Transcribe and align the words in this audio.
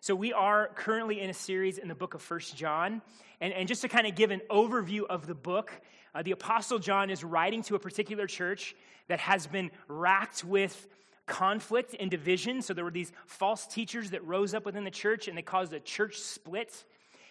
So, 0.00 0.14
we 0.14 0.32
are 0.32 0.70
currently 0.76 1.20
in 1.20 1.28
a 1.28 1.34
series 1.34 1.76
in 1.76 1.88
the 1.88 1.94
book 1.94 2.14
of 2.14 2.22
First 2.22 2.56
John. 2.56 3.02
And, 3.40 3.52
and 3.52 3.66
just 3.66 3.82
to 3.82 3.88
kind 3.88 4.06
of 4.06 4.14
give 4.14 4.30
an 4.30 4.42
overview 4.48 5.04
of 5.04 5.26
the 5.26 5.34
book, 5.34 5.72
uh, 6.14 6.22
the 6.22 6.30
Apostle 6.30 6.78
John 6.78 7.10
is 7.10 7.24
writing 7.24 7.62
to 7.64 7.74
a 7.74 7.80
particular 7.80 8.28
church 8.28 8.76
that 9.08 9.18
has 9.18 9.48
been 9.48 9.72
racked 9.88 10.44
with 10.44 10.86
conflict 11.26 11.96
and 11.98 12.12
division. 12.12 12.62
So, 12.62 12.74
there 12.74 12.84
were 12.84 12.92
these 12.92 13.10
false 13.26 13.66
teachers 13.66 14.10
that 14.10 14.24
rose 14.24 14.54
up 14.54 14.64
within 14.64 14.84
the 14.84 14.90
church 14.92 15.26
and 15.26 15.36
they 15.36 15.42
caused 15.42 15.72
a 15.72 15.80
church 15.80 16.16
split. 16.18 16.72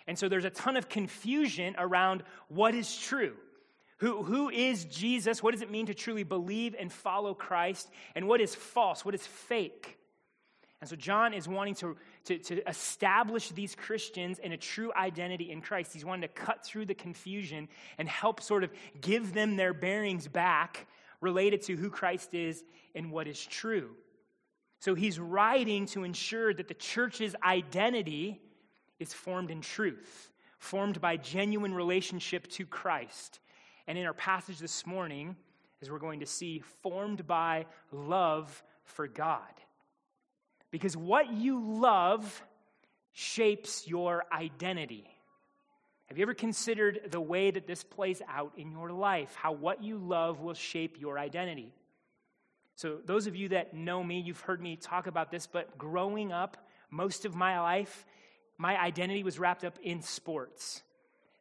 And 0.06 0.20
so, 0.20 0.28
there's 0.28 0.44
a 0.44 0.50
ton 0.50 0.76
of 0.76 0.90
confusion 0.90 1.74
around 1.78 2.22
what 2.50 2.76
is 2.76 2.98
true. 2.98 3.34
Who, 4.00 4.24
who 4.24 4.50
is 4.50 4.84
Jesus? 4.84 5.42
What 5.42 5.54
does 5.54 5.62
it 5.62 5.72
mean 5.72 5.86
to 5.86 5.94
truly 5.94 6.24
believe 6.24 6.76
and 6.78 6.92
follow 6.92 7.34
Christ? 7.34 7.90
And 8.14 8.28
what 8.28 8.42
is 8.42 8.54
false? 8.54 9.06
What 9.06 9.16
is 9.16 9.26
fake? 9.26 9.97
And 10.80 10.90
so 10.90 10.96
John 10.96 11.34
is 11.34 11.48
wanting 11.48 11.74
to, 11.76 11.98
to, 12.26 12.38
to, 12.38 12.70
establish 12.70 13.50
these 13.50 13.74
Christians 13.74 14.38
in 14.38 14.52
a 14.52 14.58
true 14.58 14.92
identity 14.96 15.52
in 15.52 15.62
Christ. 15.62 15.92
He's 15.92 16.06
wanting 16.06 16.22
to 16.22 16.28
cut 16.28 16.64
through 16.64 16.86
the 16.86 16.94
confusion 16.94 17.68
and 17.98 18.08
help 18.08 18.42
sort 18.42 18.64
of 18.64 18.72
give 19.02 19.34
them 19.34 19.56
their 19.56 19.74
bearings 19.74 20.28
back 20.28 20.86
related 21.20 21.64
to 21.64 21.76
who 21.76 21.90
Christ 21.90 22.36
is 22.36 22.64
and 22.94 23.12
what 23.12 23.28
is 23.28 23.44
true. 23.44 23.90
So 24.80 24.94
he's 24.94 25.20
writing 25.20 25.88
to 25.88 26.04
ensure 26.04 26.54
that 26.54 26.68
the 26.68 26.76
church's 26.76 27.36
identity 27.44 28.40
is 29.00 29.14
formed 29.14 29.50
in 29.50 29.62
truth, 29.62 30.32
formed 30.60 31.02
by 31.02 31.18
genuine 31.18 31.74
relationship 31.74 32.48
to 32.50 32.68
Christ. 32.68 33.40
And 33.88 33.98
in 33.98 34.06
our 34.06 34.14
passage 34.14 34.60
this 34.60 34.86
morning, 34.86 35.36
as 35.82 35.90
we're 35.90 35.98
going 35.98 36.20
to 36.20 36.28
see, 36.28 36.60
formed 36.84 37.26
by 37.26 37.66
love 37.92 38.64
for 38.84 39.08
God. 39.08 39.42
Because 40.72 40.96
what 40.98 41.32
you 41.32 41.60
love 41.60 42.44
shapes 43.14 43.88
your 43.88 44.26
identity. 44.32 45.10
Have 46.08 46.18
you 46.18 46.22
ever 46.22 46.34
considered 46.34 47.02
the 47.10 47.20
way 47.20 47.52
that 47.52 47.68
this 47.68 47.84
plays 47.84 48.22
out 48.30 48.54
in 48.58 48.72
your 48.72 48.92
life? 48.92 49.36
How 49.36 49.52
what 49.52 49.84
you 49.84 49.98
love 49.98 50.40
will 50.40 50.54
shape 50.54 50.98
your 51.00 51.18
identity? 51.20 51.74
So, 52.76 53.00
those 53.04 53.26
of 53.26 53.36
you 53.36 53.50
that 53.50 53.74
know 53.74 54.04
me, 54.04 54.20
you've 54.20 54.40
heard 54.42 54.62
me 54.62 54.76
talk 54.76 55.08
about 55.08 55.32
this, 55.32 55.48
but 55.48 55.78
growing 55.78 56.32
up, 56.32 56.58
most 56.92 57.26
of 57.26 57.34
my 57.36 57.60
life, 57.60 58.06
my 58.58 58.80
identity 58.80 59.24
was 59.24 59.40
wrapped 59.40 59.66
up 59.66 59.80
in 59.82 60.04
sports. 60.04 60.84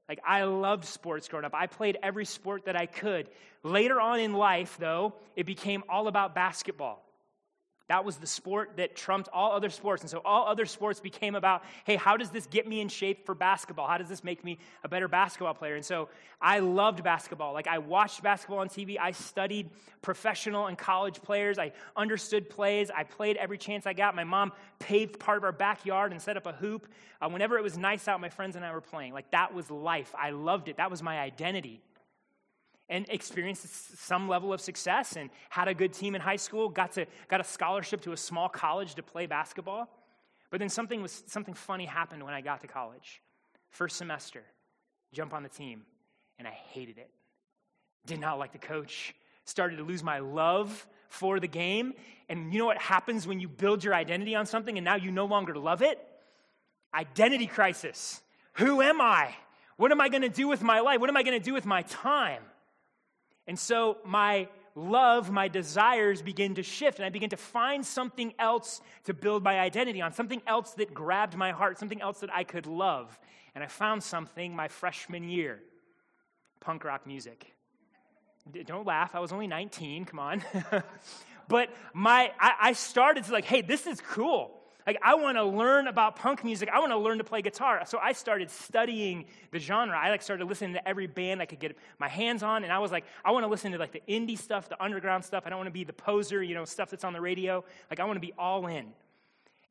Like, 0.08 0.20
I 0.27 0.44
loved 0.44 0.86
sports 0.86 1.28
growing 1.28 1.44
up. 1.44 1.55
I 1.55 1.66
played 1.66 1.98
every 2.02 2.24
sport 2.24 2.64
that 2.64 2.77
I 2.77 2.86
could. 2.86 3.28
Later 3.62 4.00
on 4.00 4.18
in 4.18 4.33
life, 4.33 4.78
though, 4.80 5.14
it 5.36 5.44
became 5.44 5.84
all 5.88 6.08
about 6.08 6.34
basketball. 6.34 7.05
That 7.89 8.05
was 8.05 8.17
the 8.17 8.27
sport 8.27 8.73
that 8.79 8.97
trumped 8.97 9.29
all 9.33 9.53
other 9.53 9.70
sports. 9.70 10.03
And 10.03 10.11
so 10.11 10.20
all 10.25 10.48
other 10.48 10.67
sports 10.67 10.98
became 10.98 11.37
about, 11.37 11.62
hey, 11.84 11.95
how 11.95 12.17
does 12.17 12.31
this 12.31 12.47
get 12.47 12.67
me 12.67 12.81
in 12.81 12.89
shape 12.89 13.25
for 13.25 13.34
basketball? 13.34 13.87
How 13.87 13.97
does 13.97 14.09
this 14.09 14.25
make 14.25 14.42
me 14.45 14.59
a 14.83 14.89
better 14.89 15.06
basketball 15.06 15.55
player? 15.55 15.77
And 15.77 15.84
so 15.84 16.09
I 16.41 16.59
loved 16.59 17.05
basketball. 17.05 17.53
Like 17.53 17.69
I 17.69 17.79
watched 17.79 18.25
basketball 18.25 18.59
on 18.59 18.69
TV. 18.69 18.97
I 19.01 19.12
studied 19.12 19.70
professional 20.03 20.67
and 20.67 20.77
college 20.77 21.23
players. 21.23 21.59
I 21.59 21.73
understood 21.97 22.51
plays. 22.51 22.91
I 22.91 23.05
played 23.05 23.37
every 23.37 23.59
chance 23.59 23.87
I 23.87 23.92
got. 23.92 24.17
My 24.17 24.25
mom 24.25 24.53
paved 24.81 25.20
part 25.20 25.39
of 25.39 25.45
our 25.45 25.53
backyard 25.53 26.11
and 26.11 26.20
set 26.20 26.37
up 26.37 26.47
a 26.47 26.53
hoop. 26.53 26.89
Uh, 27.23 27.29
whenever 27.29 27.57
it 27.57 27.62
was 27.62 27.79
nice 27.79 28.09
out, 28.09 28.20
my 28.20 28.31
friends 28.31 28.57
and 28.57 28.64
I 28.64 28.73
were 28.73 28.81
playing. 28.81 29.12
Like 29.12 29.31
that 29.31 29.55
was 29.55 29.70
life. 29.70 30.12
I 30.19 30.31
loved 30.31 30.69
it. 30.69 30.79
That 30.79 30.91
was 30.91 31.05
my 31.05 31.20
identity 31.20 31.81
and 32.89 33.06
experienced 33.09 33.98
some 33.98 34.29
level 34.29 34.53
of 34.53 34.61
success 34.61 35.17
and 35.17 35.31
had 35.51 35.69
a 35.69 35.75
good 35.75 35.92
team 35.92 36.15
in 36.15 36.20
high 36.20 36.37
school, 36.37 36.69
got, 36.69 36.92
to, 36.92 37.06
got 37.29 37.41
a 37.41 37.45
scholarship 37.45 38.01
to 38.03 38.12
a 38.12 38.17
small 38.17 38.48
college 38.48 38.95
to 38.95 39.03
play 39.03 39.27
basketball. 39.27 39.89
But 40.51 40.61
then 40.61 40.69
something, 40.69 41.03
was, 41.03 41.25
something 41.27 41.55
funny 41.55 41.84
happened 41.84 42.23
when 42.23 42.34
I 42.34 42.41
got 42.41 42.61
to 42.61 42.69
college. 42.69 43.20
First 43.70 43.97
semester, 43.97 44.42
jump 45.12 45.34
on 45.34 45.42
the 45.42 45.48
team, 45.48 45.83
and 46.39 46.47
I 46.47 46.53
hated 46.53 46.98
it. 46.98 47.11
Did 48.07 48.20
not 48.20 48.39
like 48.39 48.53
the 48.53 48.59
coach. 48.59 49.14
Started 49.45 49.77
to 49.79 49.83
lose 49.83 50.02
my 50.02 50.20
love 50.20 50.86
for 51.08 51.41
the 51.41 51.48
game. 51.48 51.95
And 52.29 52.52
you 52.52 52.58
know 52.58 52.67
what 52.67 52.79
happens 52.79 53.27
when 53.27 53.41
you 53.41 53.48
build 53.48 53.83
your 53.83 53.95
identity 53.95 54.35
on 54.35 54.46
something 54.46 54.79
and 54.79 54.85
now 54.85 54.95
you 54.95 55.11
no 55.11 55.27
longer 55.27 55.57
love 55.57 55.83
it? 55.83 55.98
Identity 56.95 57.46
crisis. 57.46 58.20
Who 58.55 58.80
am 58.80 59.01
I? 59.01 59.35
What 59.77 59.92
am 59.92 60.01
I 60.01 60.08
going 60.08 60.23
to 60.23 60.29
do 60.29 60.48
with 60.48 60.63
my 60.63 60.80
life? 60.80 61.01
What 61.01 61.11
am 61.11 61.17
I 61.17 61.23
going 61.23 61.39
to 61.39 61.45
do 61.45 61.52
with 61.52 61.67
my 61.67 61.83
time? 61.83 62.42
And 63.46 63.58
so 63.58 63.98
my 64.05 64.48
love, 64.74 65.30
my 65.30 65.48
desires 65.48 66.20
begin 66.23 66.55
to 66.57 66.62
shift, 66.62 66.98
and 66.98 67.07
I 67.07 67.11
begin 67.11 67.30
to 67.30 67.36
find 67.36 67.84
something 67.84 68.34
else 68.39 68.80
to 69.05 69.14
build 69.14 69.42
my 69.42 69.58
identity 69.58 70.02
on, 70.02 70.12
something 70.12 70.42
else 70.46 70.73
that 70.74 70.92
grabbed 70.92 71.36
my 71.36 71.52
heart, 71.52 71.79
something 71.79 72.02
else 72.02 72.20
that 72.20 72.33
I 72.33 72.45
could 72.45 72.67
love. 72.67 73.18
And 73.55 73.64
I 73.64 73.68
found 73.68 74.02
something 74.02 74.55
my 74.55 74.68
freshman 74.68 75.29
year 75.29 75.61
punk 76.61 76.84
rock 76.84 77.07
music. 77.07 77.52
Don't 78.67 78.86
laugh, 78.86 79.14
I 79.14 79.20
was 79.20 79.33
only 79.33 79.46
19, 79.46 80.05
come 80.05 80.18
on. 80.18 80.42
but 81.48 81.70
my, 81.95 82.33
I, 82.39 82.55
I 82.61 82.73
started 82.73 83.24
to 83.24 83.33
like, 83.33 83.45
hey, 83.45 83.63
this 83.63 83.86
is 83.86 84.01
cool. 84.01 84.55
Like, 84.86 84.98
I 85.02 85.17
want 85.17 85.36
to 85.36 85.45
learn 85.45 85.89
about 85.89 86.14
punk 86.14 86.45
music. 86.45 86.69
I 86.73 86.79
want 86.79 86.92
to 86.92 86.97
learn 86.97 87.19
to 87.19 87.24
play 87.24 87.42
guitar. 87.42 87.83
So 87.86 87.98
I 87.98 88.13
started 88.13 88.51
studying 88.51 89.24
the 89.51 89.58
genre. 89.58 89.98
I 89.98 90.11
like 90.11 90.23
started 90.23 90.45
listening 90.47 90.74
to 90.74 90.89
every 90.89 91.08
band 91.08 91.42
I 91.42 91.47
could 91.47 91.58
get 91.58 91.77
my 91.98 92.08
hands 92.08 92.45
on. 92.45 92.63
And 92.63 92.73
I 92.73 92.79
was 92.79 92.92
like, 92.92 93.05
I 93.25 93.33
want 93.33 93.42
to 93.42 93.48
listen 93.48 93.73
to 93.73 93.79
like 93.79 93.92
the 93.92 94.02
indie 94.08 94.39
stuff, 94.39 94.69
the 94.69 94.80
underground 94.83 95.25
stuff. 95.25 95.42
I 95.45 95.51
don't 95.51 95.58
want 95.58 95.67
to 95.67 95.73
be 95.73 95.83
the 95.83 95.92
poser, 95.92 96.41
you 96.41 96.55
know, 96.55 96.64
stuff 96.64 96.91
that's 96.91 97.02
on 97.02 97.13
the 97.13 97.20
radio. 97.20 97.64
Like, 97.91 97.98
I 97.98 98.05
want 98.05 98.17
to 98.17 98.20
be 98.20 98.33
all 98.39 98.69
in. 98.69 98.86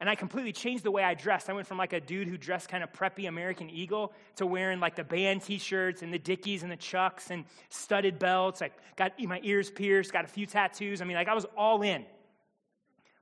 And 0.01 0.09
I 0.09 0.15
completely 0.15 0.51
changed 0.51 0.83
the 0.83 0.91
way 0.91 1.03
I 1.03 1.13
dressed. 1.13 1.49
I 1.49 1.53
went 1.53 1.65
from 1.65 1.77
like 1.77 1.93
a 1.93 2.01
dude 2.01 2.27
who 2.27 2.37
dressed 2.37 2.67
kind 2.67 2.83
of 2.83 2.91
preppy 2.91 3.29
American 3.29 3.69
Eagle 3.69 4.11
to 4.35 4.45
wearing 4.45 4.81
like 4.81 4.95
the 4.95 5.05
band 5.05 5.43
t 5.43 5.57
shirts 5.57 6.01
and 6.01 6.13
the 6.13 6.19
Dickies 6.19 6.63
and 6.63 6.71
the 6.71 6.75
Chucks 6.75 7.31
and 7.31 7.45
studded 7.69 8.19
belts. 8.19 8.61
I 8.61 8.71
got 8.97 9.13
my 9.23 9.39
ears 9.43 9.71
pierced, 9.71 10.11
got 10.11 10.25
a 10.25 10.27
few 10.27 10.45
tattoos. 10.45 11.01
I 11.01 11.05
mean, 11.05 11.15
like 11.15 11.29
I 11.29 11.33
was 11.33 11.45
all 11.55 11.81
in. 11.81 12.05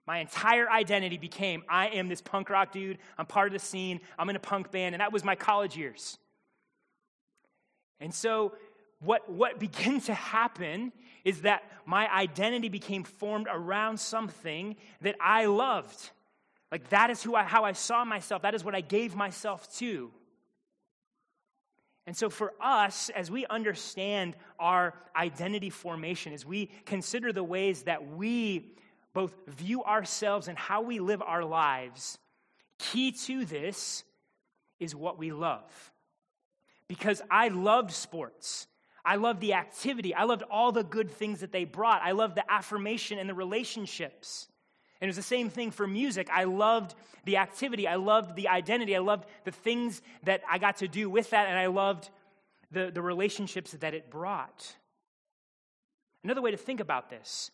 My 0.06 0.19
entire 0.19 0.69
identity 0.69 1.18
became 1.18 1.64
I 1.69 1.88
am 1.88 2.08
this 2.08 2.22
punk 2.22 2.50
rock 2.50 2.72
dude. 2.72 2.97
I'm 3.18 3.25
part 3.25 3.47
of 3.47 3.53
the 3.53 3.59
scene. 3.59 4.02
I'm 4.19 4.30
in 4.30 4.36
a 4.36 4.40
punk 4.40 4.72
band. 4.72 4.96
And 4.96 5.02
that 5.02 5.14
was 5.14 5.24
my 5.24 5.36
college 5.36 5.78
years. 5.78 6.18
And 8.00 8.14
so, 8.14 8.53
what, 9.00 9.30
what 9.31 9.59
began 9.59 10.02
to 10.02 10.14
happen 10.14 10.91
is 11.24 11.41
that 11.41 11.64
my 11.86 12.14
identity 12.14 12.68
became 12.68 13.03
formed 13.03 13.47
around 13.50 14.00
something 14.00 14.75
that 15.02 15.16
I 15.22 15.46
loved. 15.46 16.12
Like, 16.70 16.90
that 16.90 17.09
is 17.09 17.24
who 17.24 17.35
I, 17.35 17.44
how 17.44 17.64
I 17.64 17.72
saw 17.72 18.03
myself. 18.03 18.41
That 18.41 18.56
is 18.56 18.64
what 18.64 18.75
I 18.75 18.81
gave 18.81 19.16
myself 19.16 19.72
to. 19.78 20.12
And 22.06 22.18
so, 22.18 22.30
for 22.30 22.52
us, 22.59 23.09
as 23.16 23.31
we 23.31 23.46
understand 23.46 24.35
our 24.59 24.94
identity 25.16 25.70
formation, 25.70 26.34
as 26.34 26.46
we 26.46 26.66
consider 26.85 27.31
the 27.31 27.44
ways 27.44 27.84
that 27.84 28.06
we 28.06 28.75
both 29.13 29.34
view 29.47 29.84
ourselves 29.84 30.47
and 30.47 30.57
how 30.57 30.81
we 30.81 31.00
live 31.00 31.22
our 31.22 31.46
lives, 31.46 32.18
key 32.79 33.12
to 33.12 33.46
this 33.46 34.03
is 34.79 34.96
what 34.96 35.18
we 35.18 35.31
love. 35.31 35.91
Because 36.88 37.22
I 37.29 37.47
loved 37.47 37.91
sports. 37.91 38.68
I 39.06 39.16
loved 39.16 39.41
the 39.41 39.53
activity. 39.53 40.13
I 40.16 40.23
loved 40.23 40.44
all 40.50 40.72
the 40.72 40.84
good 40.84 41.12
things 41.12 41.41
that 41.41 41.52
they 41.52 41.66
brought. 41.66 42.02
I 42.02 42.12
loved 42.12 42.35
the 42.35 42.52
affirmation 42.52 43.19
and 43.19 43.29
the 43.29 43.34
relationships. 43.34 44.47
And 45.00 45.07
it 45.07 45.09
was 45.09 45.18
the 45.18 45.23
same 45.23 45.50
thing 45.50 45.72
for 45.72 45.85
music. 45.85 46.29
I 46.31 46.46
loved 46.46 46.96
the 47.25 47.38
activity. 47.38 47.88
I 47.88 47.96
loved 47.96 48.35
the 48.35 48.47
identity. 48.47 48.96
I 48.96 49.00
loved 49.00 49.25
the 49.44 49.52
things 49.52 50.02
that 50.23 50.41
I 50.50 50.57
got 50.57 50.78
to 50.78 50.88
do 50.88 51.09
with 51.09 51.29
that. 51.31 51.47
And 51.47 51.57
I 51.57 51.68
loved 51.68 52.09
the, 52.72 52.91
the 52.91 53.02
relationships 53.02 53.72
that 53.72 53.94
it 53.94 54.09
brought. 54.09 54.75
Another 56.23 56.41
way 56.41 56.52
to 56.52 56.57
think 56.57 56.79
about 56.79 57.09
this 57.09 57.52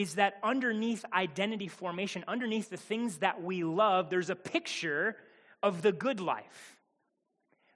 is 0.00 0.14
that 0.14 0.38
underneath 0.42 1.04
identity 1.12 1.68
formation, 1.68 2.24
underneath 2.26 2.70
the 2.70 2.78
things 2.78 3.18
that 3.18 3.42
we 3.42 3.64
love, 3.64 4.08
there's 4.08 4.30
a 4.30 4.34
picture 4.34 5.14
of 5.62 5.82
the 5.82 5.92
good 5.92 6.20
life. 6.20 6.78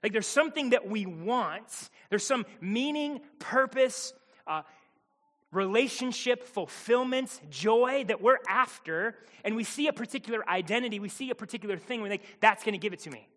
Like 0.01 0.11
there's 0.11 0.25
something 0.25 0.71
that 0.71 0.89
we 0.89 1.05
want, 1.05 1.91
there's 2.09 2.25
some 2.25 2.47
meaning, 2.59 3.21
purpose, 3.37 4.11
uh, 4.47 4.63
relationship, 5.51 6.47
fulfillment, 6.47 7.39
joy 7.51 8.05
that 8.07 8.23
we're 8.23 8.39
after, 8.49 9.15
and 9.43 9.55
we 9.55 9.63
see 9.63 9.87
a 9.87 9.93
particular 9.93 10.47
identity, 10.49 10.99
we 10.99 11.09
see 11.09 11.29
a 11.29 11.35
particular 11.35 11.77
thing, 11.77 12.01
we 12.01 12.09
think, 12.09 12.23
that's 12.39 12.63
going 12.63 12.73
to 12.73 12.79
give 12.79 12.91
it 12.91 13.01
to 13.01 13.11
me. 13.11 13.29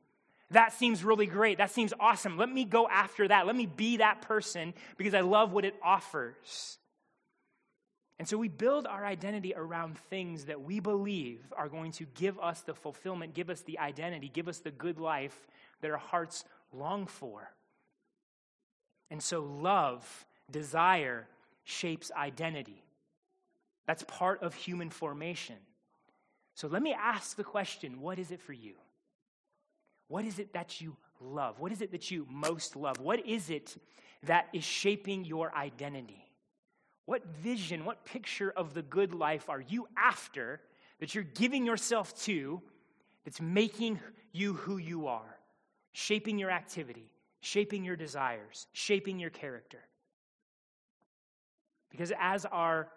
That 0.53 0.73
seems 0.73 1.05
really 1.05 1.27
great. 1.27 1.59
That 1.59 1.73
seems 1.73 1.93
awesome. 2.01 2.39
Let 2.39 2.51
me 2.51 2.65
go 2.65 2.89
after 2.89 3.29
that. 3.29 3.47
Let 3.47 3.55
me 3.55 3.67
be 3.67 3.99
that 3.99 4.23
person 4.23 4.73
because 4.97 5.13
I 5.13 5.21
love 5.21 5.53
what 5.53 5.67
it 5.67 5.75
offers. 5.83 6.78
And 8.19 8.27
so 8.27 8.37
we 8.37 8.49
build 8.49 8.87
our 8.87 9.07
identity 9.07 9.55
around 9.55 9.97
things 9.97 10.47
that 10.47 10.61
we 10.61 10.81
believe 10.81 11.41
are 11.57 11.69
going 11.69 11.93
to 11.93 12.07
give 12.15 12.39
us 12.41 12.63
the 12.63 12.75
fulfillment, 12.75 13.33
give 13.33 13.49
us 13.49 13.61
the 13.61 13.79
identity, 13.79 14.29
give 14.33 14.49
us 14.49 14.59
the 14.59 14.73
good 14.73 14.99
life 14.99 15.47
that 15.81 15.91
our 15.91 15.97
hearts 15.97 16.45
long 16.73 17.07
for. 17.07 17.49
And 19.11 19.23
so 19.23 19.41
love, 19.41 20.27
desire, 20.51 21.29
shapes 21.65 22.11
identity. 22.17 22.83
That's 23.87 24.03
part 24.03 24.43
of 24.43 24.53
human 24.53 24.91
formation. 24.91 25.57
So 26.55 26.67
let 26.67 26.83
me 26.83 26.93
ask 26.93 27.37
the 27.37 27.45
question 27.45 28.01
what 28.01 28.19
is 28.19 28.33
it 28.33 28.41
for 28.41 28.53
you? 28.53 28.75
What 30.09 30.25
is 30.25 30.39
it 30.39 30.53
that 30.55 30.81
you 30.81 30.97
love? 31.21 31.61
What 31.61 31.71
is 31.71 31.83
it 31.83 31.93
that 31.93 32.11
you 32.11 32.27
most 32.29 32.75
love? 32.75 32.99
What 32.99 33.25
is 33.25 33.49
it 33.49 33.77
that 34.25 34.49
is 34.53 34.65
shaping 34.65 35.25
your 35.25 35.55
identity? 35.55 36.28
What 37.09 37.25
vision, 37.25 37.87
what 37.87 38.05
picture 38.05 38.53
of 38.55 38.75
the 38.75 38.83
good 38.83 39.15
life 39.15 39.49
are 39.49 39.63
you 39.63 39.89
after 39.97 40.61
that 41.01 41.15
you're 41.15 41.25
giving 41.25 41.65
yourself 41.65 42.15
to 42.25 42.61
that's 43.25 43.41
making 43.41 43.99
you 44.33 44.53
who 44.53 44.77
you 44.77 45.07
are, 45.07 45.39
shaping 45.93 46.39
your 46.39 46.51
activity, 46.51 47.11
shaping 47.41 47.83
your 47.83 47.97
desires, 47.97 48.67
shaping 48.75 49.19
your 49.19 49.31
character? 49.31 49.79
Because 51.91 52.13
as 52.21 52.45
our 52.45 52.89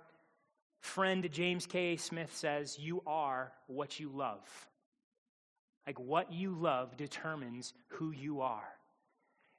friend 0.82 1.26
James 1.32 1.66
K. 1.66 1.96
Smith 1.96 2.36
says, 2.36 2.78
you 2.78 3.02
are 3.08 3.54
what 3.68 3.98
you 3.98 4.10
love. 4.14 4.46
Like 5.88 6.02
what 6.02 6.34
you 6.34 6.54
love 6.54 6.98
determines 6.98 7.74
who 7.88 8.12
you 8.12 8.42
are. 8.42 8.68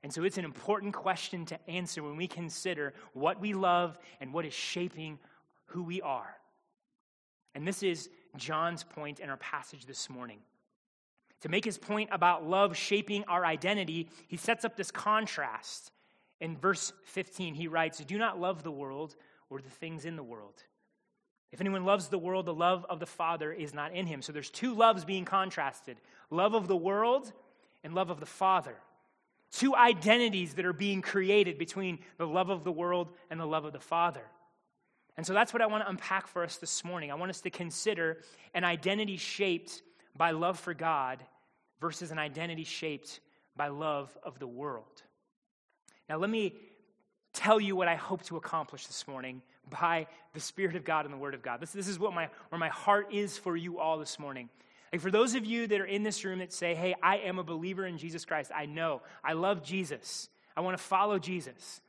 And 0.02 0.12
so 0.12 0.25
it's 0.25 0.38
an 0.38 0.44
important 0.44 0.94
question 0.94 1.44
to 1.46 1.70
answer 1.70 2.02
when 2.02 2.16
we 2.16 2.26
consider 2.26 2.93
what 3.12 3.40
we 3.40 3.54
love 3.54 3.99
and 4.20 4.32
what 4.32 4.44
is 4.44 4.54
shaping 4.54 5.19
who 5.66 5.82
we 5.82 6.02
are. 6.02 6.37
And 7.54 7.66
this 7.66 7.82
is 7.82 8.08
John's 8.37 8.82
point 8.82 9.20
in 9.20 9.31
our 9.31 9.37
passage 9.37 9.87
this 9.87 10.10
morning. 10.10 10.38
To 11.43 11.49
make 11.49 11.64
his 11.64 11.78
point 11.78 12.08
about 12.12 12.46
love 12.46 12.76
shaping 12.76 13.25
our 13.25 13.44
identity, 13.44 14.08
he 14.28 14.37
sets 14.37 14.64
up 14.64 14.76
this 14.76 14.90
contrast. 14.90 15.90
In 16.40 16.56
verse 16.56 16.93
15, 17.05 17.55
he 17.55 17.69
writes, 17.69 17.98
Do 17.98 18.19
not 18.19 18.40
love 18.40 18.62
the 18.62 18.70
world 18.70 19.16
or 19.50 19.60
the 19.60 19.70
things 19.70 20.05
in 20.05 20.16
the 20.16 20.22
world. 20.22 20.62
If 21.52 21.60
anyone 21.60 21.84
loves 21.84 22.08
the 22.08 22.19
world, 22.19 22.46
the 22.46 22.55
love 22.55 22.87
of 22.88 22.98
the 22.98 23.06
Father 23.06 23.52
is 23.52 23.75
not 23.75 23.93
in 23.93 24.06
him. 24.06 24.22
So 24.22 24.32
there's 24.32 24.50
two 24.50 24.75
loves 24.75 25.05
being 25.05 25.25
contrasted 25.25 25.98
love 26.31 26.55
of 26.55 26.66
the 26.66 26.76
world 26.76 27.32
and 27.84 27.94
love 27.94 28.10
of 28.10 28.20
the 28.20 28.26
Father. 28.26 28.76
Two 29.52 29.76
identities 29.76 30.54
that 30.54 30.64
are 30.64 30.72
being 30.72 31.02
created 31.02 31.58
between 31.58 31.99
the 32.16 32.26
love 32.26 32.49
of 32.49 32.64
the 32.64 32.72
world 32.72 33.10
and 33.31 33.38
the 33.38 33.46
love 33.46 33.64
of 33.64 33.72
the 33.72 33.81
Father. 33.81 34.25
And 35.16 35.26
so 35.26 35.34
that's 35.34 35.52
what 35.52 35.60
I 35.60 35.66
want 35.66 35.84
to 35.84 35.90
unpack 35.90 36.26
for 36.26 36.43
us 36.43 36.56
this 36.56 36.84
morning. 36.84 37.10
I 37.10 37.14
want 37.14 37.31
us 37.31 37.43
to 37.43 37.50
consider 37.50 38.19
an 38.54 38.64
identity 38.64 39.19
shaped 39.19 39.82
by 40.16 40.31
love 40.31 40.58
for 40.58 40.72
God 40.72 41.22
versus 41.81 42.10
an 42.10 42.19
identity 42.19 42.64
shaped 42.64 43.20
by 43.54 43.69
love 43.69 44.16
of 44.22 44.38
the 44.38 44.46
world. 44.46 45.02
Now, 46.08 46.16
let 46.16 46.31
me 46.31 46.55
tell 47.34 47.60
you 47.60 47.76
what 47.76 47.88
I 47.88 47.94
hope 47.94 48.22
to 48.25 48.37
accomplish 48.37 48.87
this 48.87 49.06
morning 49.06 49.43
by 49.81 50.06
the 50.32 50.40
Spirit 50.40 50.76
of 50.76 50.84
God 50.84 51.05
and 51.05 51.12
the 51.12 51.19
Word 51.19 51.34
of 51.34 51.43
God. 51.43 51.60
This, 51.60 51.72
this 51.72 51.88
is 51.88 51.98
what 51.98 52.14
my, 52.14 52.28
where 52.48 52.58
my 52.58 52.69
heart 52.69 53.12
is 53.12 53.37
for 53.37 53.56
you 53.56 53.78
all 53.78 53.98
this 53.98 54.19
morning. 54.19 54.48
For 54.99 55.11
those 55.11 55.35
of 55.35 55.44
you 55.47 55.67
that 55.67 55.81
are 55.81 55.87
in 55.87 56.03
this 56.03 56.25
room 56.25 56.41
that 56.41 56.53
say, 56.53 56.75
hey, 56.75 56.94
I 57.03 57.19
am 57.19 57.39
a 57.39 57.44
believer 57.44 57.87
in 57.87 57.97
Jesus 57.97 58.25
Christ, 58.25 58.50
I 58.55 58.67
know, 58.67 59.00
I 59.25 59.33
love 59.33 59.62
Jesus, 59.62 60.29
I 60.56 60.61
want 60.61 60.77
to 60.77 60.83
follow 60.83 61.19
Jesus. 61.19 61.81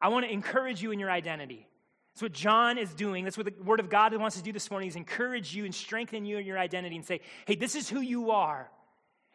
I 0.00 0.08
want 0.08 0.26
to 0.26 0.32
encourage 0.32 0.82
you 0.82 0.90
in 0.90 0.98
your 0.98 1.10
identity. 1.10 1.68
That's 2.12 2.22
what 2.22 2.32
John 2.32 2.76
is 2.76 2.92
doing. 2.92 3.24
That's 3.24 3.38
what 3.38 3.46
the 3.46 3.62
Word 3.62 3.78
of 3.78 3.88
God 3.88 4.14
wants 4.16 4.36
to 4.36 4.42
do 4.42 4.52
this 4.52 4.68
morning 4.68 4.88
is 4.88 4.96
encourage 4.96 5.54
you 5.54 5.64
and 5.64 5.74
strengthen 5.74 6.24
you 6.24 6.38
in 6.38 6.44
your 6.44 6.58
identity 6.58 6.96
and 6.96 7.04
say, 7.04 7.20
hey, 7.46 7.54
this 7.54 7.76
is 7.76 7.88
who 7.88 8.00
you 8.00 8.32
are. 8.32 8.68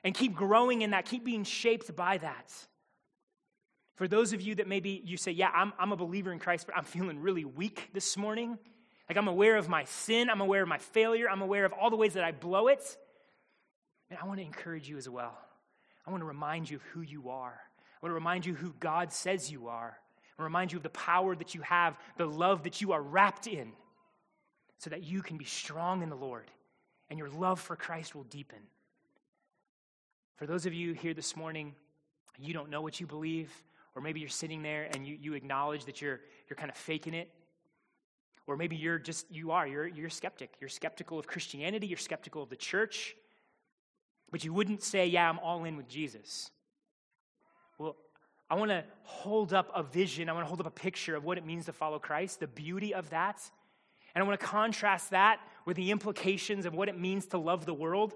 And 0.04 0.14
keep 0.14 0.36
growing 0.36 0.84
in 0.84 0.92
that, 0.92 1.06
keep 1.06 1.24
being 1.24 1.44
shaped 1.44 1.96
by 1.96 2.18
that. 2.18 2.54
For 3.98 4.08
those 4.08 4.32
of 4.32 4.42
you 4.42 4.56
that 4.56 4.68
maybe 4.68 5.02
you 5.04 5.18
say, 5.18 5.32
Yeah, 5.32 5.50
I'm, 5.54 5.74
I'm 5.80 5.92
a 5.92 5.96
believer 5.96 6.32
in 6.32 6.38
Christ, 6.38 6.68
but 6.68 6.78
I'm 6.78 6.84
feeling 6.84 7.20
really 7.20 7.46
weak 7.46 7.90
this 7.94 8.16
morning. 8.16 8.60
Like 9.10 9.18
I'm 9.18 9.28
aware 9.28 9.58
of 9.58 9.68
my 9.68 9.86
sin, 9.86 10.30
I'm 10.30 10.42
aware 10.42 10.62
of 10.62 10.68
my 10.68 10.78
failure, 10.78 11.28
I'm 11.30 11.42
aware 11.42 11.66
of 11.66 11.74
all 11.74 11.90
the 11.90 11.96
ways 11.96 12.14
that 12.14 12.24
I 12.24 12.32
blow 12.32 12.68
it. 12.68 12.98
And 14.10 14.20
I 14.22 14.26
want 14.26 14.40
to 14.40 14.46
encourage 14.46 14.88
you 14.88 14.98
as 14.98 15.10
well. 15.10 15.38
I 16.06 16.12
want 16.12 16.22
to 16.22 16.26
remind 16.26 16.70
you 16.70 16.78
of 16.78 16.84
who 16.84 17.02
you 17.02 17.30
are. 17.30 17.60
I 17.60 18.06
want 18.06 18.12
to 18.12 18.16
remind 18.16 18.46
you 18.46 18.54
who 18.54 18.74
God 18.80 19.12
says 19.12 19.52
you 19.52 19.68
are. 19.68 19.98
I 19.98 20.34
want 20.38 20.40
to 20.40 20.44
remind 20.44 20.72
you 20.72 20.78
of 20.78 20.84
the 20.84 20.90
power 20.90 21.36
that 21.36 21.56
you 21.56 21.62
have, 21.62 21.98
the 22.16 22.28
love 22.28 22.64
that 22.64 22.82
you 22.82 22.94
are 22.94 23.02
wrapped 23.02 23.48
in, 23.48 23.74
so 24.78 24.90
that 24.90 25.04
you 25.04 25.22
can 25.22 25.38
be 25.38 25.46
strong 25.46 26.04
in 26.04 26.10
the 26.10 26.16
Lord 26.16 26.46
and 27.10 27.18
your 27.18 27.30
love 27.30 27.60
for 27.60 27.76
Christ 27.76 28.16
will 28.16 28.24
deepen. 28.24 28.60
For 30.36 30.46
those 30.46 30.66
of 30.66 30.74
you 30.74 30.94
here 30.94 31.14
this 31.14 31.36
morning, 31.36 31.74
you 32.38 32.54
don't 32.54 32.70
know 32.70 32.82
what 32.82 33.00
you 33.00 33.08
believe, 33.08 33.52
or 33.96 34.02
maybe 34.02 34.20
you're 34.20 34.30
sitting 34.30 34.62
there 34.62 34.88
and 34.94 35.08
you, 35.08 35.18
you 35.20 35.34
acknowledge 35.34 35.86
that 35.86 36.02
you're, 36.02 36.20
you're 36.48 36.58
kind 36.58 36.70
of 36.70 36.78
faking 36.78 37.14
it. 37.14 37.32
Or 38.46 38.56
maybe 38.56 38.76
you're 38.76 39.00
just, 39.00 39.30
you 39.32 39.52
are, 39.52 39.68
you're, 39.68 39.88
you're 39.88 40.10
skeptic. 40.10 40.52
You're 40.62 40.70
skeptical 40.70 41.18
of 41.18 41.28
Christianity, 41.28 41.88
you're 41.88 41.98
skeptical 41.98 42.44
of 42.44 42.50
the 42.50 42.56
church, 42.56 43.16
but 44.32 44.44
you 44.44 44.54
wouldn't 44.54 44.84
say, 44.84 45.08
yeah, 45.08 45.30
I'm 45.30 45.40
all 45.40 45.64
in 45.64 45.78
with 45.78 45.88
Jesus. 45.88 46.52
Well, 47.78 47.96
I 48.50 48.56
want 48.56 48.72
to 48.72 48.84
hold 49.04 49.54
up 49.54 49.70
a 49.76 49.84
vision, 49.84 50.30
I 50.30 50.34
want 50.34 50.46
to 50.46 50.48
hold 50.48 50.62
up 50.62 50.68
a 50.68 50.72
picture 50.72 51.16
of 51.16 51.24
what 51.24 51.38
it 51.38 51.46
means 51.46 51.66
to 51.66 51.74
follow 51.74 52.00
Christ, 52.00 52.40
the 52.40 52.48
beauty 52.48 52.94
of 52.94 53.10
that. 53.10 53.42
And 54.16 54.24
I 54.24 54.28
want 54.28 54.40
to 54.40 54.46
contrast 54.46 55.12
that 55.12 55.40
with 55.66 55.78
the 55.78 55.92
implications 55.92 56.66
of 56.66 56.74
what 56.74 56.90
it 56.90 56.98
means 56.98 57.28
to 57.28 57.38
love 57.38 57.66
the 57.66 57.74
world 57.74 58.14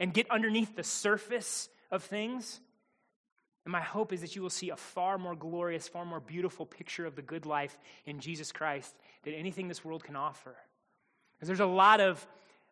and 0.00 0.12
get 0.12 0.30
underneath 0.30 0.74
the 0.74 0.82
surface 0.82 1.68
of 1.90 2.02
things. 2.02 2.60
And 3.64 3.72
my 3.72 3.80
hope 3.80 4.12
is 4.12 4.20
that 4.22 4.34
you 4.36 4.42
will 4.42 4.50
see 4.50 4.70
a 4.70 4.76
far 4.76 5.16
more 5.16 5.34
glorious, 5.34 5.86
far 5.86 6.04
more 6.04 6.20
beautiful 6.20 6.66
picture 6.66 7.06
of 7.06 7.14
the 7.14 7.22
good 7.22 7.46
life 7.46 7.78
in 8.04 8.20
Jesus 8.20 8.52
Christ 8.52 8.94
than 9.22 9.34
anything 9.34 9.68
this 9.68 9.84
world 9.84 10.04
can 10.04 10.16
offer. 10.16 10.56
Because 11.36 11.46
there's 11.46 11.60
a 11.60 11.66
lot 11.66 12.00
of 12.00 12.26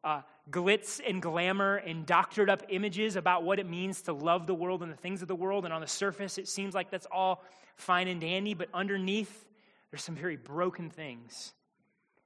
uh, 0.05 0.23
glitz 0.51 1.01
and 1.07 1.23
glamour 1.23 1.77
and 1.77 2.05
doctored 2.07 2.51
up 2.51 2.65
images 2.69 3.17
about 3.17 3.45
what 3.45 3.59
it 3.59 3.69
means 3.69 4.03
to 4.03 4.13
love 4.13 4.47
the 4.47 4.55
world 4.55 4.83
and 4.83 4.91
the 4.91 4.97
things 4.97 5.23
of 5.23 5.29
the 5.29 5.35
world. 5.35 5.65
And 5.65 5.73
on 5.73 5.81
the 5.81 5.87
surface, 5.87 6.39
it 6.39 6.49
seems 6.49 6.75
like 6.75 6.91
that's 6.91 7.07
all 7.11 7.45
fine 7.77 8.09
and 8.09 8.21
dandy, 8.21 8.55
but 8.55 8.69
underneath, 8.75 9.49
there's 9.91 10.03
some 10.03 10.15
very 10.15 10.37
broken 10.37 10.91
things 10.91 11.53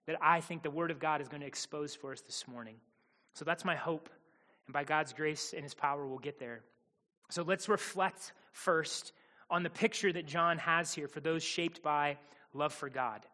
that 0.06 0.16
I 0.20 0.40
think 0.40 0.62
the 0.62 0.70
Word 0.70 0.90
of 0.90 0.98
God 1.00 1.20
is 1.20 1.28
going 1.28 1.40
to 1.40 1.46
expose 1.46 1.94
for 1.94 2.12
us 2.12 2.20
this 2.20 2.46
morning. 2.46 2.76
So 3.34 3.44
that's 3.44 3.64
my 3.64 3.74
hope. 3.74 4.08
And 4.66 4.72
by 4.72 4.84
God's 4.84 5.12
grace 5.12 5.52
and 5.52 5.62
His 5.62 5.74
power, 5.74 6.06
we'll 6.06 6.18
get 6.18 6.38
there. 6.38 6.60
So 7.28 7.42
let's 7.42 7.68
reflect 7.68 8.32
first 8.52 9.12
on 9.50 9.62
the 9.62 9.70
picture 9.70 10.12
that 10.12 10.26
John 10.26 10.58
has 10.58 10.94
here 10.94 11.08
for 11.08 11.20
those 11.20 11.42
shaped 11.42 11.82
by 11.82 12.18
love 12.54 12.72
for 12.72 12.88
God. 12.88 13.26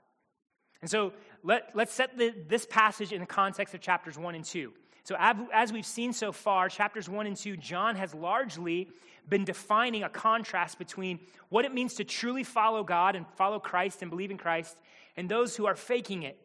And 0.83 0.91
so 0.91 1.13
let, 1.43 1.71
let's 1.75 1.93
set 1.93 2.19
the, 2.19 2.35
this 2.49 2.67
passage 2.67 3.13
in 3.13 3.21
the 3.21 3.27
context 3.27 3.75
of 3.75 3.81
chapters 3.81 4.19
1 4.19 4.35
and 4.35 4.45
2. 4.45 4.73
So, 5.05 5.17
as 5.19 5.73
we've 5.73 5.87
seen 5.87 6.13
so 6.13 6.31
far, 6.31 6.69
chapters 6.69 7.09
1 7.09 7.27
and 7.27 7.37
2, 7.37 7.57
John 7.57 7.97
has 7.97 8.15
largely 8.15 8.89
been 9.29 9.45
defining 9.45 10.05
a 10.05 10.09
contrast 10.09 10.79
between 10.79 11.19
what 11.49 11.65
it 11.65 11.75
means 11.75 11.95
to 11.95 12.05
truly 12.05 12.45
follow 12.45 12.85
God 12.85 13.17
and 13.17 13.27
follow 13.37 13.59
Christ 13.59 14.03
and 14.03 14.11
believe 14.11 14.31
in 14.31 14.39
Christ, 14.39 14.77
and 15.17 15.29
those 15.29 15.57
who 15.57 15.67
are 15.67 15.75
faking 15.75 16.23
it, 16.23 16.39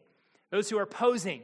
those 0.50 0.68
who 0.68 0.76
are 0.76 0.86
posing, 0.86 1.42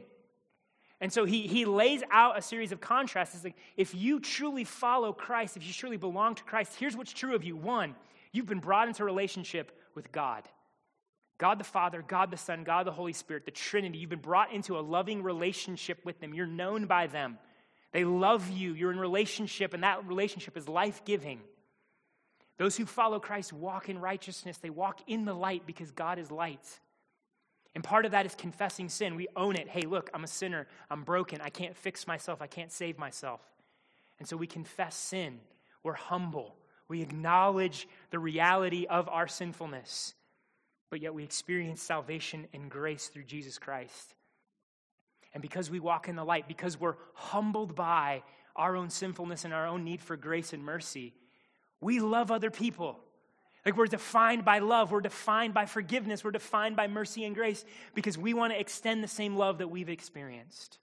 and 1.01 1.11
so 1.11 1.25
he, 1.25 1.47
he 1.47 1.65
lays 1.65 2.03
out 2.09 2.37
a 2.37 2.41
series 2.41 2.71
of 2.71 2.79
contrasts. 2.79 3.35
It's 3.35 3.43
like, 3.43 3.57
if 3.75 3.93
you 3.93 4.19
truly 4.19 4.63
follow 4.63 5.11
Christ, 5.11 5.57
if 5.57 5.65
you 5.65 5.73
truly 5.73 5.97
belong 5.97 6.35
to 6.35 6.43
Christ, 6.43 6.73
here's 6.79 6.95
what's 6.95 7.13
true 7.13 7.35
of 7.35 7.43
you. 7.43 7.55
One, 7.55 7.95
you've 8.31 8.45
been 8.45 8.59
brought 8.59 8.87
into 8.87 9.03
relationship 9.03 9.77
with 9.93 10.11
God. 10.11 10.43
God 11.37 11.59
the 11.59 11.65
Father, 11.65 12.03
God 12.07 12.31
the 12.31 12.37
Son, 12.37 12.63
God 12.63 12.85
the 12.85 12.91
Holy 12.91 13.13
Spirit, 13.13 13.45
the 13.45 13.51
Trinity. 13.51 13.97
You've 13.97 14.09
been 14.09 14.19
brought 14.19 14.53
into 14.53 14.77
a 14.77 14.81
loving 14.81 15.21
relationship 15.21 15.99
with 16.05 16.19
them. 16.19 16.33
You're 16.33 16.47
known 16.47 16.85
by 16.85 17.07
them. 17.07 17.37
They 17.91 18.05
love 18.05 18.49
you. 18.49 18.73
You're 18.73 18.91
in 18.91 18.99
relationship, 18.99 19.73
and 19.73 19.83
that 19.83 20.05
relationship 20.05 20.57
is 20.57 20.67
life 20.67 21.03
giving. 21.05 21.41
Those 22.57 22.77
who 22.77 22.85
follow 22.85 23.19
Christ 23.19 23.51
walk 23.51 23.89
in 23.89 23.99
righteousness. 23.99 24.57
They 24.57 24.69
walk 24.69 25.01
in 25.07 25.25
the 25.25 25.33
light 25.33 25.63
because 25.65 25.91
God 25.91 26.19
is 26.19 26.31
light. 26.31 26.79
And 27.73 27.83
part 27.83 28.05
of 28.05 28.11
that 28.11 28.25
is 28.25 28.33
confessing 28.35 28.87
sin. 28.87 29.15
We 29.15 29.27
own 29.35 29.57
it. 29.57 29.67
Hey, 29.67 29.81
look, 29.81 30.09
I'm 30.13 30.23
a 30.23 30.27
sinner. 30.27 30.67
I'm 30.89 31.03
broken. 31.03 31.41
I 31.41 31.49
can't 31.49 31.75
fix 31.75 32.07
myself. 32.07 32.41
I 32.41 32.47
can't 32.47 32.71
save 32.71 32.97
myself. 32.97 33.41
And 34.19 34.27
so 34.27 34.37
we 34.37 34.47
confess 34.47 34.95
sin. 34.95 35.41
We're 35.83 35.93
humble. 35.93 36.55
We 36.87 37.01
acknowledge 37.01 37.89
the 38.11 38.19
reality 38.19 38.85
of 38.89 39.09
our 39.09 39.27
sinfulness. 39.27 40.13
But 40.95 41.01
yet 41.01 41.13
we 41.13 41.25
experience 41.25 41.81
salvation 41.81 42.47
and 42.53 42.71
grace 42.71 43.07
through 43.09 43.25
Jesus 43.25 43.59
Christ. 43.59 44.13
And 45.33 45.41
because 45.41 45.69
we 45.69 45.81
walk 45.81 46.07
in 46.07 46.15
the 46.15 46.23
light, 46.23 46.47
because 46.47 46.79
we're 46.79 46.95
humbled 47.13 47.75
by 47.75 48.23
our 48.55 48.77
own 48.77 48.89
sinfulness 48.89 49.43
and 49.43 49.53
our 49.53 49.67
own 49.67 49.83
need 49.83 49.99
for 49.99 50.15
grace 50.15 50.53
and 50.53 50.63
mercy, 50.63 51.13
we 51.81 51.99
love 51.99 52.31
other 52.31 52.49
people. 52.49 52.97
Like 53.65 53.75
we're 53.75 53.87
defined 53.87 54.45
by 54.45 54.59
love, 54.59 54.93
we're 54.93 55.01
defined 55.01 55.53
by 55.53 55.65
forgiveness, 55.65 56.23
we're 56.23 56.31
defined 56.31 56.77
by 56.77 56.87
mercy 56.87 57.25
and 57.25 57.35
grace 57.35 57.65
because 57.93 58.17
we 58.17 58.33
want 58.33 58.53
to 58.53 58.59
extend 58.61 59.03
the 59.03 59.09
same 59.09 59.35
love 59.35 59.57
that 59.57 59.67
we've 59.67 59.89
experienced. 59.89 60.79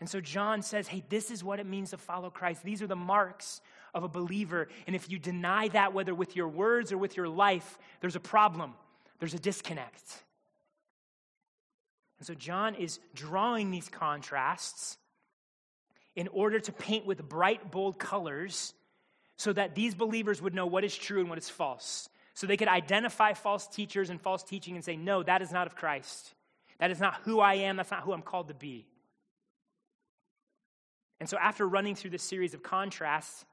And 0.00 0.08
so 0.08 0.20
John 0.20 0.60
says, 0.62 0.88
hey, 0.88 1.04
this 1.08 1.30
is 1.30 1.44
what 1.44 1.60
it 1.60 1.66
means 1.66 1.90
to 1.90 1.98
follow 1.98 2.30
Christ. 2.30 2.64
These 2.64 2.82
are 2.82 2.88
the 2.88 2.96
marks 2.96 3.60
of 3.94 4.02
a 4.02 4.08
believer. 4.08 4.66
And 4.88 4.96
if 4.96 5.08
you 5.08 5.20
deny 5.20 5.68
that, 5.68 5.92
whether 5.94 6.16
with 6.16 6.34
your 6.34 6.48
words 6.48 6.90
or 6.90 6.98
with 6.98 7.16
your 7.16 7.28
life, 7.28 7.78
there's 8.00 8.16
a 8.16 8.20
problem, 8.20 8.74
there's 9.20 9.34
a 9.34 9.38
disconnect. 9.38 10.02
And 12.18 12.26
so 12.26 12.34
John 12.34 12.74
is 12.74 12.98
drawing 13.14 13.70
these 13.70 13.88
contrasts 13.88 14.98
in 16.16 16.28
order 16.28 16.58
to 16.58 16.72
paint 16.72 17.06
with 17.06 17.26
bright, 17.28 17.70
bold 17.70 17.98
colors 17.98 18.74
so 19.36 19.52
that 19.52 19.74
these 19.74 19.94
believers 19.94 20.42
would 20.42 20.54
know 20.54 20.66
what 20.66 20.84
is 20.84 20.94
true 20.94 21.20
and 21.20 21.28
what 21.28 21.38
is 21.38 21.48
false. 21.48 22.08
So 22.34 22.46
they 22.46 22.56
could 22.56 22.68
identify 22.68 23.32
false 23.32 23.66
teachers 23.66 24.10
and 24.10 24.20
false 24.20 24.42
teaching 24.42 24.74
and 24.74 24.84
say, 24.84 24.96
no, 24.96 25.22
that 25.22 25.40
is 25.40 25.52
not 25.52 25.66
of 25.66 25.76
Christ. 25.76 26.34
That 26.78 26.90
is 26.90 27.00
not 27.00 27.20
who 27.24 27.40
I 27.40 27.54
am. 27.54 27.76
That's 27.76 27.90
not 27.90 28.02
who 28.02 28.12
I'm 28.12 28.22
called 28.22 28.48
to 28.48 28.54
be. 28.54 28.86
And 31.20 31.28
so, 31.28 31.36
after 31.36 31.68
running 31.68 31.94
through 31.94 32.10
this 32.10 32.22
series 32.22 32.54
of 32.54 32.62
contrasts, 32.62 33.44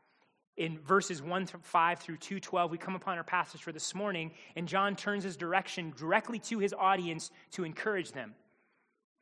in 0.58 0.80
verses 0.80 1.22
1 1.22 1.46
to 1.48 1.58
5 1.60 2.00
through 2.00 2.18
212, 2.18 2.72
we 2.72 2.78
come 2.78 2.96
upon 2.96 3.18
our 3.18 3.24
passage 3.24 3.62
for 3.62 3.72
this 3.72 3.94
morning, 3.94 4.32
and 4.56 4.68
John 4.68 4.96
turns 4.96 5.24
his 5.24 5.38
direction 5.38 5.94
directly 5.96 6.40
to 6.40 6.60
his 6.60 6.74
audience 6.74 7.32
to 7.52 7.64
encourage 7.64 8.12
them. 8.12 8.34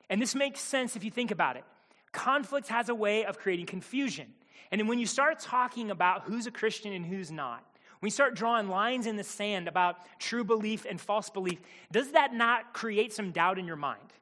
And 0.10 0.22
this 0.22 0.34
makes 0.36 0.62
sense 0.62 0.96
if 0.96 1.04
you 1.04 1.12
think 1.12 1.32
about 1.32 1.58
it. 1.58 1.63
Conflict 2.12 2.70
has 2.70 2.89
a 2.89 2.96
way 2.96 3.25
of 3.25 3.38
creating 3.38 3.65
confusion. 3.65 4.27
And 4.72 4.88
when 4.88 5.00
you 5.00 5.06
start 5.06 5.39
talking 5.39 5.92
about 5.92 6.24
who's 6.24 6.48
a 6.48 6.51
Christian 6.51 6.94
and 6.94 7.06
who's 7.06 7.32
not, 7.32 7.63
you 8.06 8.12
start 8.12 8.36
drawing 8.36 8.70
lines 8.70 9.08
in 9.08 9.15
the 9.15 9.24
sand 9.24 9.68
about 9.68 9.98
true 10.20 10.44
belief 10.44 10.86
and 10.88 11.01
false 11.01 11.30
belief, 11.30 11.60
does 11.92 12.12
that 12.12 12.34
not 12.34 12.74
create 12.74 13.12
some 13.12 13.32
doubt 13.32 13.58
in 13.58 13.65
your 13.65 13.75
mind? 13.75 14.13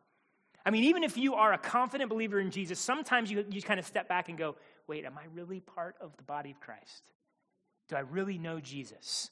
I 0.66 0.72
mean, 0.72 0.86
even 0.86 1.04
if 1.04 1.18
you 1.18 1.36
are 1.36 1.52
a 1.52 1.58
confident 1.58 2.10
believer 2.10 2.40
in 2.40 2.50
Jesus, 2.50 2.80
sometimes 2.80 3.30
you, 3.30 3.46
you 3.50 3.62
kind 3.62 3.80
of 3.80 3.86
step 3.86 4.08
back 4.08 4.30
and 4.30 4.38
go, 4.38 4.56
wait, 4.88 5.06
am 5.06 5.18
I 5.18 5.26
really 5.34 5.60
part 5.60 5.96
of 6.02 6.16
the 6.18 6.24
body 6.24 6.52
of 6.52 6.60
Christ? 6.60 7.04
Do 7.90 7.96
I 7.96 8.02
really 8.02 8.38
know 8.38 8.60
Jesus? 8.60 9.32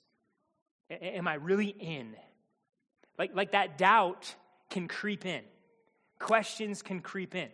A- 0.90 1.18
am 1.18 1.28
I 1.28 1.36
really 1.36 1.76
in? 1.80 2.16
Like, 3.18 3.36
like 3.36 3.52
that 3.52 3.78
doubt 3.78 4.36
can 4.70 4.88
creep 4.88 5.26
in, 5.26 5.42
questions 6.20 6.82
can 6.82 7.02
creep 7.02 7.36
in. 7.36 7.50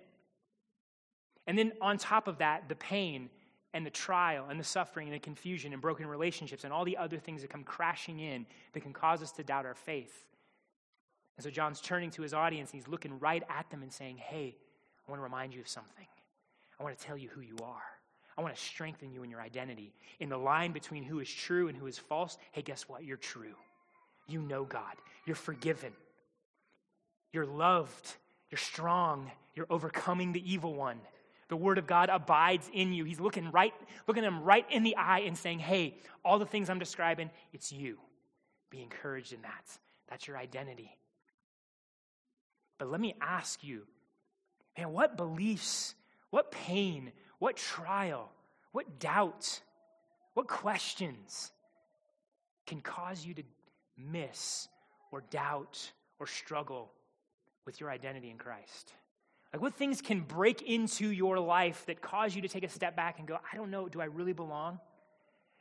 And 1.48 1.58
then 1.58 1.72
on 1.82 1.98
top 1.98 2.27
of 2.27 2.39
that, 2.39 2.68
the 2.68 2.75
pain 2.75 3.30
and 3.74 3.86
the 3.86 3.89
trial 3.89 4.48
and 4.50 4.60
the 4.60 4.63
suffering 4.63 5.08
and 5.08 5.16
the 5.16 5.20
confusion 5.20 5.74
and 5.74 5.82
broken 5.82 6.08
relationships 6.08 6.63
and 6.63 6.74
all 6.74 6.84
the 6.84 6.98
other 6.98 7.18
things 7.18 7.42
that 7.42 7.50
come 7.50 7.63
crashing 7.63 8.20
in 8.20 8.46
that 8.74 8.82
can 8.82 8.94
cause 8.94 9.22
us 9.22 9.32
to 9.34 9.44
doubt 9.44 9.66
our 9.66 9.75
faith. 9.75 10.25
And 11.38 11.44
so 11.44 11.50
John's 11.50 11.80
turning 11.80 12.10
to 12.12 12.22
his 12.22 12.34
audience 12.34 12.72
and 12.72 12.82
he's 12.82 12.88
looking 12.88 13.20
right 13.20 13.44
at 13.50 13.70
them 13.70 13.84
and 13.84 13.94
saying, 13.94 14.18
Hey, 14.18 14.58
I 15.08 15.12
want 15.12 15.20
to 15.20 15.24
remind 15.24 15.54
you 15.54 15.62
of 15.62 15.68
something. 15.68 16.08
I 16.79 16.84
want 16.84 16.98
to 16.98 17.05
tell 17.05 17.17
you 17.17 17.29
who 17.29 17.41
you 17.41 17.57
are. 17.63 17.84
I 18.38 18.41
want 18.41 18.55
to 18.55 18.62
strengthen 18.62 19.12
you 19.12 19.24
in 19.24 19.31
your 19.31 19.41
identity. 19.41 19.93
In 20.19 20.29
the 20.29 20.38
line 20.38 20.72
between 20.72 21.03
who 21.03 21.19
is 21.19 21.29
true 21.29 21.69
and 21.69 21.77
who 21.77 21.88
is 21.88 21.98
false, 21.98 22.38
hey, 22.51 22.62
guess 22.62 22.84
what? 22.88 23.03
You're 23.03 23.17
true. 23.17 23.55
You 24.27 24.41
know 24.41 24.63
God. 24.63 24.96
You're 25.25 25.36
forgiven. 25.36 25.91
You're 27.34 27.46
loved. 27.46 28.15
You're 28.51 28.60
strong. 28.60 29.31
You're 29.55 29.67
overcoming 29.69 30.34
the 30.34 30.51
evil 30.53 30.74
one. 30.75 31.00
The 31.50 31.55
word 31.55 31.77
of 31.77 31.88
God 31.88 32.10
abides 32.10 32.69
in 32.74 32.93
you. 32.93 33.05
He's 33.05 33.19
looking 33.19 33.51
right, 33.51 33.74
looking 34.05 34.24
him 34.24 34.43
right 34.43 34.65
in 34.69 34.84
the 34.84 34.98
eye 34.98 35.19
and 35.19 35.38
saying, 35.38 35.60
Hey, 35.60 35.98
all 36.24 36.39
the 36.39 36.46
things 36.46 36.69
I'm 36.69 36.79
describing, 36.79 37.29
it's 37.53 37.72
you. 37.72 37.98
Be 38.69 38.81
encouraged 38.81 39.34
in 39.34 39.41
that. 39.43 39.65
That's 40.10 40.27
your 40.27 40.38
identity. 40.38 40.98
But 42.77 42.91
let 42.91 43.00
me 43.00 43.15
ask 43.22 43.63
you, 43.63 43.84
man, 44.77 44.91
what 44.91 45.17
beliefs, 45.17 45.96
what 46.29 46.51
pain, 46.51 47.12
what 47.39 47.55
trial, 47.55 48.29
what 48.72 49.00
doubt, 49.00 49.62
what 50.34 50.48
questions 50.48 51.51
can 52.65 52.81
cause 52.81 53.25
you 53.25 53.34
to 53.34 53.43
miss 53.98 54.67
or 55.12 55.22
doubt 55.31 55.91
or 56.19 56.27
struggle 56.27 56.91
with 57.65 57.79
your 57.79 57.89
identity 57.89 58.29
in 58.29 58.38
Christ? 58.38 58.93
Like, 59.53 59.62
what 59.62 59.75
things 59.75 60.01
can 60.01 60.22
break 60.22 60.62
into 60.62 61.10
your 61.10 61.39
life 61.39 61.86
that 61.86 62.01
cause 62.01 62.36
you 62.36 62.41
to 62.41 62.48
take 62.48 62.63
a 62.63 62.69
step 62.69 62.96
back 62.96 63.19
and 63.19 63.27
go, 63.27 63.39
I 63.51 63.55
don't 63.55 63.72
know, 63.72 63.88
do 63.88 64.01
I 64.01 64.05
really 64.05 64.34
belong? 64.34 64.79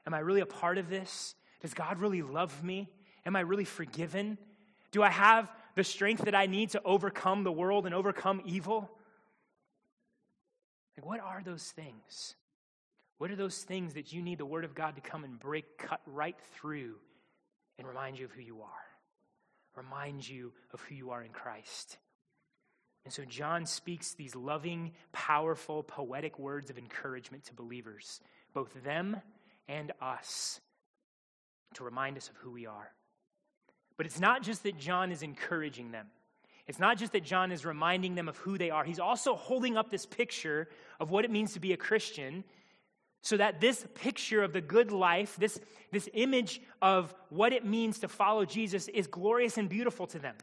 Am 0.06 0.14
I 0.14 0.18
really 0.18 0.40
a 0.40 0.46
part 0.46 0.78
of 0.78 0.88
this? 0.88 1.34
Does 1.60 1.74
God 1.74 1.98
really 2.00 2.22
love 2.22 2.62
me? 2.64 2.88
Am 3.24 3.36
I 3.36 3.40
really 3.40 3.64
forgiven? 3.64 4.38
Do 4.90 5.02
I 5.02 5.10
have 5.10 5.50
the 5.74 5.84
strength 5.84 6.24
that 6.24 6.34
I 6.34 6.46
need 6.46 6.70
to 6.70 6.82
overcome 6.84 7.44
the 7.44 7.52
world 7.52 7.86
and 7.86 7.94
overcome 7.94 8.42
evil? 8.44 8.90
Like, 10.96 11.06
what 11.06 11.20
are 11.20 11.42
those 11.44 11.64
things? 11.70 12.34
What 13.18 13.30
are 13.30 13.36
those 13.36 13.58
things 13.58 13.94
that 13.94 14.12
you 14.12 14.22
need 14.22 14.38
the 14.38 14.46
Word 14.46 14.64
of 14.64 14.74
God 14.74 14.96
to 14.96 15.00
come 15.00 15.24
and 15.24 15.38
break, 15.38 15.78
cut 15.78 16.00
right 16.06 16.36
through 16.54 16.94
and 17.78 17.86
remind 17.86 18.18
you 18.18 18.26
of 18.26 18.32
who 18.32 18.42
you 18.42 18.62
are? 18.62 18.68
Remind 19.74 20.26
you 20.26 20.52
of 20.72 20.80
who 20.82 20.94
you 20.94 21.10
are 21.10 21.22
in 21.22 21.30
Christ. 21.30 21.98
And 23.04 23.12
so 23.12 23.24
John 23.24 23.66
speaks 23.66 24.14
these 24.14 24.34
loving, 24.34 24.92
powerful, 25.12 25.82
poetic 25.82 26.38
words 26.38 26.70
of 26.70 26.78
encouragement 26.78 27.44
to 27.44 27.54
believers, 27.54 28.20
both 28.52 28.72
them 28.82 29.16
and 29.68 29.92
us, 30.00 30.60
to 31.74 31.84
remind 31.84 32.16
us 32.16 32.28
of 32.28 32.36
who 32.36 32.50
we 32.50 32.66
are. 32.66 32.90
But 33.96 34.06
it's 34.06 34.20
not 34.20 34.42
just 34.42 34.62
that 34.64 34.78
John 34.78 35.12
is 35.12 35.22
encouraging 35.22 35.92
them. 35.92 36.06
It's 36.66 36.78
not 36.78 36.98
just 36.98 37.12
that 37.12 37.24
John 37.24 37.52
is 37.52 37.64
reminding 37.64 38.14
them 38.16 38.28
of 38.28 38.36
who 38.38 38.58
they 38.58 38.70
are. 38.70 38.84
He's 38.84 38.98
also 38.98 39.36
holding 39.36 39.76
up 39.76 39.90
this 39.90 40.04
picture 40.04 40.68
of 40.98 41.10
what 41.10 41.24
it 41.24 41.30
means 41.30 41.52
to 41.52 41.60
be 41.60 41.72
a 41.72 41.76
Christian 41.76 42.44
so 43.22 43.36
that 43.36 43.60
this 43.60 43.86
picture 43.94 44.42
of 44.42 44.52
the 44.52 44.60
good 44.60 44.92
life, 44.92 45.36
this, 45.36 45.58
this 45.92 46.08
image 46.14 46.60
of 46.80 47.14
what 47.28 47.52
it 47.52 47.64
means 47.64 48.00
to 48.00 48.08
follow 48.08 48.44
Jesus, 48.44 48.88
is 48.88 49.06
glorious 49.06 49.58
and 49.58 49.68
beautiful 49.68 50.06
to 50.08 50.18
them 50.18 50.36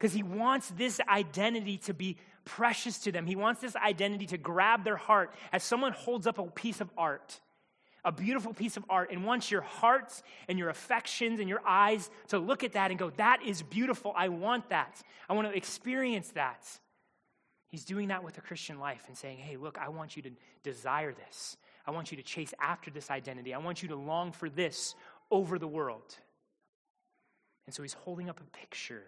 because 0.00 0.12
he 0.12 0.22
wants 0.22 0.70
this 0.70 0.98
identity 1.08 1.76
to 1.76 1.94
be 1.94 2.16
precious 2.44 2.98
to 3.00 3.12
them. 3.12 3.26
He 3.26 3.36
wants 3.36 3.60
this 3.60 3.76
identity 3.76 4.26
to 4.26 4.38
grab 4.38 4.82
their 4.82 4.96
heart 4.96 5.32
as 5.52 5.62
someone 5.62 5.92
holds 5.92 6.26
up 6.26 6.38
a 6.38 6.44
piece 6.44 6.80
of 6.80 6.90
art, 6.96 7.38
a 8.04 8.12
beautiful 8.12 8.52
piece 8.52 8.76
of 8.76 8.84
art, 8.88 9.10
and 9.10 9.24
wants 9.24 9.50
your 9.50 9.60
hearts 9.60 10.22
and 10.48 10.58
your 10.58 10.68
affections 10.68 11.40
and 11.40 11.48
your 11.48 11.60
eyes 11.66 12.10
to 12.28 12.38
look 12.38 12.64
at 12.64 12.72
that 12.72 12.90
and 12.90 12.98
go, 12.98 13.10
That 13.10 13.42
is 13.44 13.62
beautiful. 13.62 14.12
I 14.16 14.28
want 14.28 14.68
that. 14.70 15.02
I 15.28 15.34
want 15.34 15.48
to 15.48 15.56
experience 15.56 16.30
that. 16.32 16.66
He's 17.68 17.84
doing 17.84 18.08
that 18.08 18.24
with 18.24 18.34
the 18.34 18.40
Christian 18.40 18.80
life 18.80 19.04
and 19.06 19.16
saying, 19.16 19.38
Hey, 19.38 19.56
look, 19.56 19.78
I 19.78 19.88
want 19.88 20.16
you 20.16 20.22
to 20.22 20.30
desire 20.62 21.12
this. 21.12 21.56
I 21.86 21.92
want 21.92 22.10
you 22.10 22.16
to 22.16 22.22
chase 22.22 22.52
after 22.60 22.90
this 22.90 23.10
identity. 23.10 23.54
I 23.54 23.58
want 23.58 23.82
you 23.82 23.88
to 23.88 23.96
long 23.96 24.32
for 24.32 24.48
this 24.48 24.94
over 25.30 25.58
the 25.58 25.68
world. 25.68 26.16
And 27.66 27.74
so 27.74 27.82
he's 27.82 27.94
holding 27.94 28.28
up 28.28 28.40
a 28.40 28.56
picture 28.56 29.04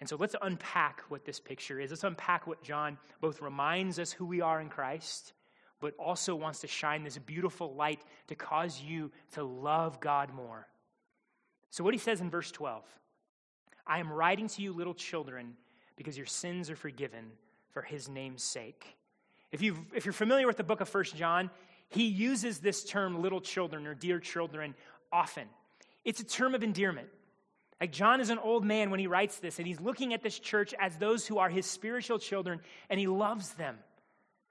and 0.00 0.08
so 0.08 0.16
let's 0.16 0.34
unpack 0.40 1.02
what 1.08 1.24
this 1.24 1.38
picture 1.38 1.78
is. 1.78 1.90
Let's 1.90 2.04
unpack 2.04 2.46
what 2.46 2.62
John 2.62 2.96
both 3.20 3.42
reminds 3.42 3.98
us 3.98 4.10
who 4.10 4.24
we 4.24 4.40
are 4.40 4.60
in 4.60 4.70
Christ, 4.70 5.34
but 5.80 5.94
also 5.98 6.34
wants 6.34 6.60
to 6.60 6.66
shine 6.66 7.02
this 7.02 7.18
beautiful 7.18 7.74
light 7.74 8.00
to 8.28 8.34
cause 8.34 8.80
you 8.80 9.10
to 9.32 9.42
love 9.42 10.00
God 10.00 10.32
more. 10.34 10.68
So, 11.70 11.82
what 11.84 11.94
he 11.94 11.98
says 11.98 12.20
in 12.20 12.30
verse 12.30 12.50
12 12.50 12.84
I 13.86 13.98
am 13.98 14.12
writing 14.12 14.48
to 14.48 14.62
you, 14.62 14.72
little 14.72 14.94
children, 14.94 15.54
because 15.96 16.16
your 16.16 16.26
sins 16.26 16.70
are 16.70 16.76
forgiven 16.76 17.32
for 17.70 17.82
his 17.82 18.08
name's 18.08 18.42
sake. 18.42 18.96
If, 19.52 19.62
you 19.62 19.76
if 19.94 20.04
you're 20.04 20.12
familiar 20.12 20.46
with 20.46 20.56
the 20.56 20.64
book 20.64 20.80
of 20.80 20.88
First 20.88 21.16
John, 21.16 21.50
he 21.88 22.04
uses 22.04 22.58
this 22.58 22.84
term, 22.84 23.20
little 23.20 23.40
children 23.40 23.86
or 23.86 23.94
dear 23.94 24.20
children, 24.20 24.74
often. 25.12 25.48
It's 26.04 26.20
a 26.20 26.24
term 26.24 26.54
of 26.54 26.62
endearment. 26.62 27.08
Like 27.80 27.92
John 27.92 28.20
is 28.20 28.30
an 28.30 28.38
old 28.38 28.64
man 28.64 28.90
when 28.90 29.00
he 29.00 29.06
writes 29.06 29.38
this, 29.38 29.58
and 29.58 29.66
he's 29.66 29.80
looking 29.80 30.12
at 30.12 30.22
this 30.22 30.38
church 30.38 30.74
as 30.78 30.96
those 30.96 31.26
who 31.26 31.38
are 31.38 31.48
his 31.48 31.66
spiritual 31.66 32.18
children, 32.18 32.60
and 32.90 33.00
he 33.00 33.06
loves 33.06 33.54
them. 33.54 33.78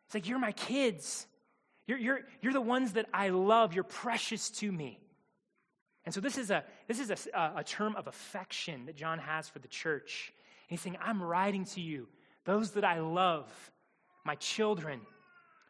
It's 0.09 0.15
like, 0.15 0.27
You're 0.27 0.39
my 0.39 0.53
kids. 0.53 1.27
You're, 1.85 1.99
you're, 1.99 2.19
you're 2.41 2.53
the 2.53 2.61
ones 2.61 2.93
that 2.93 3.05
I 3.13 3.29
love. 3.29 3.75
You're 3.75 3.83
precious 3.83 4.49
to 4.51 4.71
me. 4.71 4.99
And 6.05 6.13
so 6.13 6.19
this 6.19 6.37
is, 6.39 6.49
a, 6.49 6.63
this 6.87 6.99
is 6.99 7.11
a, 7.11 7.53
a 7.57 7.63
term 7.63 7.95
of 7.95 8.07
affection 8.07 8.87
that 8.87 8.95
John 8.95 9.19
has 9.19 9.47
for 9.49 9.59
the 9.59 9.67
church. 9.67 10.33
And 10.69 10.71
he's 10.71 10.81
saying, 10.81 10.97
I'm 10.99 11.21
writing 11.21 11.65
to 11.65 11.81
you, 11.81 12.07
those 12.45 12.71
that 12.71 12.83
I 12.83 12.99
love, 12.99 13.51
my 14.25 14.35
children, 14.35 15.01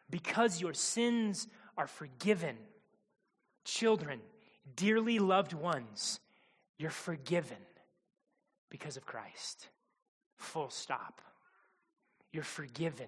because 0.10 0.62
your 0.62 0.74
sins 0.74 1.48
are 1.78 1.88
forgiven. 1.88 2.56
Children, 3.66 4.22
dearly 4.76 5.20
loved 5.20 5.54
ones, 5.54 6.22
you're 6.78 6.90
forgiven 6.90 7.58
because 8.70 8.98
of 8.98 9.06
Christ. 9.06 9.68
Full 10.38 10.70
stop. 10.70 11.22
You're 12.32 12.44
forgiven. 12.44 13.08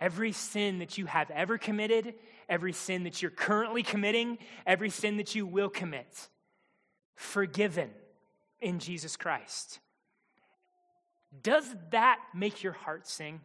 Every 0.00 0.32
sin 0.32 0.80
that 0.80 0.98
you 0.98 1.06
have 1.06 1.30
ever 1.30 1.58
committed, 1.58 2.14
every 2.48 2.72
sin 2.72 3.04
that 3.04 3.22
you're 3.22 3.30
currently 3.30 3.82
committing, 3.82 4.38
every 4.66 4.90
sin 4.90 5.16
that 5.16 5.34
you 5.34 5.46
will 5.46 5.70
commit, 5.70 6.28
forgiven 7.14 7.90
in 8.60 8.78
Jesus 8.78 9.16
Christ. 9.16 9.80
Does 11.42 11.64
that 11.90 12.18
make 12.34 12.62
your 12.62 12.72
heart 12.72 13.06
sing? 13.06 13.40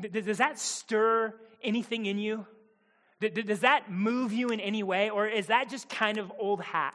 Does 0.00 0.38
that 0.38 0.58
stir 0.58 1.34
anything 1.62 2.06
in 2.06 2.18
you? 2.18 2.46
Does 3.20 3.60
that 3.60 3.90
move 3.90 4.32
you 4.32 4.48
in 4.48 4.60
any 4.60 4.82
way? 4.82 5.10
Or 5.10 5.28
is 5.28 5.46
that 5.46 5.68
just 5.68 5.88
kind 5.88 6.18
of 6.18 6.32
old 6.38 6.60
hat? 6.60 6.94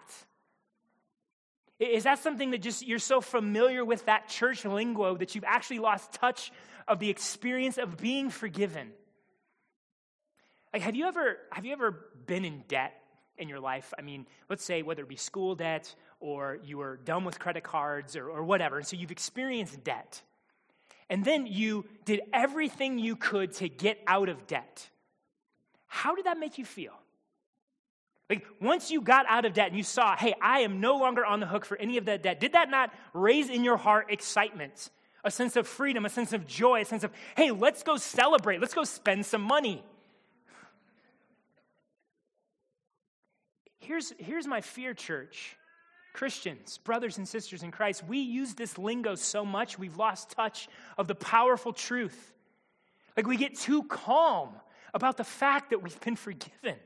Is 1.80 2.04
that 2.04 2.20
something 2.20 2.52
that 2.52 2.62
just 2.62 2.86
you're 2.86 3.00
so 3.00 3.22
familiar 3.22 3.86
with 3.86 4.06
that 4.06 4.28
church 4.28 4.66
lingo 4.66 5.16
that 5.16 5.36
you've 5.36 5.44
actually 5.44 5.80
lost 5.80 6.12
touch 6.12 6.52
of 6.88 7.00
the 7.00 7.10
experience 7.10 7.78
of 7.78 7.98
being 7.98 8.30
forgiven? 8.30 8.92
Like, 10.74 10.82
have 10.82 10.96
you 10.96 11.06
ever 11.06 11.38
have 11.52 11.66
you 11.66 11.74
ever 11.74 12.08
been 12.26 12.46
in 12.46 12.64
debt 12.68 12.94
in 13.38 13.50
your 13.50 13.60
life? 13.60 13.94
I 13.98 14.02
mean, 14.02 14.28
let's 14.50 14.64
say 14.64 14.82
whether 14.82 15.04
it 15.04 15.10
be 15.10 15.16
school 15.16 15.56
debt 15.56 15.94
or 16.20 16.60
you 16.64 16.78
were 16.78 16.98
done 16.98 17.26
with 17.26 17.40
credit 17.40 17.64
cards 17.64 18.16
or, 18.16 18.30
or 18.30 18.44
whatever, 18.44 18.78
and 18.78 18.88
so 18.88 18.96
you've 18.96 19.12
experienced 19.12 19.84
debt. 19.84 20.22
And 21.10 21.24
then 21.24 21.48
you 21.48 21.86
did 22.06 22.22
everything 22.34 23.00
you 23.00 23.16
could 23.16 23.54
to 23.54 23.70
get 23.70 23.98
out 24.08 24.28
of 24.28 24.46
debt. 24.46 24.90
How 25.88 26.16
did 26.16 26.26
that 26.26 26.38
make 26.38 26.58
you 26.58 26.66
feel? 26.66 26.92
Like, 28.30 28.46
once 28.60 28.92
you 28.92 29.02
got 29.02 29.26
out 29.30 29.46
of 29.46 29.54
debt 29.54 29.68
and 29.68 29.78
you 29.78 29.84
saw, 29.84 30.18
hey, 30.18 30.34
I 30.42 30.60
am 30.60 30.82
no 30.82 30.98
longer 30.98 31.26
on 31.26 31.40
the 31.40 31.46
hook 31.46 31.64
for 31.64 31.78
any 31.78 31.98
of 31.98 32.06
that 32.06 32.24
debt, 32.24 32.42
did 32.42 32.54
that 32.54 32.70
not 32.70 32.94
raise 33.14 33.50
in 33.50 33.64
your 33.64 33.78
heart 33.78 34.12
excitement, 34.12 34.90
a 35.28 35.32
sense 35.32 35.58
of 35.58 35.68
freedom, 35.68 36.06
a 36.06 36.10
sense 36.10 36.32
of 36.34 36.48
joy, 36.48 36.82
a 36.82 36.86
sense 36.86 37.04
of, 37.04 37.12
hey, 37.36 37.52
let's 37.52 37.84
go 37.84 37.98
celebrate, 37.98 38.62
let's 38.62 38.74
go 38.74 38.86
spend 38.86 39.26
some 39.26 39.42
money? 39.42 39.84
Here's, 43.80 44.14
here's 44.18 44.48
my 44.48 44.62
fear, 44.62 44.94
church. 44.94 45.56
Christians, 46.14 46.80
brothers 46.80 47.18
and 47.18 47.28
sisters 47.28 47.62
in 47.62 47.72
Christ, 47.72 48.04
we 48.08 48.18
use 48.18 48.56
this 48.56 48.78
lingo 48.78 49.14
so 49.14 49.46
much, 49.46 49.78
we've 49.78 49.98
lost 49.98 50.32
touch 50.32 50.68
of 50.98 51.08
the 51.08 51.14
powerful 51.14 51.74
truth. 51.74 52.34
Like 53.16 53.28
we 53.28 53.38
get 53.38 53.56
too 53.56 53.84
calm 53.84 54.50
about 54.94 55.18
the 55.18 55.24
fact 55.24 55.70
that 55.70 55.84
we've 55.84 56.00
been 56.00 56.16
forgiven. 56.16 56.78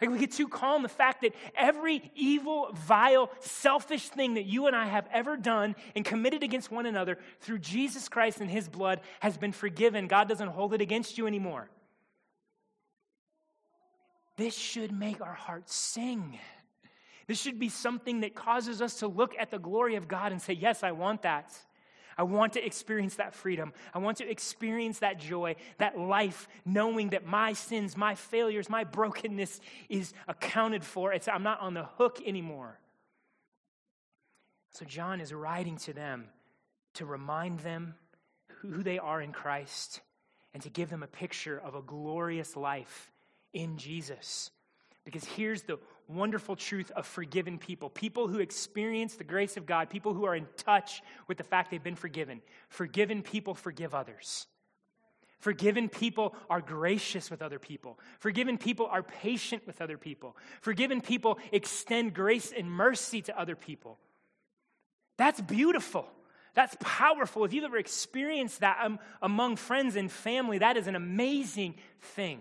Like 0.00 0.10
we 0.10 0.18
get 0.18 0.32
too 0.32 0.48
calm 0.48 0.82
the 0.82 0.88
fact 0.88 1.22
that 1.22 1.34
every 1.54 2.10
evil, 2.14 2.70
vile, 2.72 3.30
selfish 3.40 4.08
thing 4.08 4.34
that 4.34 4.46
you 4.46 4.66
and 4.66 4.74
I 4.74 4.86
have 4.86 5.06
ever 5.12 5.36
done 5.36 5.76
and 5.94 6.04
committed 6.04 6.42
against 6.42 6.70
one 6.70 6.86
another 6.86 7.18
through 7.40 7.58
Jesus 7.58 8.08
Christ 8.08 8.40
and 8.40 8.50
his 8.50 8.68
blood 8.68 9.00
has 9.20 9.36
been 9.36 9.52
forgiven. 9.52 10.06
God 10.06 10.28
doesn't 10.28 10.48
hold 10.48 10.72
it 10.72 10.80
against 10.80 11.18
you 11.18 11.26
anymore. 11.26 11.68
This 14.36 14.56
should 14.56 14.90
make 14.90 15.20
our 15.20 15.34
hearts 15.34 15.74
sing. 15.74 16.38
This 17.26 17.40
should 17.40 17.58
be 17.58 17.68
something 17.68 18.20
that 18.20 18.34
causes 18.34 18.80
us 18.80 19.00
to 19.00 19.06
look 19.06 19.34
at 19.38 19.50
the 19.50 19.58
glory 19.58 19.96
of 19.96 20.08
God 20.08 20.32
and 20.32 20.40
say, 20.40 20.54
Yes, 20.54 20.82
I 20.82 20.92
want 20.92 21.22
that. 21.22 21.54
I 22.16 22.22
want 22.24 22.54
to 22.54 22.64
experience 22.64 23.16
that 23.16 23.34
freedom. 23.34 23.72
I 23.94 23.98
want 23.98 24.18
to 24.18 24.30
experience 24.30 25.00
that 25.00 25.18
joy, 25.18 25.56
that 25.78 25.98
life, 25.98 26.48
knowing 26.64 27.10
that 27.10 27.26
my 27.26 27.52
sins, 27.52 27.96
my 27.96 28.14
failures, 28.14 28.68
my 28.68 28.84
brokenness 28.84 29.60
is 29.88 30.12
accounted 30.28 30.84
for. 30.84 31.12
It's, 31.12 31.28
I'm 31.28 31.42
not 31.42 31.60
on 31.60 31.74
the 31.74 31.84
hook 31.84 32.20
anymore. 32.24 32.78
So, 34.72 34.84
John 34.84 35.20
is 35.20 35.34
writing 35.34 35.76
to 35.78 35.92
them 35.92 36.26
to 36.94 37.04
remind 37.04 37.60
them 37.60 37.94
who 38.60 38.82
they 38.82 38.98
are 38.98 39.20
in 39.20 39.32
Christ 39.32 40.00
and 40.54 40.62
to 40.62 40.70
give 40.70 40.90
them 40.90 41.02
a 41.02 41.08
picture 41.08 41.58
of 41.58 41.74
a 41.74 41.82
glorious 41.82 42.56
life 42.56 43.10
in 43.52 43.78
Jesus. 43.78 44.50
Because 45.04 45.24
here's 45.24 45.62
the 45.62 45.78
wonderful 46.14 46.56
truth 46.56 46.90
of 46.92 47.06
forgiven 47.06 47.58
people 47.58 47.88
people 47.90 48.28
who 48.28 48.38
experience 48.38 49.14
the 49.14 49.24
grace 49.24 49.56
of 49.56 49.66
God, 49.66 49.90
people 49.90 50.14
who 50.14 50.24
are 50.24 50.34
in 50.34 50.46
touch 50.56 51.02
with 51.26 51.38
the 51.38 51.44
fact 51.44 51.70
they've 51.70 51.82
been 51.82 51.96
forgiven. 51.96 52.40
Forgiven 52.68 53.22
people 53.22 53.54
forgive 53.54 53.94
others. 53.94 54.46
Forgiven 55.38 55.88
people 55.88 56.34
are 56.50 56.60
gracious 56.60 57.30
with 57.30 57.40
other 57.40 57.58
people. 57.58 57.98
Forgiven 58.18 58.58
people 58.58 58.86
are 58.86 59.02
patient 59.02 59.66
with 59.66 59.80
other 59.80 59.96
people. 59.96 60.36
Forgiven 60.60 61.00
people 61.00 61.38
extend 61.50 62.12
grace 62.12 62.52
and 62.56 62.70
mercy 62.70 63.22
to 63.22 63.40
other 63.40 63.56
people. 63.56 63.98
That's 65.16 65.40
beautiful. 65.40 66.06
That's 66.54 66.76
powerful. 66.80 67.44
If 67.44 67.54
you've 67.54 67.64
ever 67.64 67.78
experienced 67.78 68.60
that 68.60 68.78
um, 68.82 68.98
among 69.22 69.56
friends 69.56 69.96
and 69.96 70.12
family, 70.12 70.58
that 70.58 70.76
is 70.76 70.86
an 70.86 70.96
amazing 70.96 71.76
thing. 72.00 72.40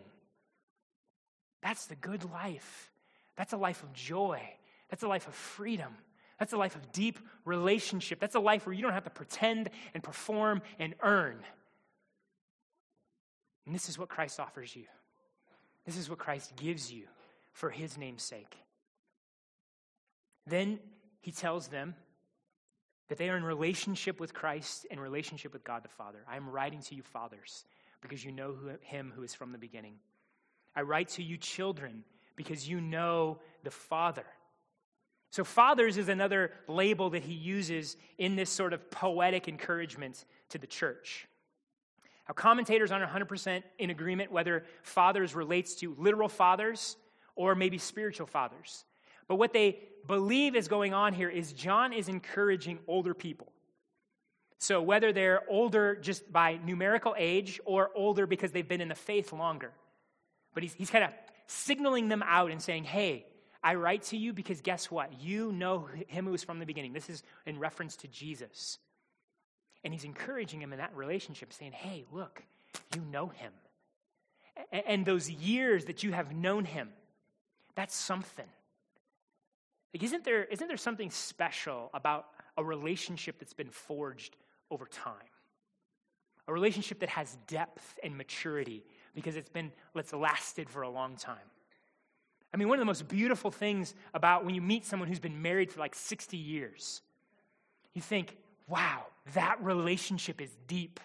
That's 1.61 1.85
the 1.85 1.95
good 1.95 2.29
life. 2.29 2.91
That's 3.39 3.53
a 3.53 3.57
life 3.57 3.83
of 3.83 3.93
joy. 3.93 4.41
That's 4.89 5.03
a 5.03 5.07
life 5.07 5.25
of 5.25 5.33
freedom. 5.33 5.95
That's 6.39 6.51
a 6.51 6.57
life 6.57 6.75
of 6.75 6.91
deep 6.91 7.17
relationship. 7.45 8.19
That's 8.19 8.35
a 8.35 8.39
life 8.39 8.65
where 8.65 8.73
you 8.73 8.81
don't 8.81 8.91
have 8.91 9.05
to 9.05 9.09
pretend 9.09 9.69
and 9.93 10.03
perform 10.03 10.61
and 10.77 10.93
earn. 11.01 11.39
And 13.65 13.73
this 13.73 13.87
is 13.87 13.97
what 13.97 14.09
Christ 14.09 14.41
offers 14.41 14.75
you. 14.75 14.83
This 15.85 15.95
is 15.95 16.09
what 16.09 16.19
Christ 16.19 16.51
gives 16.57 16.91
you 16.91 17.05
for 17.53 17.69
his 17.69 17.97
name's 17.97 18.23
sake. 18.23 18.57
Then 20.45 20.77
he 21.21 21.31
tells 21.31 21.69
them 21.69 21.95
that 23.07 23.17
they 23.17 23.29
are 23.29 23.37
in 23.37 23.45
relationship 23.45 24.19
with 24.19 24.33
Christ 24.33 24.85
and 24.91 24.99
relationship 24.99 25.53
with 25.53 25.63
God 25.63 25.85
the 25.85 25.87
Father. 25.87 26.19
I 26.29 26.35
am 26.35 26.49
writing 26.49 26.81
to 26.81 26.95
you, 26.95 27.03
fathers, 27.03 27.63
because 28.01 28.25
you 28.25 28.33
know 28.33 28.51
who, 28.51 28.71
him 28.81 29.13
who 29.15 29.23
is 29.23 29.33
from 29.33 29.53
the 29.53 29.57
beginning. 29.57 29.93
I 30.75 30.81
write 30.81 31.07
to 31.09 31.23
you, 31.23 31.37
children, 31.37 32.03
because 32.39 32.69
you 32.69 32.79
know 32.79 33.37
the 33.65 33.69
Father. 33.69 34.23
So, 35.29 35.43
fathers 35.43 35.97
is 35.97 36.07
another 36.07 36.53
label 36.69 37.09
that 37.09 37.21
he 37.21 37.33
uses 37.33 37.97
in 38.17 38.37
this 38.37 38.49
sort 38.49 38.71
of 38.71 38.89
poetic 38.89 39.49
encouragement 39.49 40.23
to 40.47 40.57
the 40.57 40.65
church. 40.65 41.27
Now, 42.29 42.33
commentators 42.35 42.93
aren't 42.93 43.11
100% 43.11 43.61
in 43.77 43.89
agreement 43.89 44.31
whether 44.31 44.63
fathers 44.83 45.35
relates 45.35 45.75
to 45.81 45.93
literal 45.99 46.29
fathers 46.29 46.95
or 47.35 47.55
maybe 47.55 47.77
spiritual 47.77 48.25
fathers. 48.25 48.85
But 49.27 49.35
what 49.35 49.51
they 49.51 49.79
believe 50.07 50.55
is 50.55 50.69
going 50.69 50.93
on 50.93 51.11
here 51.11 51.29
is 51.29 51.51
John 51.51 51.91
is 51.91 52.07
encouraging 52.07 52.79
older 52.87 53.13
people. 53.13 53.51
So, 54.59 54.81
whether 54.81 55.11
they're 55.11 55.41
older 55.49 55.97
just 55.97 56.31
by 56.31 56.57
numerical 56.63 57.15
age 57.17 57.59
or 57.65 57.91
older 57.95 58.25
because 58.25 58.53
they've 58.53 58.65
been 58.65 58.79
in 58.79 58.87
the 58.87 58.95
faith 58.95 59.33
longer. 59.33 59.73
But 60.53 60.63
he's, 60.63 60.73
he's 60.73 60.89
kind 60.89 61.03
of 61.03 61.11
signaling 61.49 62.09
them 62.09 62.23
out 62.23 62.51
and 62.51 62.61
saying, 62.61 62.83
hey, 62.83 63.25
I 63.63 63.75
write 63.75 64.03
to 64.03 64.17
you 64.17 64.33
because 64.33 64.61
guess 64.61 64.91
what? 64.91 65.19
You 65.19 65.51
know 65.51 65.89
him 66.07 66.25
who 66.25 66.31
was 66.31 66.43
from 66.43 66.59
the 66.59 66.65
beginning. 66.65 66.93
This 66.93 67.09
is 67.09 67.23
in 67.45 67.57
reference 67.57 67.95
to 67.97 68.07
Jesus. 68.07 68.77
And 69.83 69.91
he's 69.91 70.03
encouraging 70.03 70.61
him 70.61 70.71
in 70.73 70.79
that 70.79 70.95
relationship, 70.95 71.51
saying, 71.51 71.71
hey, 71.71 72.05
look, 72.11 72.43
you 72.95 73.01
know 73.01 73.27
him. 73.29 73.51
And 74.71 75.05
those 75.05 75.29
years 75.29 75.85
that 75.85 76.03
you 76.03 76.11
have 76.11 76.35
known 76.35 76.65
him, 76.65 76.89
that's 77.75 77.95
something. 77.95 78.45
Like, 79.93 80.03
isn't 80.03 80.23
there, 80.23 80.43
isn't 80.43 80.67
there 80.67 80.77
something 80.77 81.09
special 81.09 81.89
about 81.93 82.27
a 82.57 82.63
relationship 82.63 83.39
that's 83.39 83.53
been 83.53 83.69
forged 83.69 84.35
over 84.69 84.85
time? 84.85 85.15
A 86.47 86.53
relationship 86.53 86.99
that 86.99 87.09
has 87.09 87.37
depth 87.47 87.97
and 88.03 88.15
maturity 88.15 88.83
because 89.15 89.35
it's 89.35 89.49
been, 89.49 89.71
it's 89.95 90.13
lasted 90.13 90.69
for 90.69 90.81
a 90.81 90.89
long 90.89 91.15
time. 91.15 91.37
I 92.53 92.57
mean, 92.57 92.67
one 92.67 92.77
of 92.77 92.81
the 92.81 92.85
most 92.85 93.07
beautiful 93.07 93.51
things 93.51 93.93
about 94.13 94.45
when 94.45 94.55
you 94.55 94.61
meet 94.61 94.85
someone 94.85 95.07
who's 95.07 95.19
been 95.19 95.41
married 95.41 95.71
for 95.71 95.79
like 95.79 95.93
60 95.93 96.37
years, 96.37 97.01
you 97.93 98.01
think, 98.01 98.37
wow, 98.67 99.05
that 99.33 99.61
relationship 99.61 100.41
is 100.41 100.49
deep. 100.67 100.99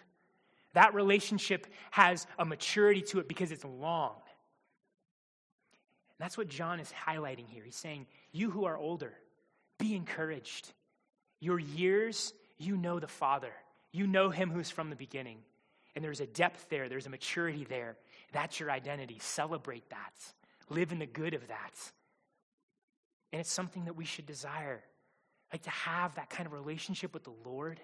That 0.72 0.94
relationship 0.94 1.66
has 1.90 2.26
a 2.38 2.44
maturity 2.44 3.02
to 3.02 3.18
it 3.20 3.28
because 3.28 3.52
it's 3.52 3.64
long. 3.64 4.14
And 6.18 6.24
that's 6.24 6.38
what 6.38 6.48
John 6.48 6.80
is 6.80 6.92
highlighting 7.06 7.48
here. 7.48 7.62
He's 7.64 7.76
saying, 7.76 8.06
You 8.32 8.50
who 8.50 8.64
are 8.64 8.76
older, 8.76 9.12
be 9.78 9.94
encouraged. 9.94 10.72
Your 11.40 11.58
years, 11.58 12.32
you 12.58 12.76
know 12.76 12.98
the 12.98 13.08
Father, 13.08 13.52
you 13.92 14.06
know 14.06 14.30
him 14.30 14.50
who's 14.50 14.70
from 14.70 14.90
the 14.90 14.96
beginning. 14.96 15.38
And 15.94 16.04
there's 16.04 16.20
a 16.20 16.26
depth 16.26 16.68
there, 16.70 16.88
there's 16.88 17.06
a 17.06 17.10
maturity 17.10 17.64
there. 17.64 17.96
That's 18.32 18.58
your 18.58 18.70
identity. 18.70 19.18
Celebrate 19.20 19.88
that. 19.90 20.12
Live 20.68 20.92
in 20.92 20.98
the 20.98 21.06
good 21.06 21.34
of 21.34 21.46
that. 21.48 21.92
And 23.32 23.40
it's 23.40 23.52
something 23.52 23.84
that 23.84 23.96
we 23.96 24.04
should 24.04 24.26
desire. 24.26 24.82
Like 25.52 25.62
to 25.62 25.70
have 25.70 26.14
that 26.16 26.30
kind 26.30 26.46
of 26.46 26.52
relationship 26.52 27.14
with 27.14 27.24
the 27.24 27.34
Lord. 27.44 27.80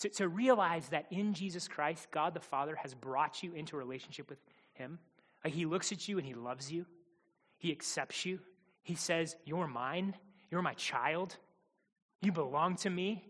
To, 0.00 0.08
to 0.10 0.28
realize 0.28 0.88
that 0.90 1.06
in 1.10 1.34
Jesus 1.34 1.66
Christ, 1.68 2.08
God 2.10 2.34
the 2.34 2.40
Father 2.40 2.76
has 2.76 2.94
brought 2.94 3.42
you 3.42 3.54
into 3.54 3.76
a 3.76 3.78
relationship 3.78 4.28
with 4.28 4.38
Him. 4.74 4.98
Like 5.42 5.54
He 5.54 5.66
looks 5.66 5.90
at 5.90 6.06
you 6.06 6.18
and 6.18 6.26
He 6.26 6.34
loves 6.34 6.70
you, 6.70 6.86
He 7.58 7.72
accepts 7.72 8.24
you. 8.24 8.38
He 8.82 8.94
says, 8.94 9.36
You're 9.44 9.66
mine, 9.66 10.14
you're 10.50 10.62
my 10.62 10.74
child, 10.74 11.36
you 12.20 12.30
belong 12.30 12.76
to 12.76 12.90
me, 12.90 13.24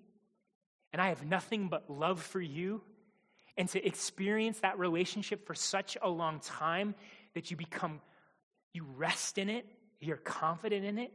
and 0.93 1.01
I 1.01 1.09
have 1.09 1.25
nothing 1.25 1.69
but 1.69 1.89
love 1.89 2.21
for 2.21 2.41
you 2.41 2.83
and 3.57 3.69
to 3.71 3.85
experience 3.87 4.61
that 4.61 4.79
relationship 4.79 5.47
for 5.47 5.55
such 5.55 5.97
a 6.03 6.09
long 6.09 6.41
time 6.41 6.95
that 7.35 7.51
you 7.51 7.57
become, 7.57 8.01
you 8.73 8.85
rest 8.97 9.39
in 9.39 9.49
it, 9.49 9.67
you're 10.01 10.17
confident 10.17 10.85
in 10.85 10.99
it. 10.99 11.13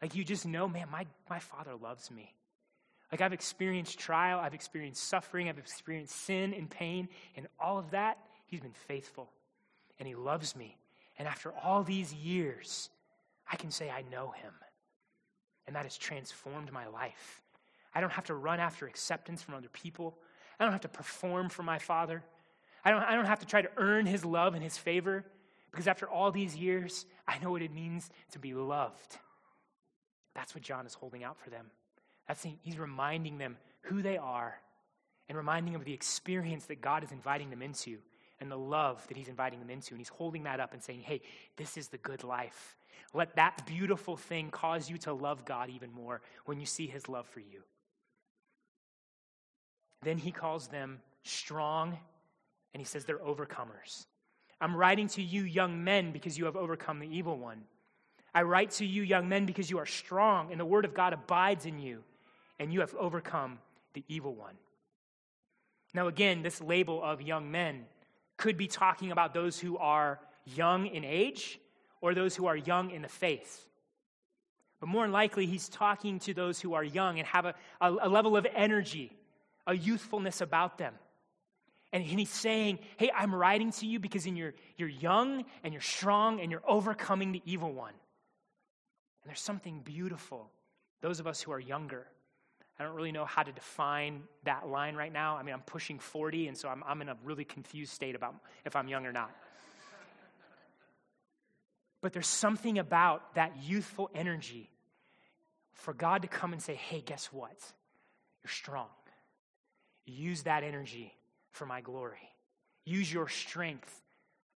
Like 0.00 0.14
you 0.14 0.24
just 0.24 0.46
know, 0.46 0.68
man, 0.68 0.88
my, 0.90 1.06
my 1.28 1.38
father 1.38 1.74
loves 1.74 2.10
me. 2.10 2.34
Like 3.10 3.20
I've 3.20 3.32
experienced 3.32 3.98
trial, 3.98 4.38
I've 4.38 4.54
experienced 4.54 5.02
suffering, 5.02 5.48
I've 5.48 5.58
experienced 5.58 6.16
sin 6.16 6.54
and 6.54 6.70
pain, 6.70 7.08
and 7.36 7.48
all 7.58 7.78
of 7.78 7.90
that, 7.90 8.18
he's 8.46 8.60
been 8.60 8.72
faithful. 8.72 9.30
And 9.98 10.06
he 10.06 10.14
loves 10.14 10.56
me. 10.56 10.78
And 11.18 11.28
after 11.28 11.52
all 11.52 11.82
these 11.82 12.14
years, 12.14 12.88
I 13.50 13.56
can 13.56 13.70
say 13.70 13.90
I 13.90 14.02
know 14.10 14.30
him. 14.30 14.52
And 15.66 15.76
that 15.76 15.84
has 15.84 15.98
transformed 15.98 16.72
my 16.72 16.86
life. 16.86 17.42
I 17.94 18.00
don't 18.00 18.12
have 18.12 18.24
to 18.26 18.34
run 18.34 18.60
after 18.60 18.86
acceptance 18.86 19.42
from 19.42 19.54
other 19.54 19.68
people. 19.68 20.16
I 20.60 20.64
don't 20.64 20.72
have 20.72 20.82
to 20.82 20.88
perform 20.88 21.48
for 21.48 21.62
my 21.62 21.78
Father. 21.78 22.22
I 22.84 22.90
don't, 22.90 23.02
I 23.02 23.14
don't 23.14 23.24
have 23.24 23.40
to 23.40 23.46
try 23.46 23.62
to 23.62 23.70
earn 23.78 24.06
His 24.06 24.24
love 24.24 24.54
and 24.54 24.62
His 24.62 24.76
favor 24.76 25.24
Because 25.70 25.86
after 25.86 26.08
all 26.08 26.30
these 26.30 26.56
years, 26.56 27.06
I 27.26 27.38
know 27.38 27.50
what 27.50 27.62
it 27.62 27.72
means 27.72 28.10
to 28.32 28.38
be 28.38 28.54
loved. 28.54 29.18
That's 30.34 30.54
what 30.54 30.62
John 30.62 30.86
is 30.86 30.94
holding 30.94 31.24
out 31.24 31.38
for 31.38 31.50
them. 31.50 31.66
That's, 32.28 32.46
he's 32.62 32.78
reminding 32.78 33.38
them 33.38 33.56
who 33.82 34.02
they 34.02 34.16
are 34.16 34.60
and 35.28 35.36
reminding 35.36 35.72
them 35.72 35.80
of 35.80 35.86
the 35.86 35.94
experience 35.94 36.66
that 36.66 36.80
God 36.80 37.04
is 37.04 37.12
inviting 37.12 37.50
them 37.50 37.62
into 37.62 37.98
and 38.40 38.50
the 38.50 38.58
love 38.58 39.06
that 39.08 39.16
he's 39.16 39.28
inviting 39.28 39.58
them 39.58 39.70
into. 39.70 39.94
And 39.94 39.98
he's 40.00 40.08
holding 40.08 40.44
that 40.44 40.60
up 40.60 40.72
and 40.72 40.82
saying, 40.82 41.00
hey, 41.00 41.22
this 41.56 41.76
is 41.76 41.88
the 41.88 41.98
good 41.98 42.24
life. 42.24 42.76
Let 43.12 43.36
that 43.36 43.66
beautiful 43.66 44.16
thing 44.16 44.50
cause 44.50 44.88
you 44.88 44.96
to 44.98 45.12
love 45.12 45.44
God 45.44 45.70
even 45.70 45.92
more 45.92 46.20
when 46.46 46.60
you 46.60 46.66
see 46.66 46.86
his 46.86 47.08
love 47.08 47.26
for 47.26 47.40
you. 47.40 47.62
Then 50.02 50.18
he 50.18 50.32
calls 50.32 50.68
them 50.68 51.00
strong, 51.22 51.98
and 52.72 52.80
he 52.80 52.84
says 52.84 53.04
they're 53.04 53.18
overcomers. 53.18 54.06
I'm 54.60 54.76
writing 54.76 55.08
to 55.08 55.22
you, 55.22 55.42
young 55.42 55.84
men, 55.84 56.12
because 56.12 56.38
you 56.38 56.44
have 56.46 56.56
overcome 56.56 56.98
the 56.98 57.08
evil 57.08 57.38
one. 57.38 57.62
I 58.34 58.42
write 58.42 58.70
to 58.72 58.86
you, 58.86 59.02
young 59.02 59.28
men, 59.28 59.46
because 59.46 59.70
you 59.70 59.78
are 59.78 59.86
strong, 59.86 60.52
and 60.52 60.60
the 60.60 60.64
word 60.64 60.84
of 60.84 60.94
God 60.94 61.12
abides 61.12 61.66
in 61.66 61.78
you, 61.78 62.02
and 62.58 62.72
you 62.72 62.80
have 62.80 62.94
overcome 62.94 63.58
the 63.94 64.04
evil 64.08 64.34
one. 64.34 64.54
Now, 65.94 66.06
again, 66.06 66.42
this 66.42 66.60
label 66.60 67.02
of 67.02 67.20
young 67.20 67.50
men 67.50 67.86
could 68.36 68.56
be 68.56 68.68
talking 68.68 69.10
about 69.10 69.34
those 69.34 69.58
who 69.58 69.76
are 69.78 70.20
young 70.44 70.86
in 70.86 71.04
age 71.04 71.58
or 72.00 72.14
those 72.14 72.36
who 72.36 72.46
are 72.46 72.56
young 72.56 72.90
in 72.90 73.02
the 73.02 73.08
faith. 73.08 73.66
But 74.78 74.88
more 74.88 75.08
likely, 75.08 75.46
he's 75.46 75.68
talking 75.68 76.18
to 76.20 76.32
those 76.32 76.60
who 76.60 76.74
are 76.74 76.84
young 76.84 77.18
and 77.18 77.26
have 77.28 77.44
a, 77.44 77.54
a, 77.80 77.90
a 78.02 78.08
level 78.08 78.36
of 78.36 78.46
energy, 78.54 79.12
a 79.66 79.74
youthfulness 79.74 80.40
about 80.40 80.78
them. 80.78 80.94
And 81.92 82.04
he's 82.04 82.30
saying, 82.30 82.78
Hey, 82.96 83.10
I'm 83.14 83.34
writing 83.34 83.72
to 83.72 83.86
you 83.86 83.98
because 83.98 84.26
in 84.26 84.36
your, 84.36 84.54
you're 84.76 84.88
young 84.88 85.44
and 85.64 85.72
you're 85.72 85.80
strong 85.80 86.40
and 86.40 86.50
you're 86.50 86.62
overcoming 86.66 87.32
the 87.32 87.42
evil 87.44 87.72
one. 87.72 87.94
And 89.22 89.28
there's 89.28 89.40
something 89.40 89.80
beautiful. 89.80 90.50
Those 91.00 91.20
of 91.20 91.26
us 91.26 91.42
who 91.42 91.52
are 91.52 91.60
younger, 91.60 92.06
I 92.78 92.84
don't 92.84 92.94
really 92.94 93.12
know 93.12 93.24
how 93.24 93.42
to 93.42 93.52
define 93.52 94.22
that 94.44 94.68
line 94.68 94.94
right 94.94 95.12
now. 95.12 95.36
I 95.36 95.42
mean, 95.42 95.54
I'm 95.54 95.62
pushing 95.62 95.98
40, 95.98 96.48
and 96.48 96.56
so 96.56 96.68
I'm, 96.68 96.82
I'm 96.86 97.02
in 97.02 97.10
a 97.10 97.16
really 97.24 97.44
confused 97.44 97.92
state 97.92 98.14
about 98.14 98.34
if 98.64 98.76
I'm 98.76 98.88
young 98.88 99.04
or 99.04 99.12
not. 99.12 99.30
But 102.00 102.14
there's 102.14 102.26
something 102.26 102.78
about 102.78 103.34
that 103.34 103.52
youthful 103.62 104.10
energy 104.14 104.70
for 105.72 105.92
God 105.92 106.22
to 106.22 106.28
come 106.28 106.52
and 106.52 106.62
say, 106.62 106.74
hey, 106.74 107.02
guess 107.02 107.26
what? 107.26 107.56
You're 108.42 108.50
strong. 108.50 108.86
Use 110.06 110.42
that 110.42 110.64
energy 110.64 111.14
for 111.52 111.66
my 111.66 111.80
glory. 111.80 112.30
Use 112.84 113.12
your 113.12 113.28
strength 113.28 114.02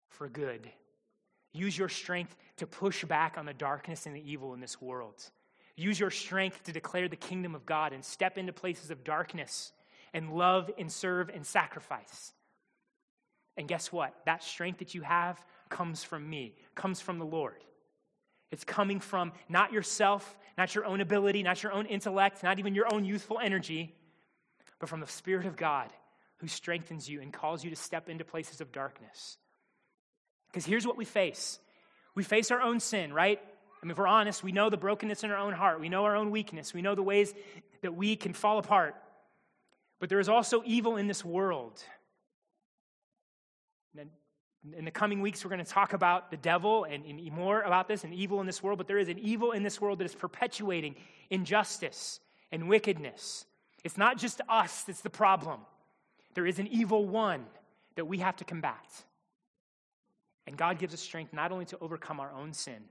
for 0.10 0.28
good. 0.30 0.70
Use 1.54 1.78
your 1.78 1.90
strength 1.90 2.36
to 2.58 2.68
push 2.68 3.04
back 3.06 3.38
on 3.38 3.46
the 3.46 3.54
darkness 3.54 4.06
and 4.06 4.16
the 4.16 4.32
evil 4.32 4.54
in 4.54 4.60
this 4.60 4.82
world. 4.82 5.24
Use 5.76 6.00
your 6.00 6.12
strength 6.12 6.64
to 6.64 6.72
declare 6.72 7.08
the 7.08 7.16
kingdom 7.16 7.56
of 7.56 7.66
God 7.66 7.94
and 7.94 8.04
step 8.04 8.38
into 8.38 8.54
places 8.54 8.92
of 8.92 9.04
darkness 9.04 9.72
and 10.14 10.34
love 10.34 10.70
and 10.78 10.92
serve 10.92 11.30
and 11.30 11.46
sacrifice. 11.46 12.34
And 13.58 13.68
guess 13.68 13.92
what? 13.92 14.16
That 14.26 14.44
strength 14.44 14.80
that 14.80 14.94
you 14.94 15.02
have 15.02 15.44
comes 15.70 16.04
from 16.04 16.30
me, 16.30 16.56
comes 16.76 17.00
from 17.00 17.20
the 17.20 17.26
Lord. 17.26 17.64
It's 18.52 18.64
coming 18.64 19.00
from 19.00 19.32
not 19.50 19.74
yourself, 19.74 20.38
not 20.58 20.76
your 20.76 20.86
own 20.86 21.02
ability, 21.02 21.42
not 21.42 21.64
your 21.64 21.72
own 21.72 21.88
intellect, 21.88 22.44
not 22.44 22.60
even 22.60 22.76
your 22.76 22.92
own 22.94 23.04
youthful 23.04 23.40
energy, 23.40 23.96
but 24.84 24.90
from 24.90 25.00
the 25.00 25.08
Spirit 25.08 25.46
of 25.46 25.56
God 25.56 25.88
who 26.40 26.48
strengthens 26.50 27.08
you 27.08 27.22
and 27.22 27.32
calls 27.32 27.64
you 27.64 27.70
to 27.70 27.76
step 27.78 28.10
into 28.10 28.26
places 28.26 28.60
of 28.60 28.74
darkness. 28.74 29.38
Because 30.50 30.66
here's 30.66 30.86
what 30.86 30.98
we 30.98 31.06
face 31.06 31.58
we 32.16 32.24
face 32.24 32.52
our 32.52 32.60
own 32.60 32.82
sin, 32.82 33.14
right? 33.14 33.40
I 33.82 33.86
mean, 33.86 33.92
if 33.92 33.98
we're 33.98 34.08
honest, 34.08 34.44
we 34.44 34.52
know 34.52 34.70
the 34.70 34.76
brokenness 34.76 35.24
in 35.24 35.32
our 35.32 35.38
own 35.38 35.54
heart. 35.54 35.80
We 35.80 35.88
know 35.88 36.04
our 36.04 36.18
own 36.18 36.32
weakness. 36.32 36.74
We 36.74 36.82
know 36.82 36.96
the 36.96 37.02
ways 37.02 37.34
that 37.82 37.96
we 37.96 38.18
can 38.18 38.34
fall 38.34 38.58
apart. 38.60 38.94
But 40.02 40.10
there 40.10 40.20
is 40.20 40.28
also 40.28 40.62
evil 40.66 40.98
in 40.98 41.08
this 41.08 41.24
world. 41.24 41.82
And 43.98 44.10
in 44.78 44.84
the 44.84 44.92
coming 44.92 45.22
weeks, 45.22 45.46
we're 45.46 45.50
going 45.50 45.64
to 45.64 45.72
talk 45.72 45.94
about 45.94 46.30
the 46.30 46.36
devil 46.36 46.84
and, 46.84 47.06
and 47.06 47.32
more 47.32 47.62
about 47.62 47.88
this 47.88 48.04
and 48.04 48.14
evil 48.14 48.42
in 48.42 48.48
this 48.48 48.62
world. 48.62 48.80
But 48.80 48.88
there 48.88 49.00
is 49.00 49.08
an 49.08 49.20
evil 49.20 49.54
in 49.54 49.64
this 49.64 49.80
world 49.80 50.00
that 50.00 50.06
is 50.06 50.14
perpetuating 50.14 50.98
injustice 51.30 52.20
and 52.52 52.68
wickedness. 52.68 53.46
It's 53.84 53.98
not 53.98 54.18
just 54.18 54.42
us 54.48 54.84
that's 54.84 55.02
the 55.02 55.10
problem. 55.10 55.60
There 56.34 56.48
is 56.48 56.60
an 56.60 56.68
evil 56.68 57.06
one 57.06 57.46
that 57.96 58.06
we 58.06 58.20
have 58.20 58.36
to 58.38 58.44
combat. 58.44 59.04
And 60.48 60.58
God 60.58 60.80
gives 60.80 60.94
us 60.94 61.00
strength 61.00 61.34
not 61.34 61.52
only 61.52 61.66
to 61.66 61.78
overcome 61.80 62.20
our 62.20 62.32
own 62.32 62.54
sin, 62.54 62.84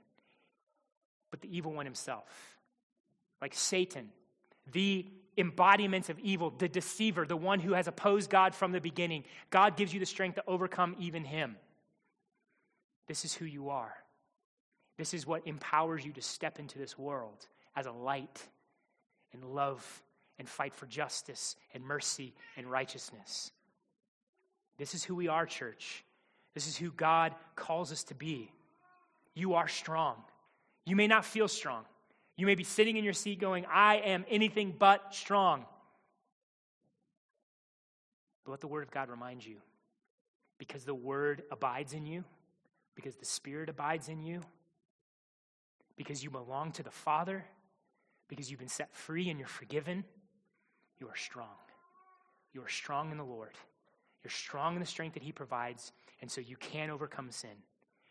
but 1.31 1.40
the 1.40 1.55
evil 1.55 1.72
one 1.72 1.87
himself. 1.87 2.59
Like 3.40 3.55
Satan, 3.55 4.11
the 4.70 5.07
embodiment 5.37 6.09
of 6.09 6.18
evil, 6.18 6.50
the 6.57 6.68
deceiver, 6.68 7.26
the 7.26 7.37
one 7.37 7.59
who 7.59 7.72
has 7.72 7.88
opposed 7.88 8.31
God 8.31 8.55
from 8.55 8.72
the 8.72 8.81
beginning. 8.81 9.24
God 9.50 9.76
gives 9.76 9.92
you 9.92 10.00
the 10.00 10.07
strength 10.07 10.37
to 10.37 10.44
overcome 10.46 10.94
even 10.98 11.24
him. 11.24 11.57
This 13.09 13.24
is 13.24 13.35
who 13.35 13.44
you 13.44 13.70
are. 13.70 13.94
This 14.98 15.14
is 15.14 15.26
what 15.26 15.46
empowers 15.46 16.05
you 16.05 16.12
to 16.12 16.22
step 16.22 16.59
into 16.59 16.78
this 16.78 16.98
world 16.98 17.46
as 17.74 17.87
a 17.87 17.92
light 17.92 18.46
and 19.33 19.42
love 19.44 20.02
and 20.42 20.48
fight 20.48 20.74
for 20.74 20.87
justice 20.87 21.55
and 21.72 21.85
mercy 21.85 22.35
and 22.57 22.68
righteousness. 22.68 23.52
This 24.76 24.92
is 24.92 25.05
who 25.05 25.14
we 25.14 25.28
are, 25.28 25.46
church. 25.46 26.05
This 26.52 26.66
is 26.66 26.76
who 26.76 26.90
God 26.90 27.33
calls 27.55 27.92
us 27.92 28.02
to 28.05 28.16
be. 28.16 28.50
You 29.35 29.55
are 29.55 29.68
strong. 29.68 30.16
You 30.85 30.96
may 30.96 31.07
not 31.07 31.24
feel 31.24 31.46
strong. 31.46 31.85
You 32.37 32.46
may 32.46 32.57
be 32.57 32.64
sitting 32.64 32.96
in 32.96 33.05
your 33.05 33.12
seat 33.12 33.38
going, 33.38 33.66
I 33.72 33.98
am 33.98 34.24
anything 34.28 34.74
but 34.76 35.14
strong. 35.14 35.64
But 38.44 38.50
let 38.50 38.61
the 38.61 38.66
Word 38.66 38.83
of 38.83 38.90
God 38.90 39.11
remind 39.11 39.46
you 39.46 39.59
because 40.59 40.83
the 40.83 40.92
Word 40.92 41.44
abides 41.52 41.92
in 41.92 42.05
you, 42.05 42.24
because 42.96 43.14
the 43.14 43.26
Spirit 43.26 43.68
abides 43.68 44.09
in 44.09 44.24
you, 44.24 44.40
because 45.96 46.24
you 46.24 46.31
belong 46.31 46.72
to 46.72 46.83
the 46.83 46.90
Father, 46.90 47.44
because 48.26 48.50
you've 48.50 48.59
been 48.59 48.66
set 48.66 48.92
free 48.92 49.31
and 49.31 49.38
you're 49.38 49.46
forgiven 49.46 50.02
you 51.03 51.09
are 51.09 51.17
strong. 51.17 51.59
You 52.53 52.62
are 52.62 52.69
strong 52.69 53.11
in 53.11 53.19
the 53.19 53.25
Lord. 53.25 53.59
You're 54.23 54.31
strong 54.31 54.75
in 54.75 54.81
the 54.81 54.87
strength 54.87 55.15
that 55.15 55.23
He 55.25 55.33
provides, 55.33 55.91
and 56.21 56.31
so 56.31 56.41
you 56.41 56.57
can 56.57 56.91
overcome 56.91 57.33
sin. 57.33 57.59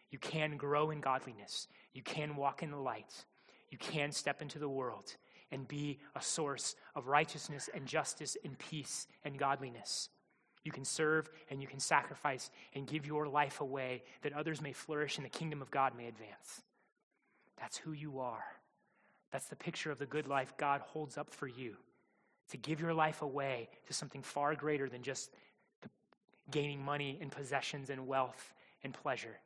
You 0.10 0.20
can 0.20 0.58
grow 0.58 0.92
in 0.92 1.00
godliness. 1.00 1.70
You 1.94 2.02
can 2.04 2.36
walk 2.36 2.64
in 2.64 2.70
the 2.70 2.78
light. 2.78 3.24
You 3.70 3.78
can 3.78 4.12
step 4.12 4.42
into 4.42 4.60
the 4.60 4.68
world 4.68 5.16
and 5.54 5.70
be 5.70 6.00
a 6.18 6.22
source 6.22 6.76
of 6.94 7.08
righteousness 7.08 7.70
and 7.74 7.86
justice 7.86 8.36
and 8.44 8.60
peace 8.60 9.08
and 9.24 9.40
godliness. 9.40 10.10
You 10.66 10.74
can 10.74 10.84
serve 10.84 11.30
and 11.50 11.62
you 11.62 11.70
can 11.70 11.80
sacrifice 11.80 12.52
and 12.76 12.86
give 12.86 13.06
your 13.06 13.26
life 13.26 13.62
away 13.62 14.04
that 14.22 14.34
others 14.34 14.62
may 14.62 14.74
flourish 14.74 15.16
and 15.16 15.26
the 15.26 15.30
kingdom 15.30 15.62
of 15.62 15.72
God 15.72 15.94
may 15.98 16.08
advance. 16.08 16.62
That's 17.58 17.78
who 17.78 17.94
you 17.94 18.20
are. 18.20 18.44
That's 19.32 19.48
the 19.48 19.56
picture 19.56 19.92
of 19.92 19.98
the 19.98 20.06
good 20.06 20.28
life 20.28 20.54
God 20.58 20.82
holds 20.82 21.18
up 21.18 21.34
for 21.34 21.48
you 21.48 21.78
to 22.50 22.58
give 22.58 22.82
your 22.82 22.94
life 22.94 23.22
away 23.22 23.70
to 23.88 23.94
something 23.94 24.22
far 24.22 24.56
greater 24.56 24.90
than 24.90 25.04
just 25.04 25.32
gaining 26.50 26.84
money 26.84 27.18
and 27.22 27.32
possessions 27.32 27.90
and 27.90 28.08
wealth 28.08 28.54
and 28.84 28.94
pleasure. 28.94 29.38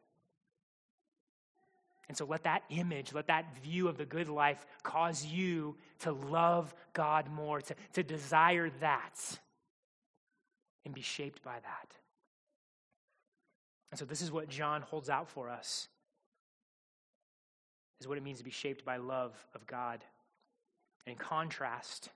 And 2.08 2.18
so 2.18 2.26
let 2.26 2.44
that 2.44 2.64
image, 2.70 3.14
let 3.14 3.28
that 3.28 3.46
view 3.64 3.88
of 3.88 3.98
the 3.98 4.06
good 4.06 4.30
life 4.30 4.66
cause 4.84 5.26
you 5.26 5.76
to 6.00 6.12
love 6.12 6.74
God 6.94 7.30
more, 7.32 7.62
to, 7.62 7.76
to 7.94 8.04
desire 8.04 8.70
that, 8.80 9.40
and 10.86 10.94
be 10.94 11.02
shaped 11.02 11.44
by 11.44 11.56
that. 11.56 11.88
And 13.92 14.00
so 14.00 14.06
this 14.06 14.22
is 14.22 14.32
what 14.32 14.50
John 14.50 14.82
holds 14.82 15.10
out 15.10 15.30
for 15.30 15.50
us. 15.50 15.88
Is 18.02 18.08
what 18.08 18.18
it 18.18 18.24
means 18.24 18.40
to 18.40 18.44
be 18.44 18.52
shaped 18.52 18.86
by 18.86 18.98
love 18.98 19.34
of 19.56 19.66
God. 19.66 20.04
And 21.06 21.14
in 21.14 21.18
contrast, 21.18 22.10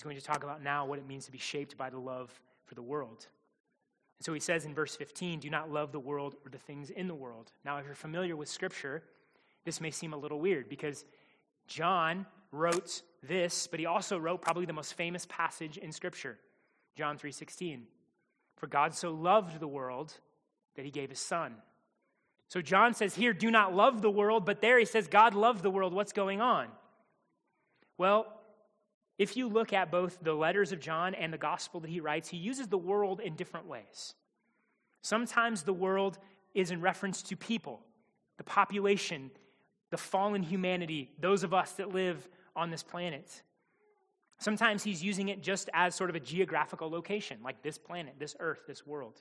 He's 0.00 0.04
going 0.04 0.16
to 0.16 0.24
talk 0.24 0.44
about 0.44 0.62
now 0.62 0.86
what 0.86 0.98
it 0.98 1.06
means 1.06 1.26
to 1.26 1.30
be 1.30 1.36
shaped 1.36 1.76
by 1.76 1.90
the 1.90 1.98
love 1.98 2.32
for 2.64 2.74
the 2.74 2.80
world. 2.80 3.26
And 4.18 4.24
so 4.24 4.32
he 4.32 4.40
says 4.40 4.64
in 4.64 4.72
verse 4.72 4.96
15, 4.96 5.40
Do 5.40 5.50
not 5.50 5.70
love 5.70 5.92
the 5.92 6.00
world 6.00 6.36
or 6.42 6.48
the 6.48 6.56
things 6.56 6.88
in 6.88 7.06
the 7.06 7.14
world. 7.14 7.52
Now, 7.66 7.76
if 7.76 7.84
you're 7.84 7.94
familiar 7.94 8.34
with 8.34 8.48
Scripture, 8.48 9.02
this 9.66 9.78
may 9.78 9.90
seem 9.90 10.14
a 10.14 10.16
little 10.16 10.40
weird 10.40 10.70
because 10.70 11.04
John 11.66 12.24
wrote 12.50 13.02
this, 13.22 13.66
but 13.66 13.78
he 13.78 13.84
also 13.84 14.16
wrote 14.16 14.40
probably 14.40 14.64
the 14.64 14.72
most 14.72 14.94
famous 14.94 15.26
passage 15.26 15.76
in 15.76 15.92
Scripture, 15.92 16.38
John 16.96 17.18
3:16. 17.18 17.82
For 18.56 18.68
God 18.68 18.94
so 18.94 19.12
loved 19.12 19.60
the 19.60 19.68
world 19.68 20.14
that 20.76 20.86
he 20.86 20.90
gave 20.90 21.10
his 21.10 21.20
son. 21.20 21.56
So 22.48 22.62
John 22.62 22.94
says 22.94 23.14
here, 23.14 23.34
do 23.34 23.50
not 23.50 23.74
love 23.76 24.00
the 24.00 24.10
world, 24.10 24.46
but 24.46 24.62
there 24.62 24.78
he 24.78 24.86
says 24.86 25.08
God 25.08 25.34
loved 25.34 25.62
the 25.62 25.70
world. 25.70 25.92
What's 25.92 26.14
going 26.14 26.40
on? 26.40 26.68
Well, 27.98 28.39
if 29.20 29.36
you 29.36 29.48
look 29.48 29.74
at 29.74 29.90
both 29.90 30.18
the 30.22 30.32
letters 30.32 30.72
of 30.72 30.80
John 30.80 31.14
and 31.14 31.30
the 31.30 31.36
gospel 31.36 31.80
that 31.80 31.90
he 31.90 32.00
writes, 32.00 32.30
he 32.30 32.38
uses 32.38 32.68
the 32.68 32.78
world 32.78 33.20
in 33.20 33.36
different 33.36 33.66
ways. 33.66 34.14
Sometimes 35.02 35.62
the 35.62 35.74
world 35.74 36.18
is 36.54 36.70
in 36.70 36.80
reference 36.80 37.20
to 37.24 37.36
people, 37.36 37.80
the 38.38 38.44
population, 38.44 39.30
the 39.90 39.98
fallen 39.98 40.42
humanity, 40.42 41.10
those 41.20 41.44
of 41.44 41.52
us 41.52 41.72
that 41.72 41.92
live 41.92 42.26
on 42.56 42.70
this 42.70 42.82
planet. 42.82 43.42
Sometimes 44.38 44.82
he's 44.82 45.04
using 45.04 45.28
it 45.28 45.42
just 45.42 45.68
as 45.74 45.94
sort 45.94 46.08
of 46.08 46.16
a 46.16 46.20
geographical 46.20 46.88
location, 46.88 47.40
like 47.44 47.62
this 47.62 47.76
planet, 47.76 48.14
this 48.18 48.34
earth, 48.40 48.62
this 48.66 48.86
world. 48.86 49.20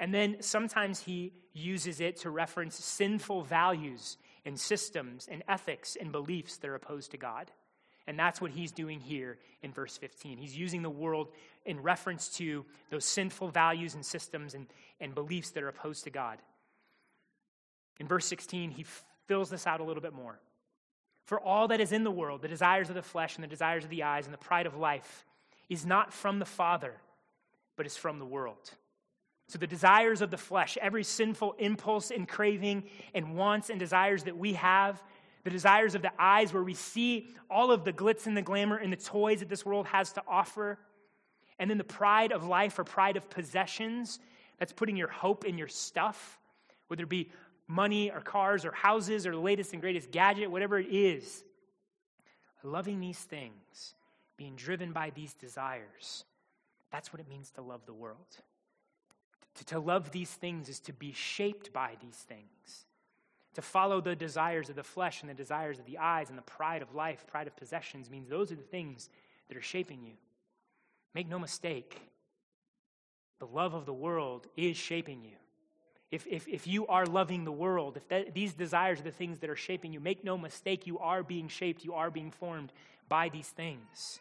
And 0.00 0.12
then 0.12 0.38
sometimes 0.40 0.98
he 0.98 1.32
uses 1.52 2.00
it 2.00 2.16
to 2.22 2.30
reference 2.30 2.74
sinful 2.74 3.42
values 3.42 4.16
and 4.44 4.58
systems 4.58 5.28
and 5.30 5.44
ethics 5.46 5.96
and 5.98 6.10
beliefs 6.10 6.56
that 6.56 6.68
are 6.68 6.74
opposed 6.74 7.12
to 7.12 7.16
God. 7.16 7.52
And 8.06 8.18
that's 8.18 8.40
what 8.40 8.50
he's 8.50 8.72
doing 8.72 9.00
here 9.00 9.38
in 9.62 9.72
verse 9.72 9.96
15. 9.96 10.36
He's 10.36 10.56
using 10.56 10.82
the 10.82 10.90
world 10.90 11.28
in 11.64 11.80
reference 11.80 12.28
to 12.36 12.64
those 12.90 13.04
sinful 13.04 13.48
values 13.48 13.94
and 13.94 14.04
systems 14.04 14.54
and, 14.54 14.66
and 15.00 15.14
beliefs 15.14 15.50
that 15.50 15.62
are 15.62 15.68
opposed 15.68 16.04
to 16.04 16.10
God. 16.10 16.38
In 17.98 18.06
verse 18.06 18.26
16, 18.26 18.70
he 18.70 18.84
fills 19.26 19.50
this 19.50 19.66
out 19.66 19.80
a 19.80 19.84
little 19.84 20.02
bit 20.02 20.12
more. 20.12 20.38
For 21.24 21.40
all 21.40 21.68
that 21.68 21.80
is 21.80 21.92
in 21.92 22.04
the 22.04 22.10
world, 22.10 22.42
the 22.42 22.48
desires 22.48 22.90
of 22.90 22.94
the 22.94 23.02
flesh 23.02 23.36
and 23.36 23.44
the 23.44 23.48
desires 23.48 23.84
of 23.84 23.90
the 23.90 24.02
eyes 24.02 24.26
and 24.26 24.34
the 24.34 24.38
pride 24.38 24.66
of 24.66 24.76
life, 24.76 25.24
is 25.70 25.86
not 25.86 26.12
from 26.12 26.38
the 26.38 26.44
Father, 26.44 26.92
but 27.76 27.86
is 27.86 27.96
from 27.96 28.18
the 28.18 28.26
world. 28.26 28.70
So, 29.48 29.58
the 29.58 29.66
desires 29.66 30.22
of 30.22 30.30
the 30.30 30.38
flesh, 30.38 30.78
every 30.80 31.04
sinful 31.04 31.54
impulse 31.58 32.10
and 32.10 32.28
craving 32.28 32.84
and 33.14 33.36
wants 33.36 33.70
and 33.70 33.78
desires 33.78 34.24
that 34.24 34.36
we 34.36 34.54
have, 34.54 35.02
the 35.44 35.50
desires 35.50 35.94
of 35.94 36.02
the 36.02 36.12
eyes, 36.18 36.52
where 36.52 36.62
we 36.62 36.74
see 36.74 37.28
all 37.50 37.70
of 37.70 37.84
the 37.84 37.92
glitz 37.92 38.26
and 38.26 38.36
the 38.36 38.42
glamour 38.42 38.76
and 38.76 38.92
the 38.92 38.96
toys 38.96 39.40
that 39.40 39.48
this 39.48 39.64
world 39.64 39.86
has 39.86 40.12
to 40.14 40.22
offer, 40.26 40.78
and 41.58 41.70
then 41.70 41.78
the 41.78 41.84
pride 41.84 42.32
of 42.32 42.46
life 42.46 42.78
or 42.78 42.84
pride 42.84 43.16
of 43.16 43.28
possessions, 43.30 44.18
that's 44.58 44.72
putting 44.72 44.96
your 44.96 45.08
hope 45.08 45.44
in 45.44 45.58
your 45.58 45.68
stuff, 45.68 46.38
whether 46.88 47.02
it 47.02 47.08
be 47.08 47.30
money 47.66 48.10
or 48.10 48.20
cars 48.20 48.64
or 48.64 48.72
houses 48.72 49.26
or 49.26 49.32
the 49.32 49.38
latest 49.38 49.72
and 49.72 49.82
greatest 49.82 50.10
gadget, 50.10 50.50
whatever 50.50 50.78
it 50.78 50.88
is. 50.90 51.44
Loving 52.62 52.98
these 52.98 53.18
things, 53.18 53.94
being 54.36 54.56
driven 54.56 54.92
by 54.92 55.10
these 55.10 55.34
desires, 55.34 56.24
that's 56.90 57.12
what 57.12 57.20
it 57.20 57.28
means 57.28 57.50
to 57.50 57.62
love 57.62 57.84
the 57.84 57.92
world. 57.92 58.38
To, 59.56 59.64
to 59.66 59.78
love 59.78 60.10
these 60.10 60.30
things 60.30 60.68
is 60.68 60.80
to 60.80 60.92
be 60.92 61.12
shaped 61.12 61.72
by 61.72 61.92
these 62.00 62.16
things. 62.16 62.86
To 63.54 63.62
follow 63.62 64.00
the 64.00 64.16
desires 64.16 64.68
of 64.68 64.76
the 64.76 64.82
flesh 64.82 65.22
and 65.22 65.30
the 65.30 65.34
desires 65.34 65.78
of 65.78 65.86
the 65.86 65.98
eyes 65.98 66.28
and 66.28 66.36
the 66.36 66.42
pride 66.42 66.82
of 66.82 66.94
life, 66.94 67.26
pride 67.26 67.46
of 67.46 67.56
possessions, 67.56 68.10
means 68.10 68.28
those 68.28 68.50
are 68.50 68.56
the 68.56 68.62
things 68.62 69.08
that 69.48 69.56
are 69.56 69.62
shaping 69.62 70.02
you. 70.02 70.14
Make 71.14 71.28
no 71.28 71.38
mistake, 71.38 72.00
the 73.38 73.46
love 73.46 73.74
of 73.74 73.86
the 73.86 73.92
world 73.92 74.46
is 74.56 74.76
shaping 74.76 75.22
you. 75.22 75.36
If, 76.10 76.26
if, 76.26 76.48
if 76.48 76.66
you 76.66 76.86
are 76.86 77.06
loving 77.06 77.44
the 77.44 77.52
world, 77.52 77.96
if 77.96 78.08
that, 78.08 78.34
these 78.34 78.54
desires 78.54 79.00
are 79.00 79.04
the 79.04 79.10
things 79.10 79.40
that 79.40 79.50
are 79.50 79.56
shaping 79.56 79.92
you, 79.92 80.00
make 80.00 80.24
no 80.24 80.38
mistake, 80.38 80.86
you 80.86 80.98
are 80.98 81.22
being 81.22 81.48
shaped, 81.48 81.84
you 81.84 81.94
are 81.94 82.10
being 82.10 82.30
formed 82.30 82.72
by 83.08 83.28
these 83.28 83.48
things. 83.48 84.20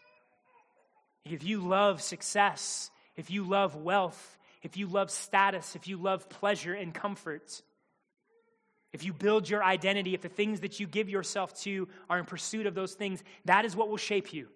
If 1.25 1.43
you 1.43 1.61
love 1.61 2.01
success, 2.01 2.91
if 3.15 3.31
you 3.31 3.43
love 3.43 3.75
wealth, 3.75 4.37
if 4.61 4.77
you 4.77 4.87
love 4.87 5.11
status, 5.11 5.75
if 5.75 5.87
you 5.87 5.97
love 5.97 6.29
pleasure 6.29 6.73
and 6.73 6.93
comfort, 6.93 7.61
if 8.93 9.03
you 9.03 9.11
build 9.11 9.49
your 9.49 9.63
identity, 9.63 10.13
if 10.13 10.21
the 10.21 10.29
things 10.29 10.59
that 10.59 10.79
you 10.79 10.85
give 10.85 11.09
yourself 11.09 11.53
to 11.61 11.87
are 12.09 12.19
in 12.19 12.25
pursuit 12.25 12.67
of 12.67 12.75
those 12.75 12.93
things, 12.93 13.23
that 13.45 13.65
is 13.65 13.75
what 13.75 13.89
will 13.89 13.97
shape 13.97 14.31
you. 14.31 14.47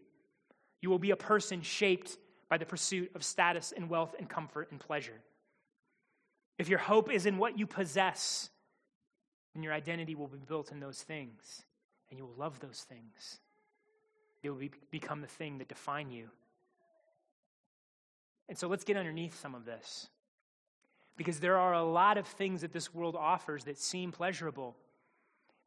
You 0.82 0.92
will 0.92 1.00
be 1.00 1.12
a 1.12 1.16
person 1.16 1.62
shaped 1.62 2.18
by 2.48 2.58
the 2.58 2.66
pursuit 2.66 3.12
of 3.16 3.24
status 3.24 3.74
and 3.76 3.90
wealth 3.90 4.16
and 4.18 4.30
comfort 4.30 4.70
and 4.72 4.80
pleasure. 4.80 5.20
If 6.60 6.70
your 6.70 6.80
hope 6.80 7.12
is 7.12 7.26
in 7.26 7.38
what 7.38 7.58
you 7.58 7.66
possess, 7.66 8.52
then 9.54 9.64
your 9.64 9.74
identity 9.74 10.14
will 10.14 10.28
be 10.28 10.38
built 10.38 10.72
in 10.72 10.80
those 10.80 11.02
things, 11.02 11.64
and 12.10 12.20
you 12.20 12.26
will 12.26 12.36
love 12.38 12.60
those 12.60 12.86
things. 12.88 13.40
They 14.44 14.50
will 14.50 14.58
be, 14.58 14.72
become 14.92 15.22
the 15.22 15.28
thing 15.28 15.58
that 15.58 15.68
define 15.68 16.12
you. 16.12 16.30
And 18.48 18.58
so 18.58 18.68
let's 18.68 18.84
get 18.84 18.98
underneath 18.98 19.40
some 19.40 19.56
of 19.56 19.66
this. 19.66 20.08
Because 21.18 21.40
there 21.40 21.58
are 21.58 21.74
a 21.74 21.84
lot 21.84 22.18
of 22.18 22.28
things 22.28 22.62
that 22.62 22.72
this 22.72 22.94
world 22.94 23.16
offers 23.16 23.66
that 23.66 23.78
seem 23.78 24.12
pleasurable. 24.12 24.76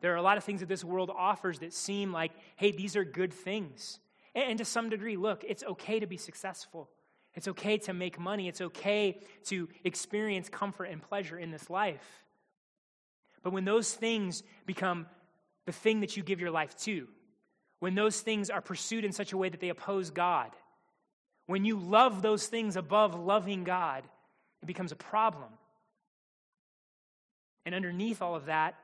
There 0.01 0.13
are 0.13 0.17
a 0.17 0.23
lot 0.23 0.39
of 0.39 0.45
things 0.45 0.61
that 0.61 0.69
this 0.69 0.85
world 0.85 1.11
offers 1.15 1.59
that 1.59 1.73
seem 1.75 2.13
like, 2.13 2.33
hey, 2.57 2.71
these 2.71 2.97
are 2.97 3.05
good 3.05 3.33
things. 3.33 3.99
And, 4.35 4.51
and 4.51 4.59
to 4.59 4.65
some 4.65 4.89
degree, 4.89 5.17
look, 5.17 5.45
it's 5.47 5.65
okay 5.65 6.01
to 6.01 6.07
be 6.07 6.17
successful. 6.17 6.89
It's 7.35 7.49
okay 7.49 7.79
to 7.79 7.93
make 7.93 8.19
money. 8.19 8.49
It's 8.49 8.61
okay 8.61 9.21
to 9.45 9.69
experience 9.85 10.49
comfort 10.49 10.87
and 10.87 11.03
pleasure 11.03 11.39
in 11.39 11.51
this 11.51 11.69
life. 11.69 12.25
But 13.43 13.53
when 13.53 13.65
those 13.65 13.93
things 13.93 14.43
become 14.67 15.07
the 15.67 15.73
thing 15.73 16.01
that 16.01 16.17
you 16.17 16.23
give 16.23 16.41
your 16.41 16.51
life 16.51 16.77
to, 16.79 17.07
when 17.79 17.95
those 17.95 18.21
things 18.21 18.51
are 18.51 18.61
pursued 18.61 19.05
in 19.05 19.13
such 19.13 19.33
a 19.33 19.37
way 19.37 19.49
that 19.49 19.61
they 19.61 19.71
oppose 19.71 20.11
God, 20.11 20.51
when 21.47 21.65
you 21.65 21.79
love 21.79 22.23
those 22.23 22.47
things 22.47 22.77
above 22.77 23.19
loving 23.19 23.65
God, 23.65 24.05
it 24.63 24.67
becomes 24.67 24.93
a 24.93 24.97
problem. 24.97 25.49
And 27.67 27.75
underneath 27.75 28.23
all 28.23 28.35
of 28.35 28.47
that, 28.47 28.77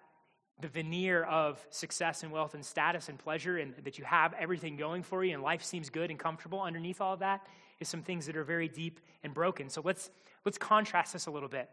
the 0.60 0.68
veneer 0.68 1.22
of 1.24 1.64
success 1.70 2.22
and 2.22 2.32
wealth 2.32 2.54
and 2.54 2.64
status 2.64 3.08
and 3.08 3.18
pleasure, 3.18 3.58
and 3.58 3.74
that 3.84 3.98
you 3.98 4.04
have 4.04 4.32
everything 4.34 4.76
going 4.76 5.02
for 5.02 5.22
you 5.24 5.34
and 5.34 5.42
life 5.42 5.62
seems 5.62 5.90
good 5.90 6.10
and 6.10 6.18
comfortable, 6.18 6.62
underneath 6.62 7.00
all 7.00 7.14
of 7.14 7.20
that 7.20 7.46
is 7.78 7.88
some 7.88 8.02
things 8.02 8.26
that 8.26 8.36
are 8.36 8.44
very 8.44 8.68
deep 8.68 9.00
and 9.22 9.34
broken. 9.34 9.68
So 9.68 9.82
let's, 9.84 10.10
let's 10.44 10.56
contrast 10.56 11.12
this 11.12 11.26
a 11.26 11.30
little 11.30 11.48
bit. 11.48 11.68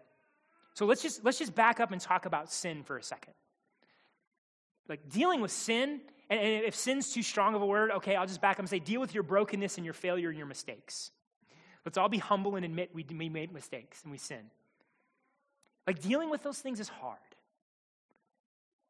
So 0.74 0.86
let's 0.86 1.02
just, 1.02 1.24
let's 1.24 1.40
just 1.40 1.56
back 1.56 1.80
up 1.80 1.92
and 1.92 2.02
talk 2.02 2.26
about 2.26 2.52
sin 2.52 2.84
for 2.84 2.98
a 2.98 3.04
second. 3.04 3.34
Like 4.90 5.08
dealing 5.08 5.40
with 5.40 5.52
sin, 5.52 6.02
and, 6.30 6.40
and 6.40 6.66
if 6.66 6.76
sin's 6.76 7.14
too 7.14 7.22
strong 7.22 7.56
of 7.56 7.62
a 7.62 7.66
word, 7.66 7.92
okay, 7.92 8.16
I'll 8.16 8.28
just 8.28 8.42
back 8.42 8.54
up 8.54 8.60
and 8.60 8.70
say 8.70 8.80
deal 8.80 9.00
with 9.00 9.14
your 9.14 9.24
brokenness 9.24 9.78
and 9.78 9.86
your 9.86 9.94
failure 9.94 10.30
and 10.30 10.38
your 10.38 10.48
mistakes. 10.48 11.12
Let's 11.86 11.98
all 11.98 12.10
be 12.10 12.18
humble 12.18 12.56
and 12.56 12.66
admit 12.66 12.92
we, 12.94 13.06
we 13.18 13.30
made 13.30 13.54
mistakes 13.54 14.02
and 14.04 14.12
we 14.12 14.18
sin. 14.18 14.52
Like 15.86 16.02
dealing 16.02 16.30
with 16.30 16.44
those 16.44 16.60
things 16.60 16.80
is 16.80 16.88
hard. 16.88 17.18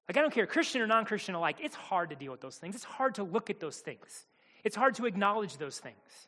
Like, 0.07 0.17
I 0.17 0.21
don't 0.21 0.33
care, 0.33 0.45
Christian 0.45 0.81
or 0.81 0.87
non 0.87 1.05
Christian 1.05 1.33
alike, 1.33 1.57
it's 1.61 1.75
hard 1.75 2.09
to 2.09 2.15
deal 2.15 2.31
with 2.31 2.41
those 2.41 2.57
things. 2.57 2.75
It's 2.75 2.83
hard 2.83 3.15
to 3.15 3.23
look 3.23 3.49
at 3.49 3.59
those 3.59 3.77
things. 3.77 4.25
It's 4.63 4.75
hard 4.75 4.95
to 4.95 5.05
acknowledge 5.05 5.57
those 5.57 5.79
things. 5.79 6.27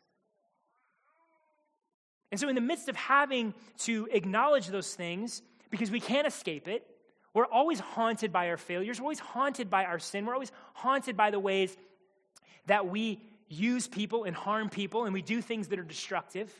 And 2.32 2.40
so, 2.40 2.48
in 2.48 2.54
the 2.54 2.60
midst 2.60 2.88
of 2.88 2.96
having 2.96 3.54
to 3.80 4.08
acknowledge 4.10 4.68
those 4.68 4.94
things, 4.94 5.42
because 5.70 5.90
we 5.90 6.00
can't 6.00 6.26
escape 6.26 6.68
it, 6.68 6.86
we're 7.34 7.46
always 7.46 7.80
haunted 7.80 8.32
by 8.32 8.48
our 8.48 8.56
failures. 8.56 8.98
We're 8.98 9.04
always 9.04 9.18
haunted 9.18 9.68
by 9.68 9.84
our 9.84 9.98
sin. 9.98 10.24
We're 10.24 10.34
always 10.34 10.52
haunted 10.72 11.16
by 11.16 11.30
the 11.30 11.38
ways 11.38 11.76
that 12.66 12.88
we 12.88 13.20
use 13.48 13.86
people 13.86 14.24
and 14.24 14.34
harm 14.34 14.68
people 14.68 15.04
and 15.04 15.14
we 15.14 15.22
do 15.22 15.40
things 15.40 15.68
that 15.68 15.78
are 15.78 15.84
destructive. 15.84 16.52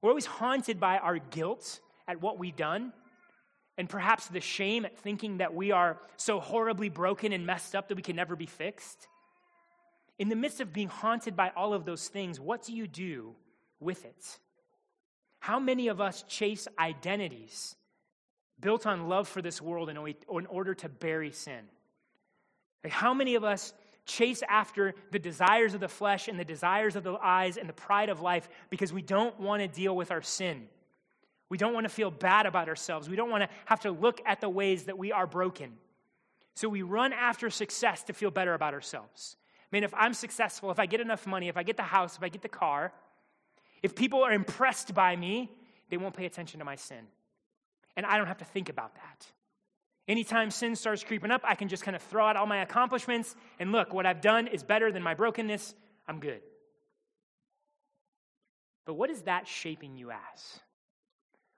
We're 0.00 0.10
always 0.10 0.26
haunted 0.26 0.78
by 0.80 0.98
our 0.98 1.18
guilt 1.18 1.80
at 2.08 2.20
what 2.20 2.38
we've 2.38 2.56
done 2.56 2.92
and 3.78 3.88
perhaps 3.88 4.28
the 4.28 4.40
shame 4.40 4.84
at 4.84 4.96
thinking 4.98 5.38
that 5.38 5.54
we 5.54 5.70
are 5.70 5.98
so 6.16 6.40
horribly 6.40 6.88
broken 6.88 7.32
and 7.32 7.46
messed 7.46 7.74
up 7.74 7.88
that 7.88 7.96
we 7.96 8.02
can 8.02 8.16
never 8.16 8.36
be 8.36 8.46
fixed. 8.46 9.08
In 10.18 10.28
the 10.28 10.36
midst 10.36 10.60
of 10.60 10.72
being 10.72 10.88
haunted 10.88 11.36
by 11.36 11.52
all 11.54 11.74
of 11.74 11.84
those 11.84 12.08
things, 12.08 12.40
what 12.40 12.62
do 12.62 12.72
you 12.72 12.86
do 12.86 13.34
with 13.80 14.04
it? 14.04 14.38
How 15.40 15.60
many 15.60 15.88
of 15.88 16.00
us 16.00 16.24
chase 16.26 16.66
identities 16.78 17.76
built 18.58 18.86
on 18.86 19.08
love 19.08 19.28
for 19.28 19.42
this 19.42 19.60
world 19.60 19.90
in 19.90 20.16
order 20.46 20.74
to 20.74 20.88
bury 20.88 21.32
sin? 21.32 21.64
How 22.88 23.12
many 23.12 23.34
of 23.34 23.44
us 23.44 23.74
chase 24.06 24.42
after 24.48 24.94
the 25.10 25.18
desires 25.18 25.74
of 25.74 25.80
the 25.80 25.88
flesh 25.88 26.28
and 26.28 26.38
the 26.38 26.44
desires 26.44 26.96
of 26.96 27.04
the 27.04 27.14
eyes 27.14 27.56
and 27.56 27.68
the 27.68 27.74
pride 27.74 28.08
of 28.08 28.20
life 28.20 28.48
because 28.70 28.92
we 28.92 29.02
don't 29.02 29.38
want 29.38 29.60
to 29.60 29.68
deal 29.68 29.94
with 29.94 30.10
our 30.10 30.22
sin? 30.22 30.68
We 31.48 31.58
don't 31.58 31.74
want 31.74 31.84
to 31.84 31.90
feel 31.92 32.10
bad 32.10 32.46
about 32.46 32.68
ourselves. 32.68 33.08
We 33.08 33.16
don't 33.16 33.30
want 33.30 33.42
to 33.42 33.48
have 33.66 33.80
to 33.80 33.90
look 33.90 34.20
at 34.24 34.40
the 34.40 34.48
ways 34.48 34.84
that 34.84 34.98
we 34.98 35.12
are 35.12 35.26
broken. 35.26 35.72
So 36.54 36.68
we 36.68 36.82
run 36.82 37.12
after 37.12 37.50
success 37.50 38.02
to 38.04 38.12
feel 38.12 38.30
better 38.30 38.54
about 38.54 38.72
ourselves. 38.72 39.36
I 39.62 39.68
mean, 39.76 39.84
if 39.84 39.92
I'm 39.94 40.14
successful, 40.14 40.70
if 40.70 40.78
I 40.78 40.86
get 40.86 41.00
enough 41.00 41.26
money, 41.26 41.48
if 41.48 41.56
I 41.56 41.62
get 41.62 41.76
the 41.76 41.82
house, 41.82 42.16
if 42.16 42.22
I 42.22 42.28
get 42.28 42.42
the 42.42 42.48
car, 42.48 42.92
if 43.82 43.94
people 43.94 44.22
are 44.22 44.32
impressed 44.32 44.94
by 44.94 45.14
me, 45.14 45.50
they 45.90 45.96
won't 45.96 46.16
pay 46.16 46.24
attention 46.24 46.58
to 46.58 46.64
my 46.64 46.76
sin. 46.76 47.06
And 47.96 48.06
I 48.06 48.16
don't 48.16 48.26
have 48.26 48.38
to 48.38 48.44
think 48.44 48.68
about 48.68 48.94
that. 48.94 49.26
Anytime 50.08 50.50
sin 50.50 50.76
starts 50.76 51.02
creeping 51.02 51.30
up, 51.32 51.42
I 51.44 51.56
can 51.56 51.68
just 51.68 51.82
kind 51.82 51.96
of 51.96 52.02
throw 52.02 52.26
out 52.26 52.36
all 52.36 52.46
my 52.46 52.58
accomplishments 52.58 53.34
and 53.58 53.72
look, 53.72 53.92
what 53.92 54.06
I've 54.06 54.20
done 54.20 54.46
is 54.46 54.62
better 54.62 54.92
than 54.92 55.02
my 55.02 55.14
brokenness. 55.14 55.74
I'm 56.06 56.20
good. 56.20 56.42
But 58.84 58.94
what 58.94 59.10
is 59.10 59.22
that 59.22 59.48
shaping 59.48 59.96
you 59.96 60.12
as? 60.12 60.60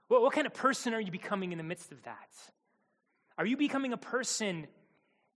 What, 0.08 0.22
what 0.22 0.32
kind 0.32 0.46
of 0.46 0.54
person 0.54 0.94
are 0.94 1.00
you 1.00 1.12
becoming 1.12 1.52
in 1.52 1.58
the 1.58 1.64
midst 1.64 1.92
of 1.92 2.02
that? 2.04 2.30
Are 3.36 3.44
you 3.44 3.58
becoming 3.58 3.92
a 3.92 3.98
person 3.98 4.66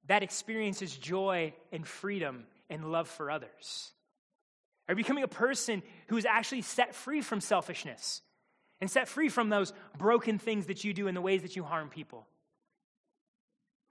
that 0.06 0.22
experiences 0.22 0.96
joy 0.96 1.52
and 1.70 1.86
freedom 1.86 2.44
and 2.70 2.90
love 2.90 3.08
for 3.08 3.30
others? 3.30 3.92
Are 4.88 4.92
you 4.92 4.96
becoming 4.96 5.22
a 5.22 5.28
person 5.28 5.82
who 6.08 6.16
is 6.16 6.24
actually 6.24 6.62
set 6.62 6.94
free 6.94 7.20
from 7.20 7.40
selfishness 7.40 8.22
and 8.80 8.90
set 8.90 9.06
free 9.06 9.28
from 9.28 9.50
those 9.50 9.74
broken 9.98 10.38
things 10.38 10.66
that 10.66 10.82
you 10.82 10.94
do 10.94 11.08
and 11.08 11.16
the 11.16 11.20
ways 11.20 11.42
that 11.42 11.54
you 11.54 11.62
harm 11.62 11.90
people? 11.90 12.26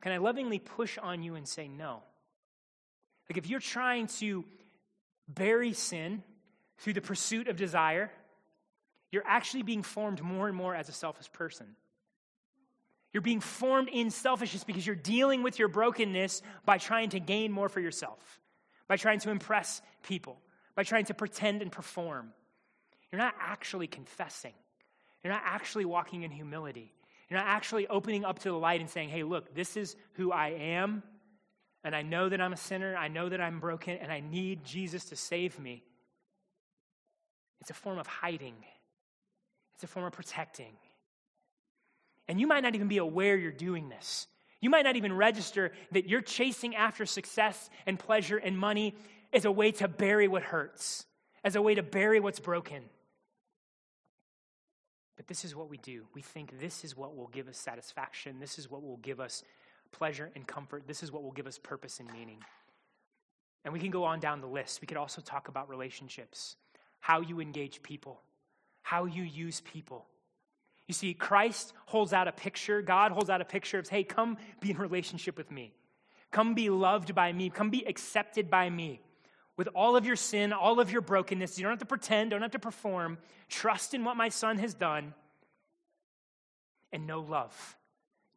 Can 0.01 0.11
I 0.11 0.17
lovingly 0.17 0.59
push 0.59 0.97
on 0.97 1.23
you 1.23 1.35
and 1.35 1.47
say 1.47 1.67
no? 1.67 2.01
Like 3.29 3.37
if 3.37 3.47
you're 3.47 3.59
trying 3.59 4.07
to 4.07 4.43
bury 5.27 5.73
sin 5.73 6.23
through 6.79 6.93
the 6.93 7.01
pursuit 7.01 7.47
of 7.47 7.55
desire, 7.55 8.11
you're 9.11 9.23
actually 9.25 9.63
being 9.63 9.83
formed 9.83 10.21
more 10.21 10.47
and 10.47 10.57
more 10.57 10.75
as 10.75 10.89
a 10.89 10.93
selfish 10.93 11.31
person. 11.31 11.67
You're 13.13 13.21
being 13.21 13.41
formed 13.41 13.89
in 13.89 14.09
selfishness 14.09 14.63
because 14.63 14.87
you're 14.87 14.95
dealing 14.95 15.43
with 15.43 15.59
your 15.59 15.67
brokenness 15.67 16.41
by 16.65 16.77
trying 16.77 17.09
to 17.09 17.19
gain 17.19 17.51
more 17.51 17.69
for 17.69 17.81
yourself, 17.81 18.39
by 18.87 18.95
trying 18.95 19.19
to 19.19 19.31
impress 19.31 19.81
people, 20.01 20.39
by 20.75 20.83
trying 20.83 21.05
to 21.05 21.13
pretend 21.13 21.61
and 21.61 21.71
perform. 21.71 22.31
You're 23.11 23.19
not 23.19 23.35
actually 23.39 23.87
confessing. 23.87 24.53
You're 25.23 25.33
not 25.33 25.43
actually 25.45 25.85
walking 25.85 26.23
in 26.23 26.31
humility. 26.31 26.93
You're 27.31 27.39
not 27.39 27.47
actually 27.47 27.87
opening 27.87 28.25
up 28.25 28.39
to 28.39 28.49
the 28.49 28.57
light 28.57 28.81
and 28.81 28.89
saying, 28.89 29.07
hey, 29.07 29.23
look, 29.23 29.55
this 29.55 29.77
is 29.77 29.95
who 30.15 30.33
I 30.33 30.49
am, 30.49 31.01
and 31.81 31.95
I 31.95 32.01
know 32.01 32.27
that 32.27 32.41
I'm 32.41 32.51
a 32.51 32.57
sinner, 32.57 32.93
I 32.97 33.07
know 33.07 33.29
that 33.29 33.39
I'm 33.39 33.61
broken, 33.61 33.97
and 34.01 34.11
I 34.11 34.19
need 34.19 34.65
Jesus 34.65 35.05
to 35.05 35.15
save 35.15 35.57
me. 35.57 35.81
It's 37.61 37.69
a 37.69 37.73
form 37.73 37.99
of 37.99 38.05
hiding, 38.05 38.55
it's 39.75 39.83
a 39.85 39.87
form 39.87 40.05
of 40.05 40.11
protecting. 40.11 40.73
And 42.27 42.37
you 42.37 42.47
might 42.47 42.63
not 42.63 42.75
even 42.75 42.89
be 42.89 42.97
aware 42.97 43.37
you're 43.37 43.53
doing 43.53 43.87
this. 43.87 44.27
You 44.59 44.69
might 44.69 44.83
not 44.83 44.97
even 44.97 45.13
register 45.13 45.71
that 45.93 46.09
you're 46.09 46.19
chasing 46.19 46.75
after 46.75 47.05
success 47.05 47.69
and 47.85 47.97
pleasure 47.97 48.37
and 48.37 48.57
money 48.57 48.93
as 49.31 49.45
a 49.45 49.51
way 49.53 49.71
to 49.71 49.87
bury 49.87 50.27
what 50.27 50.43
hurts, 50.43 51.05
as 51.45 51.55
a 51.55 51.61
way 51.61 51.75
to 51.75 51.81
bury 51.81 52.19
what's 52.19 52.41
broken. 52.41 52.83
But 55.17 55.27
this 55.27 55.45
is 55.45 55.55
what 55.55 55.69
we 55.69 55.77
do. 55.77 56.05
We 56.13 56.21
think 56.21 56.59
this 56.59 56.83
is 56.83 56.95
what 56.95 57.15
will 57.15 57.27
give 57.27 57.47
us 57.47 57.57
satisfaction. 57.57 58.39
This 58.39 58.57
is 58.57 58.69
what 58.69 58.81
will 58.81 58.97
give 58.97 59.19
us 59.19 59.43
pleasure 59.91 60.31
and 60.35 60.47
comfort. 60.47 60.83
This 60.87 61.03
is 61.03 61.11
what 61.11 61.23
will 61.23 61.31
give 61.31 61.47
us 61.47 61.57
purpose 61.57 61.99
and 61.99 62.11
meaning. 62.11 62.37
And 63.63 63.73
we 63.73 63.79
can 63.79 63.91
go 63.91 64.03
on 64.03 64.19
down 64.19 64.41
the 64.41 64.47
list. 64.47 64.81
We 64.81 64.87
could 64.87 64.97
also 64.97 65.21
talk 65.21 65.47
about 65.47 65.69
relationships, 65.69 66.55
how 66.99 67.21
you 67.21 67.39
engage 67.39 67.83
people, 67.83 68.21
how 68.81 69.05
you 69.05 69.23
use 69.23 69.61
people. 69.61 70.05
You 70.87 70.93
see, 70.93 71.13
Christ 71.13 71.73
holds 71.85 72.11
out 72.11 72.27
a 72.27 72.31
picture, 72.31 72.81
God 72.81 73.11
holds 73.11 73.29
out 73.29 73.39
a 73.39 73.45
picture 73.45 73.79
of, 73.79 73.87
hey, 73.87 74.03
come 74.03 74.37
be 74.59 74.71
in 74.71 74.77
relationship 74.77 75.37
with 75.37 75.51
me. 75.51 75.73
Come 76.31 76.53
be 76.53 76.69
loved 76.69 77.13
by 77.13 77.31
me. 77.33 77.49
Come 77.49 77.69
be 77.69 77.85
accepted 77.85 78.49
by 78.49 78.69
me. 78.69 79.01
With 79.57 79.67
all 79.75 79.95
of 79.95 80.05
your 80.05 80.15
sin, 80.15 80.53
all 80.53 80.79
of 80.79 80.91
your 80.91 81.01
brokenness, 81.01 81.57
you 81.57 81.63
don't 81.63 81.71
have 81.71 81.79
to 81.79 81.85
pretend, 81.85 82.31
don't 82.31 82.41
have 82.41 82.51
to 82.51 82.59
perform. 82.59 83.17
Trust 83.49 83.93
in 83.93 84.03
what 84.03 84.17
my 84.17 84.29
son 84.29 84.57
has 84.57 84.73
done. 84.73 85.13
And 86.93 87.07
know 87.07 87.21
love, 87.21 87.77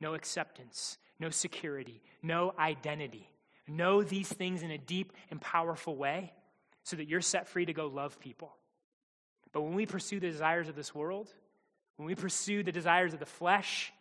know 0.00 0.14
acceptance, 0.14 0.98
know 1.18 1.31
security, 1.31 2.03
know 2.22 2.55
identity. 2.59 3.29
Know 3.66 4.03
these 4.03 4.29
things 4.29 4.62
in 4.62 4.70
a 4.70 4.79
deep 4.79 5.12
and 5.31 5.40
powerful 5.40 5.96
way 5.96 6.33
so 6.83 6.96
that 6.96 7.09
you're 7.09 7.22
set 7.22 7.48
free 7.48 7.64
to 7.64 7.72
go 7.72 7.87
love 7.87 8.20
people. 8.20 8.55
But 9.53 9.62
when 9.62 9.74
we 9.74 9.87
pursue 9.87 10.20
the 10.20 10.31
desires 10.31 10.68
of 10.68 10.77
this 10.77 10.94
world, 10.94 11.31
when 11.96 12.07
we 12.07 12.14
pursue 12.14 12.62
the 12.62 12.72
desires 12.72 13.14
of 13.14 13.20
the 13.20 13.27
flesh, 13.27 13.92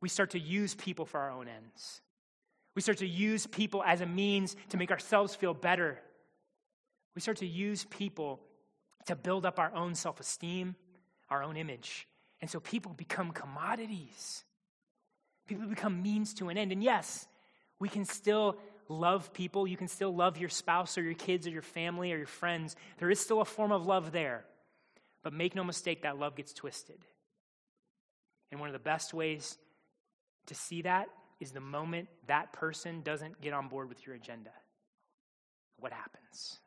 we 0.00 0.08
start 0.08 0.30
to 0.30 0.38
use 0.38 0.74
people 0.74 1.06
for 1.06 1.18
our 1.18 1.30
own 1.30 1.48
ends. 1.48 2.00
We 2.74 2.82
start 2.82 2.98
to 2.98 3.06
use 3.06 3.46
people 3.46 3.82
as 3.84 4.00
a 4.00 4.06
means 4.06 4.56
to 4.70 4.76
make 4.76 4.90
ourselves 4.90 5.34
feel 5.34 5.54
better. 5.54 5.98
We 7.14 7.20
start 7.20 7.38
to 7.38 7.46
use 7.46 7.84
people 7.84 8.40
to 9.06 9.16
build 9.16 9.44
up 9.44 9.58
our 9.58 9.74
own 9.74 9.94
self 9.94 10.20
esteem, 10.20 10.76
our 11.28 11.42
own 11.42 11.56
image. 11.56 12.06
And 12.40 12.50
so 12.50 12.60
people 12.60 12.92
become 12.92 13.32
commodities. 13.32 14.44
People 15.46 15.66
become 15.66 16.02
means 16.02 16.34
to 16.34 16.48
an 16.48 16.58
end. 16.58 16.72
And 16.72 16.82
yes, 16.82 17.26
we 17.78 17.88
can 17.88 18.04
still 18.04 18.56
love 18.88 19.32
people. 19.32 19.66
You 19.66 19.76
can 19.76 19.88
still 19.88 20.14
love 20.14 20.38
your 20.38 20.48
spouse 20.48 20.96
or 20.98 21.02
your 21.02 21.14
kids 21.14 21.46
or 21.46 21.50
your 21.50 21.62
family 21.62 22.12
or 22.12 22.16
your 22.16 22.26
friends. 22.26 22.76
There 22.98 23.10
is 23.10 23.20
still 23.20 23.40
a 23.40 23.44
form 23.44 23.72
of 23.72 23.86
love 23.86 24.12
there. 24.12 24.44
But 25.22 25.32
make 25.32 25.54
no 25.54 25.64
mistake, 25.64 26.02
that 26.02 26.18
love 26.18 26.34
gets 26.34 26.52
twisted. 26.52 26.98
And 28.50 28.60
one 28.60 28.68
of 28.68 28.72
the 28.72 28.78
best 28.78 29.14
ways 29.14 29.56
to 30.46 30.54
see 30.54 30.82
that 30.82 31.08
is 31.40 31.52
the 31.52 31.60
moment 31.60 32.08
that 32.26 32.52
person 32.52 33.02
doesn't 33.02 33.40
get 33.40 33.52
on 33.52 33.68
board 33.68 33.88
with 33.88 34.06
your 34.06 34.14
agenda. 34.14 34.50
What 35.78 35.92
happens? 35.92 36.58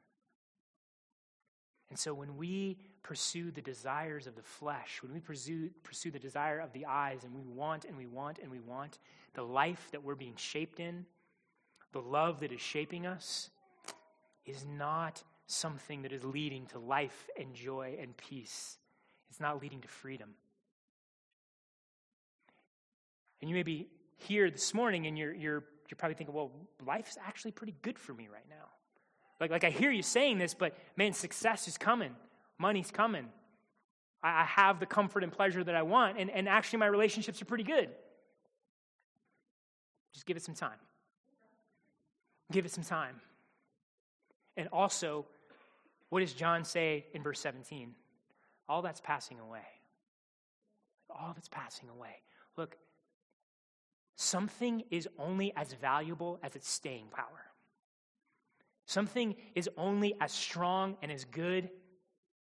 And 1.89 1.99
so 1.99 2.13
when 2.13 2.37
we 2.37 2.77
pursue 3.03 3.51
the 3.51 3.61
desires 3.61 4.27
of 4.27 4.35
the 4.35 4.41
flesh, 4.41 4.99
when 5.03 5.13
we 5.13 5.19
pursue, 5.19 5.69
pursue 5.83 6.11
the 6.11 6.19
desire 6.19 6.59
of 6.59 6.73
the 6.73 6.85
eyes, 6.85 7.23
and 7.23 7.33
we 7.33 7.43
want 7.43 7.85
and 7.85 7.95
we 7.95 8.07
want 8.07 8.39
and 8.39 8.51
we 8.51 8.59
want 8.59 8.97
the 9.33 9.43
life 9.43 9.89
that 9.91 10.03
we're 10.03 10.15
being 10.15 10.35
shaped 10.35 10.79
in, 10.79 11.05
the 11.91 12.01
love 12.01 12.39
that 12.39 12.51
is 12.51 12.61
shaping 12.61 13.05
us, 13.05 13.49
is 14.45 14.65
not 14.65 15.23
something 15.47 16.01
that 16.01 16.11
is 16.11 16.23
leading 16.23 16.65
to 16.67 16.79
life 16.79 17.29
and 17.39 17.53
joy 17.53 17.95
and 18.01 18.17
peace. 18.17 18.77
It's 19.29 19.39
not 19.39 19.61
leading 19.61 19.81
to 19.81 19.87
freedom. 19.87 20.29
And 23.41 23.49
you 23.49 23.55
may 23.55 23.63
be 23.63 23.87
here 24.17 24.49
this 24.49 24.73
morning 24.73 25.07
and 25.07 25.17
you're, 25.17 25.33
you're, 25.33 25.63
you're 25.89 25.97
probably 25.97 26.15
thinking, 26.15 26.33
well, 26.33 26.51
life's 26.85 27.17
actually 27.25 27.51
pretty 27.51 27.75
good 27.81 27.99
for 27.99 28.13
me 28.13 28.27
right 28.31 28.47
now. 28.49 28.65
Like, 29.39 29.51
like 29.51 29.63
I 29.63 29.69
hear 29.69 29.91
you 29.91 30.01
saying 30.01 30.37
this, 30.37 30.53
but 30.53 30.77
man, 30.95 31.13
success 31.13 31.67
is 31.67 31.77
coming, 31.77 32.15
money's 32.57 32.91
coming. 32.91 33.27
I, 34.23 34.41
I 34.41 34.43
have 34.45 34.79
the 34.79 34.85
comfort 34.85 35.23
and 35.23 35.31
pleasure 35.31 35.63
that 35.63 35.75
I 35.75 35.81
want, 35.81 36.17
and, 36.17 36.29
and 36.29 36.47
actually 36.47 36.79
my 36.79 36.87
relationships 36.87 37.41
are 37.41 37.45
pretty 37.45 37.63
good. 37.63 37.89
Just 40.13 40.25
give 40.25 40.37
it 40.37 40.43
some 40.43 40.55
time. 40.55 40.79
Give 42.51 42.65
it 42.65 42.71
some 42.71 42.83
time. 42.83 43.15
And 44.55 44.69
also, 44.71 45.25
what 46.09 46.21
does 46.21 46.33
John 46.33 46.63
say 46.63 47.05
in 47.13 47.21
verse 47.21 47.39
17? 47.41 47.93
All 48.69 48.81
that's 48.81 49.01
passing 49.01 49.39
away. 49.39 49.65
All 51.09 51.33
that's 51.35 51.49
passing 51.49 51.89
away. 51.89 52.21
Look, 52.55 52.77
something 54.15 54.83
is 54.89 55.09
only 55.19 55.53
as 55.55 55.73
valuable 55.73 56.39
as 56.41 56.55
its 56.55 56.69
staying 56.69 57.07
power. 57.11 57.51
Something 58.85 59.35
is 59.55 59.69
only 59.77 60.15
as 60.21 60.31
strong 60.31 60.97
and 61.01 61.11
as 61.11 61.25
good 61.25 61.69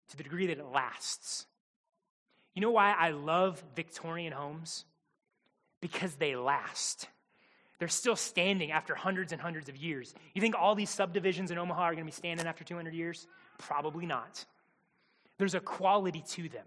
to 0.09 0.17
the 0.17 0.23
degree 0.23 0.47
that 0.47 0.59
it 0.59 0.65
lasts. 0.65 1.45
You 2.53 2.61
know 2.61 2.71
why 2.71 2.93
I 2.93 3.11
love 3.11 3.63
Victorian 3.75 4.33
homes? 4.33 4.85
Because 5.81 6.15
they 6.15 6.35
last. 6.35 7.07
They're 7.79 7.87
still 7.87 8.15
standing 8.15 8.71
after 8.71 8.95
hundreds 8.95 9.31
and 9.31 9.39
hundreds 9.39 9.69
of 9.69 9.77
years. 9.77 10.13
You 10.33 10.41
think 10.41 10.55
all 10.57 10.73
these 10.73 10.89
subdivisions 10.89 11.51
in 11.51 11.57
Omaha 11.57 11.83
are 11.83 11.93
going 11.93 12.05
to 12.05 12.11
be 12.11 12.15
standing 12.15 12.47
after 12.47 12.63
200 12.63 12.93
years? 12.93 13.27
Probably 13.59 14.05
not. 14.05 14.45
There's 15.37 15.53
a 15.53 15.59
quality 15.59 16.23
to 16.29 16.49
them. 16.49 16.65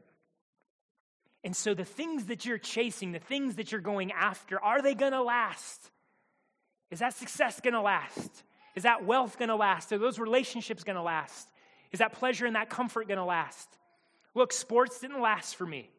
And 1.42 1.56
so 1.56 1.74
the 1.74 1.84
things 1.84 2.26
that 2.26 2.44
you're 2.44 2.58
chasing, 2.58 3.12
the 3.12 3.18
things 3.18 3.56
that 3.56 3.72
you're 3.72 3.80
going 3.80 4.12
after, 4.12 4.62
are 4.62 4.82
they 4.82 4.94
going 4.94 5.12
to 5.12 5.22
last? 5.22 5.90
Is 6.90 6.98
that 6.98 7.14
success 7.14 7.60
going 7.60 7.74
to 7.74 7.80
last? 7.80 8.44
Is 8.74 8.84
that 8.84 9.04
wealth 9.04 9.38
going 9.38 9.48
to 9.48 9.56
last? 9.56 9.92
Are 9.92 9.98
those 9.98 10.18
relationships 10.18 10.84
going 10.84 10.96
to 10.96 11.02
last? 11.02 11.48
Is 11.92 11.98
that 11.98 12.12
pleasure 12.12 12.46
and 12.46 12.56
that 12.56 12.70
comfort 12.70 13.08
going 13.08 13.18
to 13.18 13.24
last? 13.24 13.68
Look, 14.34 14.52
sports 14.52 15.00
didn't 15.00 15.20
last 15.20 15.56
for 15.56 15.66
me. 15.66 15.90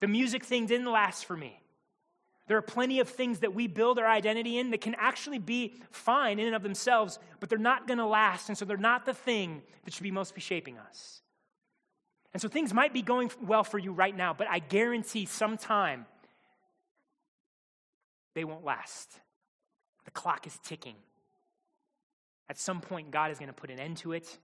The 0.00 0.08
music 0.08 0.44
thing 0.44 0.66
didn't 0.66 0.90
last 0.90 1.24
for 1.24 1.36
me. 1.36 1.60
There 2.46 2.58
are 2.58 2.62
plenty 2.62 3.00
of 3.00 3.08
things 3.08 3.38
that 3.38 3.54
we 3.54 3.66
build 3.66 3.98
our 3.98 4.06
identity 4.06 4.58
in 4.58 4.70
that 4.72 4.82
can 4.82 4.94
actually 4.98 5.38
be 5.38 5.74
fine 5.90 6.38
in 6.38 6.46
and 6.46 6.54
of 6.54 6.62
themselves, 6.62 7.18
but 7.40 7.48
they're 7.48 7.58
not 7.58 7.86
going 7.86 7.98
to 7.98 8.06
last, 8.06 8.50
and 8.50 8.58
so 8.58 8.66
they're 8.66 8.76
not 8.76 9.06
the 9.06 9.14
thing 9.14 9.62
that 9.84 9.94
should 9.94 10.02
be 10.02 10.10
most 10.10 10.34
be 10.34 10.42
shaping 10.42 10.76
us. 10.76 11.22
And 12.34 12.42
so 12.42 12.48
things 12.48 12.74
might 12.74 12.92
be 12.92 13.00
going 13.00 13.30
well 13.40 13.64
for 13.64 13.78
you 13.78 13.92
right 13.92 14.14
now, 14.14 14.34
but 14.34 14.46
I 14.48 14.58
guarantee 14.58 15.24
sometime 15.24 16.04
they 18.34 18.44
won't 18.44 18.64
last. 18.64 19.10
The 20.04 20.10
clock 20.10 20.46
is 20.46 20.58
ticking. 20.62 20.96
At 22.48 22.58
some 22.58 22.80
point, 22.80 23.10
God 23.10 23.30
is 23.30 23.38
going 23.38 23.48
to 23.48 23.54
put 23.54 23.70
an 23.70 23.78
end 23.78 23.98
to 23.98 24.12
it, 24.12 24.38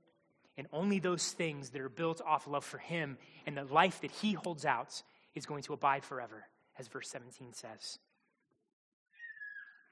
and 0.56 0.66
only 0.72 0.98
those 0.98 1.32
things 1.32 1.70
that 1.70 1.80
are 1.80 1.88
built 1.88 2.20
off 2.26 2.46
love 2.46 2.64
for 2.64 2.78
Him 2.78 3.18
and 3.46 3.56
the 3.56 3.64
life 3.64 4.00
that 4.00 4.10
He 4.10 4.32
holds 4.32 4.64
out 4.64 5.02
is 5.34 5.46
going 5.46 5.62
to 5.64 5.72
abide 5.72 6.04
forever, 6.04 6.46
as 6.78 6.88
verse 6.88 7.08
17 7.08 7.52
says. 7.52 7.98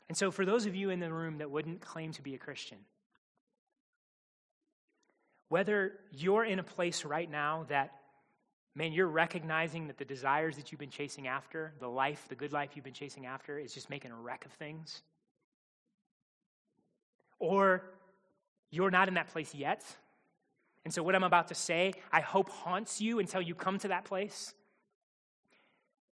And 0.08 0.16
so, 0.16 0.30
for 0.30 0.46
those 0.46 0.66
of 0.66 0.74
you 0.74 0.90
in 0.90 1.00
the 1.00 1.12
room 1.12 1.38
that 1.38 1.50
wouldn't 1.50 1.80
claim 1.80 2.12
to 2.12 2.22
be 2.22 2.34
a 2.34 2.38
Christian, 2.38 2.78
whether 5.48 5.92
you're 6.12 6.44
in 6.44 6.58
a 6.58 6.62
place 6.62 7.04
right 7.04 7.30
now 7.30 7.66
that, 7.68 7.92
man, 8.74 8.92
you're 8.92 9.06
recognizing 9.06 9.86
that 9.88 9.98
the 9.98 10.04
desires 10.04 10.56
that 10.56 10.72
you've 10.72 10.78
been 10.78 10.90
chasing 10.90 11.26
after, 11.26 11.72
the 11.80 11.88
life, 11.88 12.24
the 12.28 12.34
good 12.34 12.52
life 12.52 12.70
you've 12.74 12.84
been 12.84 12.94
chasing 12.94 13.26
after, 13.26 13.58
is 13.58 13.72
just 13.72 13.90
making 13.90 14.10
a 14.10 14.16
wreck 14.16 14.44
of 14.46 14.52
things. 14.52 15.02
Or 17.38 17.84
you're 18.70 18.90
not 18.90 19.08
in 19.08 19.14
that 19.14 19.28
place 19.28 19.54
yet. 19.54 19.84
And 20.84 20.92
so, 20.92 21.02
what 21.02 21.14
I'm 21.14 21.24
about 21.24 21.48
to 21.48 21.54
say, 21.54 21.94
I 22.12 22.20
hope 22.20 22.48
haunts 22.48 23.00
you 23.00 23.18
until 23.18 23.42
you 23.42 23.54
come 23.54 23.78
to 23.80 23.88
that 23.88 24.04
place. 24.04 24.54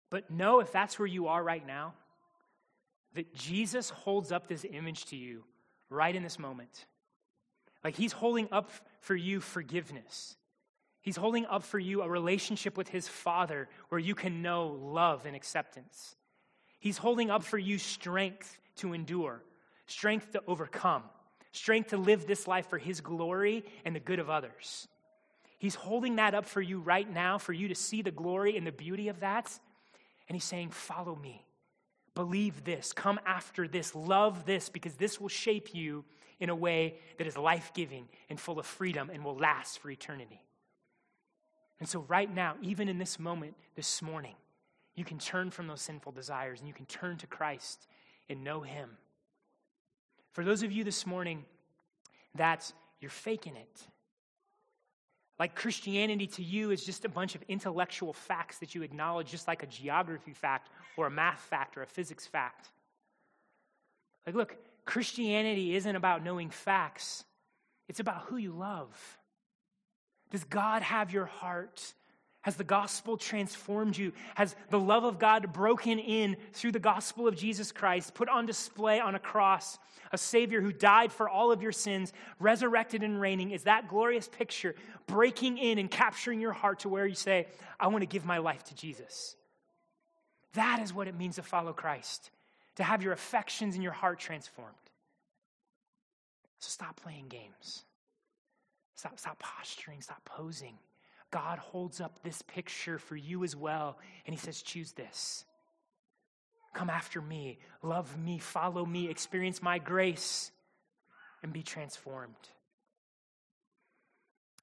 But 0.09 0.29
know 0.29 0.59
if 0.59 0.71
that's 0.71 0.99
where 0.99 1.07
you 1.07 1.27
are 1.27 1.43
right 1.43 1.65
now, 1.65 1.93
that 3.15 3.33
Jesus 3.33 3.89
holds 3.89 4.31
up 4.31 4.47
this 4.47 4.65
image 4.69 5.05
to 5.05 5.15
you 5.15 5.43
right 5.89 6.15
in 6.15 6.23
this 6.23 6.39
moment. 6.39 6.85
Like 7.83 7.95
he's 7.95 8.13
holding 8.13 8.47
up 8.51 8.71
for 9.01 9.15
you 9.15 9.39
forgiveness. 9.39 10.35
He's 11.01 11.17
holding 11.17 11.45
up 11.45 11.63
for 11.63 11.79
you 11.79 12.01
a 12.01 12.09
relationship 12.09 12.77
with 12.77 12.87
his 12.87 13.07
Father 13.07 13.67
where 13.89 13.99
you 13.99 14.15
can 14.15 14.41
know 14.41 14.67
love 14.67 15.25
and 15.25 15.35
acceptance. 15.35 16.15
He's 16.79 16.97
holding 16.97 17.29
up 17.29 17.43
for 17.43 17.57
you 17.57 17.77
strength 17.77 18.57
to 18.77 18.93
endure, 18.93 19.43
strength 19.85 20.31
to 20.31 20.41
overcome, 20.47 21.03
strength 21.53 21.91
to 21.91 21.97
live 21.97 22.27
this 22.27 22.47
life 22.47 22.67
for 22.67 22.77
his 22.77 22.99
glory 22.99 23.63
and 23.85 23.95
the 23.95 23.99
good 23.99 24.19
of 24.19 24.29
others. 24.29 24.87
He's 25.59 25.75
holding 25.75 26.17
that 26.17 26.33
up 26.35 26.45
for 26.45 26.61
you 26.61 26.79
right 26.79 27.09
now, 27.09 27.37
for 27.37 27.53
you 27.53 27.69
to 27.69 27.75
see 27.75 28.01
the 28.01 28.11
glory 28.11 28.57
and 28.57 28.67
the 28.67 28.71
beauty 28.71 29.07
of 29.07 29.21
that. 29.21 29.57
And 30.27 30.35
he's 30.35 30.43
saying, 30.43 30.71
Follow 30.71 31.15
me. 31.15 31.45
Believe 32.15 32.63
this. 32.63 32.91
Come 32.91 33.19
after 33.25 33.67
this. 33.67 33.95
Love 33.95 34.45
this 34.45 34.69
because 34.69 34.95
this 34.95 35.21
will 35.21 35.29
shape 35.29 35.73
you 35.73 36.03
in 36.39 36.49
a 36.49 36.55
way 36.55 36.95
that 37.17 37.27
is 37.27 37.37
life 37.37 37.71
giving 37.73 38.09
and 38.29 38.39
full 38.39 38.59
of 38.59 38.65
freedom 38.65 39.09
and 39.09 39.23
will 39.23 39.37
last 39.37 39.79
for 39.79 39.89
eternity. 39.89 40.41
And 41.79 41.87
so, 41.87 41.99
right 42.07 42.33
now, 42.33 42.55
even 42.61 42.89
in 42.89 42.97
this 42.97 43.19
moment, 43.19 43.55
this 43.75 44.01
morning, 44.01 44.35
you 44.95 45.05
can 45.05 45.17
turn 45.17 45.49
from 45.49 45.67
those 45.67 45.81
sinful 45.81 46.11
desires 46.11 46.59
and 46.59 46.67
you 46.67 46.73
can 46.73 46.85
turn 46.85 47.17
to 47.17 47.27
Christ 47.27 47.87
and 48.29 48.43
know 48.43 48.61
Him. 48.61 48.89
For 50.34 50.43
those 50.43 50.63
of 50.63 50.71
you 50.71 50.84
this 50.84 51.05
morning 51.05 51.45
that 52.36 52.71
you're 52.99 53.09
faking 53.09 53.55
it, 53.55 53.88
like 55.39 55.55
Christianity 55.55 56.27
to 56.27 56.43
you 56.43 56.71
is 56.71 56.86
just 56.86 57.05
a 57.05 57.09
bunch 57.09 57.36
of 57.36 57.43
intellectual 57.47 58.13
facts 58.13 58.59
that 58.59 58.75
you 58.75 58.84
acknowledge, 58.84 59.31
just 59.31 59.47
like 59.47 59.63
a 59.63 59.67
geography 59.67 60.34
fact 60.34 60.69
or 60.97 61.07
a 61.07 61.11
math 61.11 61.39
fact 61.39 61.77
or 61.77 61.84
a 61.84 61.88
physics 61.88 62.27
fact. 62.27 62.69
Like, 64.25 64.36
look, 64.36 64.55
Christianity 64.86 65.75
isn't 65.75 65.95
about 65.95 66.23
knowing 66.23 66.49
facts, 66.49 67.23
it's 67.88 67.99
about 67.99 68.23
who 68.23 68.38
you 68.38 68.53
love. 68.53 69.17
Does 70.31 70.43
God 70.45 70.81
have 70.81 71.13
your 71.13 71.25
heart? 71.25 71.93
Has 72.43 72.57
the 72.57 72.63
gospel 72.65 73.15
transformed 73.17 73.97
you? 73.97 74.11
Has 74.35 74.55
the 74.69 74.79
love 74.79 75.05
of 75.05 75.17
God 75.17 75.53
broken 75.53 75.97
in 75.97 76.35
through 76.51 76.73
the 76.73 76.79
gospel 76.79 77.25
of 77.25 77.37
Jesus 77.37 77.71
Christ, 77.71 78.13
put 78.13 78.27
on 78.27 78.45
display 78.45 78.99
on 78.99 79.15
a 79.15 79.19
cross, 79.19 79.79
a 80.11 80.17
Savior 80.17 80.59
who 80.59 80.73
died 80.73 81.13
for 81.13 81.29
all 81.29 81.53
of 81.53 81.61
your 81.61 81.71
sins, 81.71 82.11
resurrected 82.39 83.01
and 83.01 83.19
reigning? 83.19 83.51
Is 83.51 83.63
that 83.63 83.87
glorious 83.87 84.27
picture 84.27 84.75
breaking 85.07 85.57
in 85.57 85.77
and 85.77 85.89
capturing 85.89 86.41
your 86.41 86.51
heart 86.51 86.79
to 86.79 86.89
where 86.89 87.07
you 87.07 87.15
say, 87.15 87.47
I 87.79 87.87
want 87.87 88.01
to 88.01 88.07
give 88.07 88.25
my 88.25 88.39
life 88.39 88.65
to 88.65 88.75
Jesus? 88.75 89.37
That 90.51 90.81
is 90.83 90.93
what 90.93 91.07
it 91.07 91.17
means 91.17 91.37
to 91.37 91.43
follow 91.43 91.71
Christ, 91.71 92.29
to 92.75 92.83
have 92.83 93.01
your 93.01 93.13
affections 93.13 93.75
and 93.75 93.83
your 93.83 93.93
heart 93.93 94.19
transformed. 94.19 94.75
So 96.59 96.67
stop 96.69 97.01
playing 97.01 97.29
games. 97.29 97.85
Stop, 98.95 99.17
stop 99.17 99.39
posturing, 99.39 100.01
stop 100.01 100.23
posing. 100.25 100.77
God 101.34 101.57
holds 101.57 101.99
up 101.99 102.21
this 102.21 102.43
picture 102.43 102.99
for 102.99 103.15
you 103.15 103.43
as 103.43 103.55
well, 103.55 103.97
and 104.27 104.36
He 104.36 104.39
says, 104.39 104.61
Choose 104.61 104.91
this. 104.91 105.45
Come 106.75 106.91
after 106.91 107.21
me, 107.21 107.57
love 107.81 108.19
me, 108.19 108.38
follow 108.38 108.86
me, 108.86 109.09
experience 109.09 109.59
my 109.59 109.79
grace, 109.79 110.51
and 111.41 111.51
be 111.51 111.63
transformed. 111.63 112.36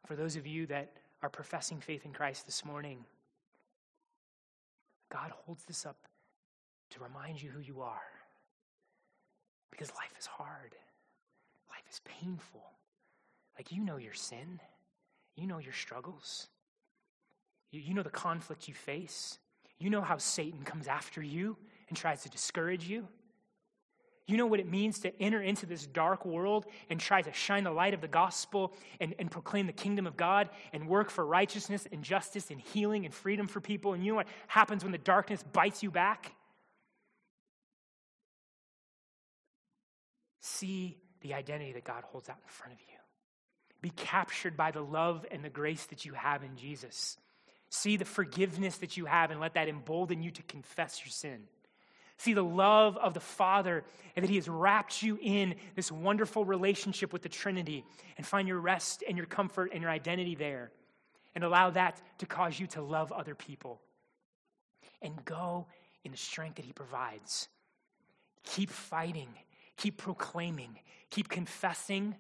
For 0.07 0.15
those 0.15 0.37
of 0.37 0.47
you 0.47 0.67
that 0.67 0.93
are 1.23 1.29
professing 1.29 1.81
faith 1.81 2.05
in 2.05 2.13
Christ 2.13 2.47
this 2.47 2.65
morning, 2.65 3.05
God 5.13 5.33
holds 5.45 5.65
this 5.65 5.85
up 5.85 5.99
to 6.91 7.03
remind 7.03 7.43
you 7.43 7.51
who 7.51 7.61
you 7.61 7.81
are. 7.81 8.01
Because 9.73 9.91
life 9.97 10.15
is 10.21 10.27
hard, 10.27 10.77
life 11.69 11.85
is 11.91 12.01
painful. 12.05 12.63
Like, 13.59 13.73
you 13.73 13.83
know 13.83 13.97
your 13.97 14.15
sin, 14.15 14.61
you 15.35 15.49
know 15.49 15.59
your 15.59 15.73
struggles. 15.73 16.47
You, 17.71 17.81
you 17.81 17.95
know 17.95 18.03
the 18.03 18.11
conflict 18.11 18.69
you 18.69 18.75
face. 18.75 19.39
You 19.79 19.91
know 19.91 20.03
how 20.03 20.19
Satan 20.19 20.63
comes 20.63 20.89
after 20.89 21.23
you 21.23 21.57
and 21.89 21.97
tries 21.97 22.23
to 22.23 22.29
discourage 22.29 22.89
you. 22.89 23.09
You 24.27 24.37
know 24.37 24.47
what 24.47 24.61
it 24.61 24.71
means 24.71 25.01
to 25.01 25.21
enter 25.21 25.43
into 25.43 25.67
this 25.67 25.87
dark 25.87 26.25
world 26.25 26.67
and 26.89 27.01
try 27.01 27.21
to 27.21 27.33
shine 27.33 27.65
the 27.65 27.73
light 27.73 27.95
of 27.95 28.01
the 28.01 28.07
gospel 28.07 28.73
and, 29.01 29.13
and 29.19 29.29
proclaim 29.29 29.67
the 29.67 29.73
kingdom 29.73 30.07
of 30.07 30.17
God 30.17 30.51
and 30.73 30.87
work 30.87 31.11
for 31.11 31.27
righteousness 31.27 31.89
and 31.91 32.05
justice 32.05 32.51
and 32.53 32.61
healing 32.61 33.05
and 33.05 33.13
freedom 33.13 33.49
for 33.49 33.61
people. 33.61 33.93
And 33.93 34.05
you 34.05 34.13
know 34.13 34.17
what 34.17 34.29
happens 34.47 34.85
when 34.85 34.93
the 34.93 34.99
darkness 34.99 35.43
bites 35.53 35.83
you 35.83 35.91
back? 35.91 36.33
See 40.41 40.97
the 41.23 41.35
identity 41.35 41.73
that 41.73 41.85
God 41.85 42.05
holds 42.05 42.29
out 42.29 42.39
in 42.41 42.49
front 42.49 42.75
of 42.75 42.79
you. 42.81 42.99
Be 43.83 43.91
captured 43.91 44.57
by 44.57 44.71
the 44.71 44.83
love 44.83 45.27
and 45.31 45.45
the 45.45 45.51
grace 45.51 45.87
that 45.87 46.05
you 46.05 46.13
have 46.13 46.45
in 46.45 46.57
Jesus. 46.57 47.17
See 47.71 47.97
the 47.97 48.05
forgiveness 48.05 48.79
that 48.79 48.97
you 48.97 49.07
have 49.07 49.31
and 49.31 49.41
let 49.41 49.55
that 49.55 49.69
embolden 49.69 50.23
you 50.23 50.33
to 50.33 50.43
confess 50.43 51.01
your 51.05 51.13
sin. 51.13 51.45
See 52.19 52.35
the 52.35 52.45
love 52.45 52.99
of 52.99 53.15
the 53.15 53.21
Father 53.21 53.85
and 54.15 54.25
that 54.25 54.29
He 54.29 54.37
has 54.37 54.49
wrapped 54.49 55.03
you 55.03 55.19
in 55.23 55.55
this 55.77 55.91
wonderful 55.91 56.45
relationship 56.45 57.13
with 57.13 57.23
the 57.23 57.29
Trinity 57.29 57.85
and 58.19 58.27
find 58.27 58.47
your 58.47 58.59
rest 58.59 59.05
and 59.09 59.17
your 59.17 59.27
comfort 59.27 59.71
and 59.73 59.81
your 59.81 59.91
identity 59.91 60.35
there. 60.35 60.73
And 61.35 61.45
allow 61.45 61.71
that 61.71 62.03
to 62.19 62.27
cause 62.27 62.59
you 62.59 62.67
to 62.69 62.83
love 62.83 63.13
other 63.13 63.37
people. 63.37 63.81
And 65.01 65.25
go 65.25 65.67
in 66.05 66.11
the 66.11 66.19
strength 66.19 66.57
that 66.57 66.65
He 66.65 66.73
provides. 66.73 67.49
Keep 68.43 68.71
fighting, 68.71 69.29
keep 69.77 69.97
proclaiming, 69.97 70.77
keep 71.09 71.29
confessing, 71.29 72.17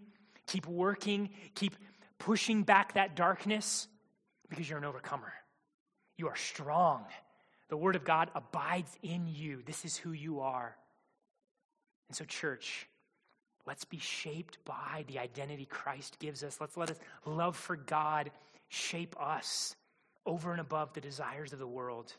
keep 0.46 0.66
working, 0.66 1.30
keep 1.54 1.74
pushing 2.18 2.62
back 2.62 2.94
that 2.94 3.16
darkness 3.16 3.88
because 4.48 4.68
you're 4.68 4.78
an 4.78 4.84
overcomer. 4.84 5.32
You 6.20 6.28
are 6.28 6.36
strong. 6.36 7.06
The 7.70 7.78
Word 7.78 7.96
of 7.96 8.04
God 8.04 8.30
abides 8.34 8.94
in 9.02 9.26
you. 9.26 9.62
This 9.64 9.86
is 9.86 9.96
who 9.96 10.12
you 10.12 10.40
are. 10.40 10.76
And 12.08 12.16
so, 12.16 12.26
church, 12.26 12.86
let's 13.66 13.86
be 13.86 13.96
shaped 13.96 14.58
by 14.66 15.06
the 15.08 15.18
identity 15.18 15.64
Christ 15.64 16.18
gives 16.18 16.44
us. 16.44 16.58
Let's 16.60 16.76
let 16.76 16.90
us 16.90 16.98
love 17.24 17.56
for 17.56 17.74
God 17.74 18.30
shape 18.68 19.16
us 19.18 19.74
over 20.26 20.52
and 20.52 20.60
above 20.60 20.92
the 20.92 21.00
desires 21.00 21.54
of 21.54 21.58
the 21.58 21.66
world. 21.66 22.12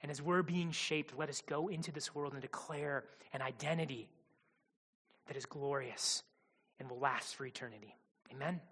And 0.00 0.10
as 0.10 0.22
we're 0.22 0.42
being 0.42 0.70
shaped, 0.70 1.12
let 1.18 1.28
us 1.28 1.42
go 1.46 1.68
into 1.68 1.92
this 1.92 2.14
world 2.14 2.32
and 2.32 2.40
declare 2.40 3.04
an 3.34 3.42
identity 3.42 4.08
that 5.26 5.36
is 5.36 5.44
glorious 5.44 6.22
and 6.80 6.88
will 6.88 7.00
last 7.00 7.34
for 7.34 7.44
eternity. 7.44 7.94
Amen. 8.32 8.62